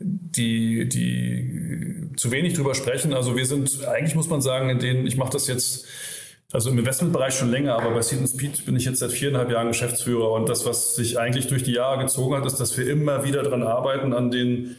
die 0.00 0.88
die 0.88 2.10
zu 2.16 2.30
wenig 2.30 2.54
drüber 2.54 2.74
sprechen. 2.74 3.14
Also 3.14 3.36
wir 3.36 3.46
sind 3.46 3.84
eigentlich 3.86 4.14
muss 4.14 4.28
man 4.28 4.40
sagen, 4.40 4.68
in 4.68 4.78
denen 4.78 5.06
ich 5.06 5.16
mache 5.16 5.32
das 5.32 5.46
jetzt 5.46 5.86
also 6.52 6.70
im 6.70 6.78
Investmentbereich 6.78 7.34
schon 7.34 7.50
länger, 7.50 7.74
aber 7.76 7.90
bei 7.90 8.02
Seed 8.02 8.28
Speed 8.28 8.64
bin 8.66 8.76
ich 8.76 8.84
jetzt 8.84 9.00
seit 9.00 9.10
viereinhalb 9.10 9.50
Jahren 9.50 9.68
Geschäftsführer 9.68 10.32
und 10.32 10.48
das, 10.48 10.64
was 10.64 10.94
sich 10.94 11.18
eigentlich 11.18 11.48
durch 11.48 11.64
die 11.64 11.72
Jahre 11.72 12.00
gezogen 12.00 12.36
hat, 12.36 12.46
ist, 12.46 12.58
dass 12.58 12.78
wir 12.78 12.88
immer 12.88 13.24
wieder 13.24 13.42
daran 13.42 13.62
arbeiten, 13.62 14.12
an 14.12 14.30
den 14.30 14.76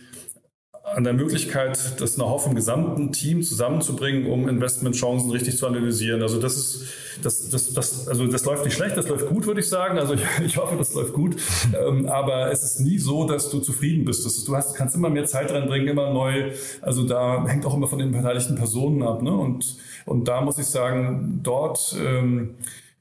an 0.95 1.03
der 1.03 1.13
Möglichkeit, 1.13 1.99
das 1.99 2.15
Know-how 2.15 2.43
vom 2.43 2.55
gesamten 2.55 3.11
Team 3.11 3.43
zusammenzubringen, 3.43 4.25
um 4.31 4.47
Investmentchancen 4.47 5.29
richtig 5.31 5.57
zu 5.57 5.67
analysieren. 5.67 6.21
Also 6.21 6.39
das 6.39 6.55
ist, 6.55 6.83
das, 7.21 7.49
das, 7.49 7.73
das, 7.73 8.07
also 8.07 8.25
das 8.27 8.45
läuft 8.45 8.63
nicht 8.63 8.75
schlecht, 8.75 8.95
das 8.95 9.09
läuft 9.09 9.27
gut, 9.27 9.45
würde 9.45 9.59
ich 9.59 9.67
sagen. 9.67 9.97
Also 9.97 10.13
ich, 10.13 10.21
ich 10.45 10.57
hoffe, 10.57 10.75
das 10.77 10.93
läuft 10.93 11.13
gut. 11.13 11.35
Ähm, 11.77 12.07
aber 12.07 12.51
es 12.51 12.63
ist 12.63 12.79
nie 12.79 12.99
so, 12.99 13.27
dass 13.27 13.49
du 13.49 13.59
zufrieden 13.59 14.05
bist. 14.05 14.25
Ist, 14.25 14.47
du 14.47 14.55
hast, 14.55 14.75
kannst 14.75 14.95
immer 14.95 15.09
mehr 15.09 15.25
Zeit 15.25 15.51
reinbringen, 15.51 15.89
immer 15.89 16.13
neu. 16.13 16.51
Also 16.81 17.03
da 17.03 17.45
hängt 17.47 17.65
auch 17.65 17.75
immer 17.75 17.87
von 17.87 17.99
den 17.99 18.11
beteiligten 18.11 18.55
Personen 18.55 19.03
ab. 19.03 19.21
Ne? 19.21 19.31
Und, 19.31 19.77
und 20.05 20.27
da 20.27 20.41
muss 20.41 20.57
ich 20.57 20.67
sagen, 20.67 21.41
dort 21.43 21.95
ähm, 21.99 22.55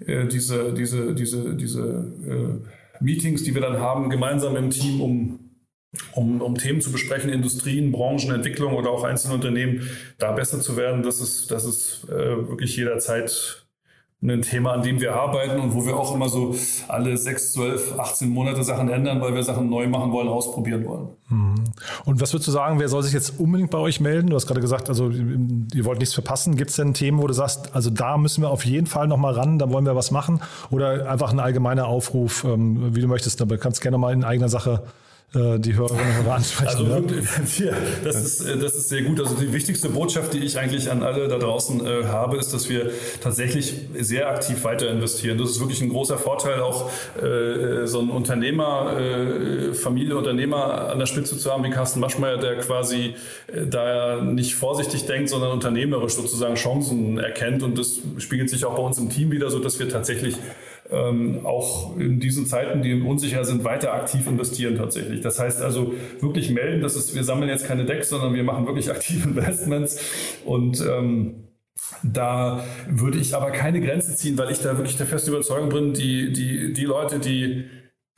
äh, 0.05 0.27
diese, 0.27 0.75
diese, 0.75 1.15
diese, 1.15 1.55
diese 1.55 1.83
äh, 2.27 3.05
Meetings, 3.05 3.45
die 3.45 3.55
wir 3.55 3.63
dann 3.63 3.79
haben, 3.79 4.11
gemeinsam 4.11 4.57
im 4.57 4.71
Team, 4.71 5.01
um 5.01 5.46
um, 6.13 6.41
um 6.41 6.57
Themen 6.57 6.81
zu 6.81 6.93
besprechen, 6.93 7.31
Industrien, 7.31 7.93
Branchen, 7.93 8.33
Entwicklung 8.33 8.75
oder 8.75 8.91
auch 8.91 9.05
einzelne 9.05 9.35
Unternehmen, 9.35 9.89
da 10.19 10.33
besser 10.33 10.61
zu 10.61 10.77
werden, 10.77 11.03
das 11.03 11.21
ist, 11.21 11.51
das 11.51 11.65
ist 11.65 12.05
äh, 12.09 12.49
wirklich 12.49 12.77
jederzeit 12.77 13.67
ein 14.23 14.43
Thema, 14.43 14.73
an 14.73 14.83
dem 14.83 15.01
wir 15.01 15.15
arbeiten 15.15 15.61
und 15.61 15.75
wo 15.75 15.85
wir 15.85 15.97
auch 15.97 16.15
immer 16.15 16.29
so 16.29 16.55
alle 16.89 17.17
sechs, 17.19 17.53
zwölf, 17.53 17.99
18 17.99 18.31
Monate 18.31 18.65
Sachen 18.65 18.89
ändern, 18.89 19.21
weil 19.21 19.35
wir 19.35 19.43
Sachen 19.43 19.69
neu 19.69 19.89
machen 19.89 20.11
wollen, 20.11 20.29
ausprobieren 20.29 20.87
wollen. 20.87 21.09
Mhm. 21.29 21.65
Und 22.07 22.21
was 22.21 22.33
würdest 22.33 22.49
du 22.49 22.53
sagen, 22.53 22.81
wer 22.81 22.89
soll 22.89 23.03
sich 23.03 23.13
jetzt 23.13 23.39
unbedingt 23.39 23.71
bei 23.71 23.79
euch 23.79 24.01
melden? 24.01 24.31
Du 24.31 24.37
hast 24.37 24.47
gerade 24.47 24.61
gesagt, 24.61 24.89
also 24.89 25.11
ihr 25.11 25.85
wollt 25.85 25.99
nichts 25.99 26.15
verpassen. 26.15 26.57
Gibt 26.57 26.71
es 26.71 26.77
denn 26.77 26.95
Themen, 26.95 27.21
wo 27.21 27.27
du 27.27 27.35
sagst, 27.35 27.75
also 27.75 27.91
da 27.91 28.17
müssen 28.17 28.43
wir 28.43 28.51
auf 28.51 28.65
jeden 28.65 28.87
Fall 28.87 29.07
nochmal 29.07 29.35
ran, 29.35 29.59
da 29.59 29.71
wollen 29.71 29.85
wir 29.85 29.95
was 29.95 30.11
machen? 30.11 30.41
Oder 30.71 31.11
einfach 31.11 31.33
ein 31.33 31.39
allgemeiner 31.39 31.87
Aufruf, 31.87 32.45
ähm, 32.45 32.97
wie 32.97 33.03
du 33.03 33.09
möchtest, 33.09 33.43
aber 33.43 33.59
kannst 33.59 33.83
gerne 33.83 33.99
mal 33.99 34.15
in 34.15 34.25
eigener 34.25 34.49
Sache 34.49 34.85
äh, 35.35 35.59
die 35.59 35.75
Hörerinnen 35.75 36.07
und 36.07 36.25
Hörer 36.25 36.35
ansprechen. 36.37 36.69
Also 36.69 37.65
ja, 37.65 37.73
das, 38.05 38.17
ist, 38.17 38.41
äh, 38.43 38.57
das 38.57 38.77
ist 38.77 38.89
sehr 38.89 39.03
gut. 39.03 39.19
Also 39.21 39.35
die 39.35 39.53
wichtigste 39.53 39.89
Botschaft, 39.89 40.33
die 40.35 40.39
ich 40.39 40.57
eigentlich 40.59 40.91
an 40.91 41.03
alle 41.03 41.27
da 41.27 41.39
draußen 41.39 41.85
äh, 41.85 42.05
habe, 42.05 42.37
ist, 42.37 42.55
dass 42.55 42.69
wir 42.69 42.91
tatsächlich 43.21 43.75
sehr 43.99 44.31
aktiv 44.31 44.63
weiter 44.63 44.89
investieren. 44.89 45.37
Das 45.37 45.51
ist 45.51 45.61
wirklich 45.61 45.83
ein 45.83 45.89
großer 45.89 46.17
Vorteil, 46.17 46.61
auch 46.61 46.91
äh, 47.21 47.87
so 47.87 48.01
ein 48.01 48.11
Unternehmer, 48.11 48.97
äh, 48.99 49.75
Familie, 49.75 50.17
Unternehmer 50.17 50.91
an 50.91 50.99
der 51.01 51.07
Spitze 51.07 51.37
zu 51.37 51.53
haben, 51.53 51.65
wie 51.65 51.71
Carsten 51.71 51.99
Maschmeyer, 51.99 52.39
der 52.39 52.59
quasi 52.59 53.15
äh, 53.49 53.67
da 53.67 54.23
nicht 54.23 54.55
vorsichtig 54.55 55.07
denkt, 55.07 55.29
sondern 55.29 55.51
unternehmerisch 55.51 56.15
sozusagen 56.15 56.55
Chancen 56.55 57.19
erkennt. 57.19 57.65
Und 57.65 57.77
das 57.77 57.99
spiegelt 58.19 58.49
sich 58.49 58.65
auch 58.65 58.77
bei 58.77 58.83
uns 58.83 58.97
im 58.99 59.11
Team 59.11 59.33
wieder, 59.33 59.51
so 59.51 59.59
dass 59.59 59.79
wir 59.81 59.89
tatsächlich 59.89 60.37
ähm, 60.91 61.45
auch 61.45 61.97
in 61.97 62.21
diesen 62.21 62.47
Zeiten, 62.47 62.83
die 62.83 62.95
unsicher 62.95 63.45
sind, 63.45 63.65
weiter 63.65 63.95
aktiv 63.95 64.27
investieren 64.27 64.77
tatsächlich. 64.77 65.21
Das 65.21 65.39
heißt 65.39 65.63
also 65.63 65.95
wirklich 66.21 66.51
melden, 66.51 66.81
dass 66.83 66.97
es, 66.97 67.15
wir 67.15 67.25
sammeln 67.25 67.49
jetzt 67.49 67.67
keine 67.67 67.85
Decks, 67.85 68.11
sondern 68.11 68.35
wir 68.35 68.45
machen 68.45 68.67
wirklich 68.67 68.91
aktive 68.91 69.29
Investments 69.29 70.01
und 70.45 70.81
ähm, 70.81 71.43
da 72.03 72.65
würde 72.89 73.19
ich 73.19 73.35
aber 73.35 73.51
keine 73.51 73.81
Grenze 73.81 74.17
ziehen, 74.17 74.39
weil 74.39 74.51
ich 74.51 74.59
da 74.59 74.77
wirklich 74.77 74.97
der 74.97 75.07
festen 75.07 75.31
Überzeugung 75.31 75.69
bin, 75.69 75.93
die, 75.93 76.33
die, 76.33 76.73
die 76.73 76.85
Leute, 76.85 77.19
die 77.19 77.67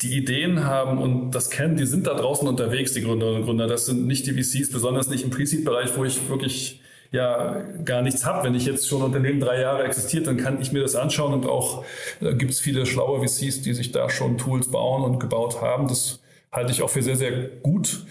die 0.01 0.17
Ideen 0.17 0.65
haben 0.65 0.99
und 0.99 1.33
das 1.33 1.51
kennen, 1.51 1.77
die 1.77 1.87
sind 1.87 2.07
da 2.07 2.15
draußen 2.15 2.47
unterwegs, 2.47 2.93
die 2.93 3.03
Gründerinnen 3.03 3.41
und 3.41 3.47
Gründer. 3.47 3.67
Das 3.67 3.87
sind 3.87 4.07
nicht 4.07 4.27
die 4.27 4.33
VCs, 4.33 4.71
besonders 4.71 5.09
nicht 5.09 5.25
im 5.25 5.31
Pre-Seed-Bereich, 5.31 5.97
wo 5.97 6.05
ich 6.05 6.29
wirklich 6.29 6.83
ja 7.11 7.63
gar 7.85 8.03
nichts 8.03 8.25
habe. 8.25 8.45
Wenn 8.45 8.55
ich 8.55 8.67
jetzt 8.67 8.87
schon 8.87 9.03
Unternehmen 9.03 9.41
drei 9.41 9.61
Jahre 9.61 9.85
existiert, 9.85 10.27
dann 10.27 10.37
kann 10.37 10.61
ich 10.61 10.73
mir 10.73 10.83
das 10.83 10.95
anschauen 10.95 11.33
und 11.33 11.47
auch 11.47 11.85
äh, 12.21 12.35
gibt 12.35 12.53
es 12.53 12.61
viele 12.61 12.87
schlaue 12.87 13.27
VCs, 13.27 13.63
die 13.63 13.73
sich 13.73 13.93
da 13.93 14.11
schon 14.11 14.39
Tools 14.39 14.71
bauen 14.71 15.03
und 15.03 15.19
gebaut 15.19 15.63
haben. 15.63 15.89
Das 15.89 16.21
halte 16.51 16.73
ich 16.73 16.83
auch 16.83 16.91
für 16.91 17.03
sehr, 17.03 17.17
sehr 17.17 17.33
gut. 17.63 18.07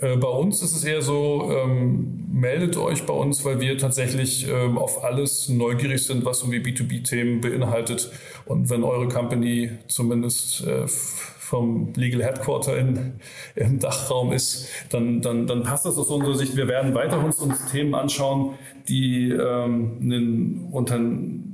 Äh, 0.00 0.16
bei 0.16 0.28
uns 0.28 0.62
ist 0.62 0.76
es 0.76 0.84
eher 0.84 1.02
so, 1.02 1.50
ähm, 1.52 2.24
meldet 2.32 2.76
euch 2.76 3.04
bei 3.04 3.12
uns, 3.12 3.44
weil 3.44 3.60
wir 3.60 3.76
tatsächlich 3.78 4.48
ähm, 4.48 4.78
auf 4.78 5.04
alles 5.04 5.48
neugierig 5.48 6.06
sind, 6.06 6.24
was 6.24 6.42
irgendwie 6.42 6.60
B2B-Themen 6.60 7.40
beinhaltet. 7.40 8.10
Und 8.46 8.70
wenn 8.70 8.84
eure 8.84 9.08
Company 9.08 9.70
zumindest 9.88 10.66
äh, 10.66 10.86
vom 10.86 11.92
Legal 11.96 12.22
Headquarter 12.22 12.78
in, 12.78 13.14
im 13.56 13.80
Dachraum 13.80 14.30
ist, 14.30 14.68
dann, 14.90 15.20
dann, 15.20 15.48
dann 15.48 15.64
passt 15.64 15.84
das 15.84 15.98
aus 15.98 16.08
unserer 16.08 16.36
Sicht. 16.36 16.56
Wir 16.56 16.68
werden 16.68 16.94
weiter 16.94 17.22
uns, 17.22 17.40
uns 17.40 17.66
Themen 17.66 17.96
anschauen, 17.96 18.54
die 18.88 19.30
ähm, 19.30 19.98
einen, 20.00 20.68
unter, 20.70 21.00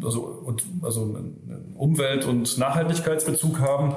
also, 0.05 0.55
also 0.83 1.03
einen 1.03 1.75
Umwelt- 1.77 2.27
und 2.27 2.59
Nachhaltigkeitsbezug 2.59 3.59
haben. 3.61 3.95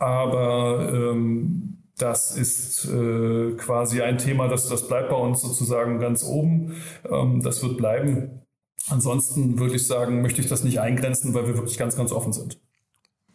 Aber 0.00 0.90
ähm, 0.92 1.76
das 1.98 2.34
ist 2.34 2.86
äh, 2.86 3.52
quasi 3.52 4.00
ein 4.00 4.16
Thema, 4.16 4.48
das, 4.48 4.68
das 4.68 4.88
bleibt 4.88 5.10
bei 5.10 5.16
uns 5.16 5.42
sozusagen 5.42 6.00
ganz 6.00 6.24
oben. 6.24 6.76
Ähm, 7.08 7.42
das 7.42 7.62
wird 7.62 7.76
bleiben. 7.76 8.40
Ansonsten 8.88 9.58
würde 9.58 9.76
ich 9.76 9.86
sagen, 9.86 10.22
möchte 10.22 10.40
ich 10.40 10.48
das 10.48 10.64
nicht 10.64 10.80
eingrenzen, 10.80 11.34
weil 11.34 11.46
wir 11.46 11.54
wirklich 11.54 11.76
ganz, 11.76 11.96
ganz 11.96 12.12
offen 12.12 12.32
sind. 12.32 12.58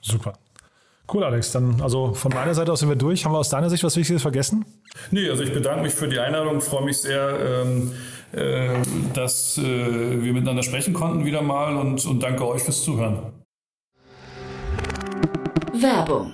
Super. 0.02 0.34
Cool, 1.14 1.24
Alex. 1.24 1.52
Dann, 1.52 1.80
also 1.82 2.16
von 2.16 2.34
meiner 2.34 2.56
Seite 2.56 2.72
aus 2.72 2.80
sind 2.80 2.90
wir 2.90 2.96
durch. 2.96 3.26
Haben 3.26 3.34
wir 3.34 3.40
aus 3.40 3.50
deiner 3.50 3.70
Sicht 3.70 3.84
was 3.84 3.96
Wichtiges 3.96 4.24
vergessen? 4.24 4.66
Nee, 5.12 5.30
also 5.30 5.44
ich 5.44 5.54
bedanke 5.54 5.84
mich 5.84 5.94
für 5.94 6.08
die 6.08 6.18
Einladung, 6.18 6.62
freue 6.62 6.86
mich 6.86 6.98
sehr, 6.98 7.64
ähm, 7.64 7.92
äh, 8.32 8.82
dass 9.14 9.60
äh, 9.60 10.24
wir 10.24 10.34
miteinander 10.34 10.64
sprechen 10.64 10.96
konnten 10.96 11.26
wieder 11.26 11.44
mal 11.44 11.78
und, 11.78 12.04
und 12.08 12.24
danke 12.24 12.48
euch 12.48 12.64
fürs 12.64 12.84
Zuhören. 12.84 13.34
Werbung 15.80 16.34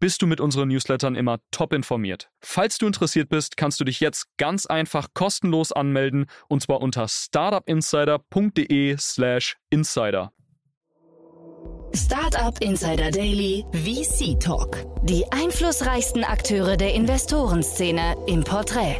bist 0.00 0.22
du 0.22 0.26
mit 0.26 0.40
unseren 0.40 0.68
Newslettern 0.68 1.14
immer 1.14 1.38
top 1.50 1.72
informiert. 1.72 2.30
Falls 2.40 2.78
du 2.78 2.86
interessiert 2.86 3.28
bist, 3.28 3.56
kannst 3.56 3.78
du 3.80 3.84
dich 3.84 4.00
jetzt 4.00 4.26
ganz 4.36 4.66
einfach 4.66 5.08
kostenlos 5.14 5.70
anmelden 5.72 6.26
und 6.48 6.62
zwar 6.62 6.80
unter 6.80 7.06
startupinsider.de/slash 7.08 9.56
insider. 9.70 10.32
Startup 11.94 12.60
Insider 12.60 13.12
Daily 13.12 13.64
VC 13.72 14.40
Talk. 14.40 14.84
Die 15.04 15.24
einflussreichsten 15.30 16.24
Akteure 16.24 16.76
der 16.76 16.92
Investorenszene 16.92 18.16
im 18.26 18.42
Porträt. 18.42 18.96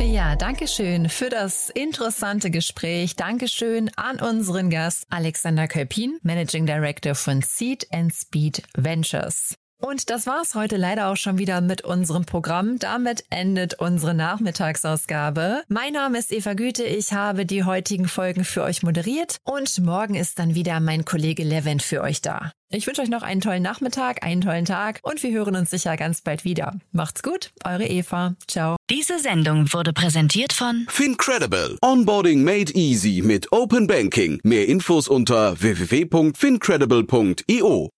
Ja, 0.00 0.36
danke 0.36 0.68
schön 0.68 1.08
für 1.08 1.30
das 1.30 1.70
interessante 1.70 2.50
Gespräch. 2.50 3.16
Dankeschön 3.16 3.90
an 3.96 4.20
unseren 4.20 4.68
Gast 4.68 5.06
Alexander 5.10 5.68
Kölpin, 5.68 6.18
Managing 6.22 6.66
Director 6.66 7.14
von 7.14 7.40
Seed 7.40 7.86
and 7.92 8.12
Speed 8.12 8.62
Ventures. 8.76 9.54
Und 9.78 10.10
das 10.10 10.26
war's 10.26 10.54
heute 10.54 10.76
leider 10.76 11.08
auch 11.08 11.16
schon 11.16 11.38
wieder 11.38 11.60
mit 11.60 11.82
unserem 11.82 12.24
Programm. 12.24 12.78
Damit 12.78 13.24
endet 13.30 13.74
unsere 13.74 14.14
Nachmittagsausgabe. 14.14 15.62
Mein 15.68 15.92
Name 15.92 16.18
ist 16.18 16.32
Eva 16.32 16.54
Güte. 16.54 16.84
Ich 16.84 17.12
habe 17.12 17.44
die 17.44 17.64
heutigen 17.64 18.08
Folgen 18.08 18.44
für 18.44 18.62
euch 18.62 18.82
moderiert 18.82 19.36
und 19.44 19.78
morgen 19.80 20.14
ist 20.14 20.38
dann 20.38 20.54
wieder 20.54 20.80
mein 20.80 21.04
Kollege 21.04 21.44
Levent 21.44 21.82
für 21.82 22.00
euch 22.00 22.22
da. 22.22 22.52
Ich 22.72 22.86
wünsche 22.86 23.02
euch 23.02 23.10
noch 23.10 23.22
einen 23.22 23.42
tollen 23.42 23.62
Nachmittag, 23.62 24.24
einen 24.24 24.40
tollen 24.40 24.64
Tag 24.64 25.00
und 25.02 25.22
wir 25.22 25.30
hören 25.30 25.54
uns 25.54 25.70
sicher 25.70 25.96
ganz 25.96 26.22
bald 26.22 26.44
wieder. 26.44 26.78
Macht's 26.90 27.22
gut, 27.22 27.50
eure 27.64 27.86
Eva. 27.86 28.34
Ciao. 28.48 28.76
Diese 28.90 29.18
Sendung 29.18 29.72
wurde 29.72 29.92
präsentiert 29.92 30.52
von 30.52 30.86
Fincredible. 30.88 31.78
Onboarding 31.82 32.42
made 32.42 32.72
easy 32.72 33.22
mit 33.22 33.52
Open 33.52 33.86
Banking. 33.86 34.40
Mehr 34.42 34.66
Infos 34.66 35.06
unter 35.06 35.60
www.fincredible.io. 35.60 37.90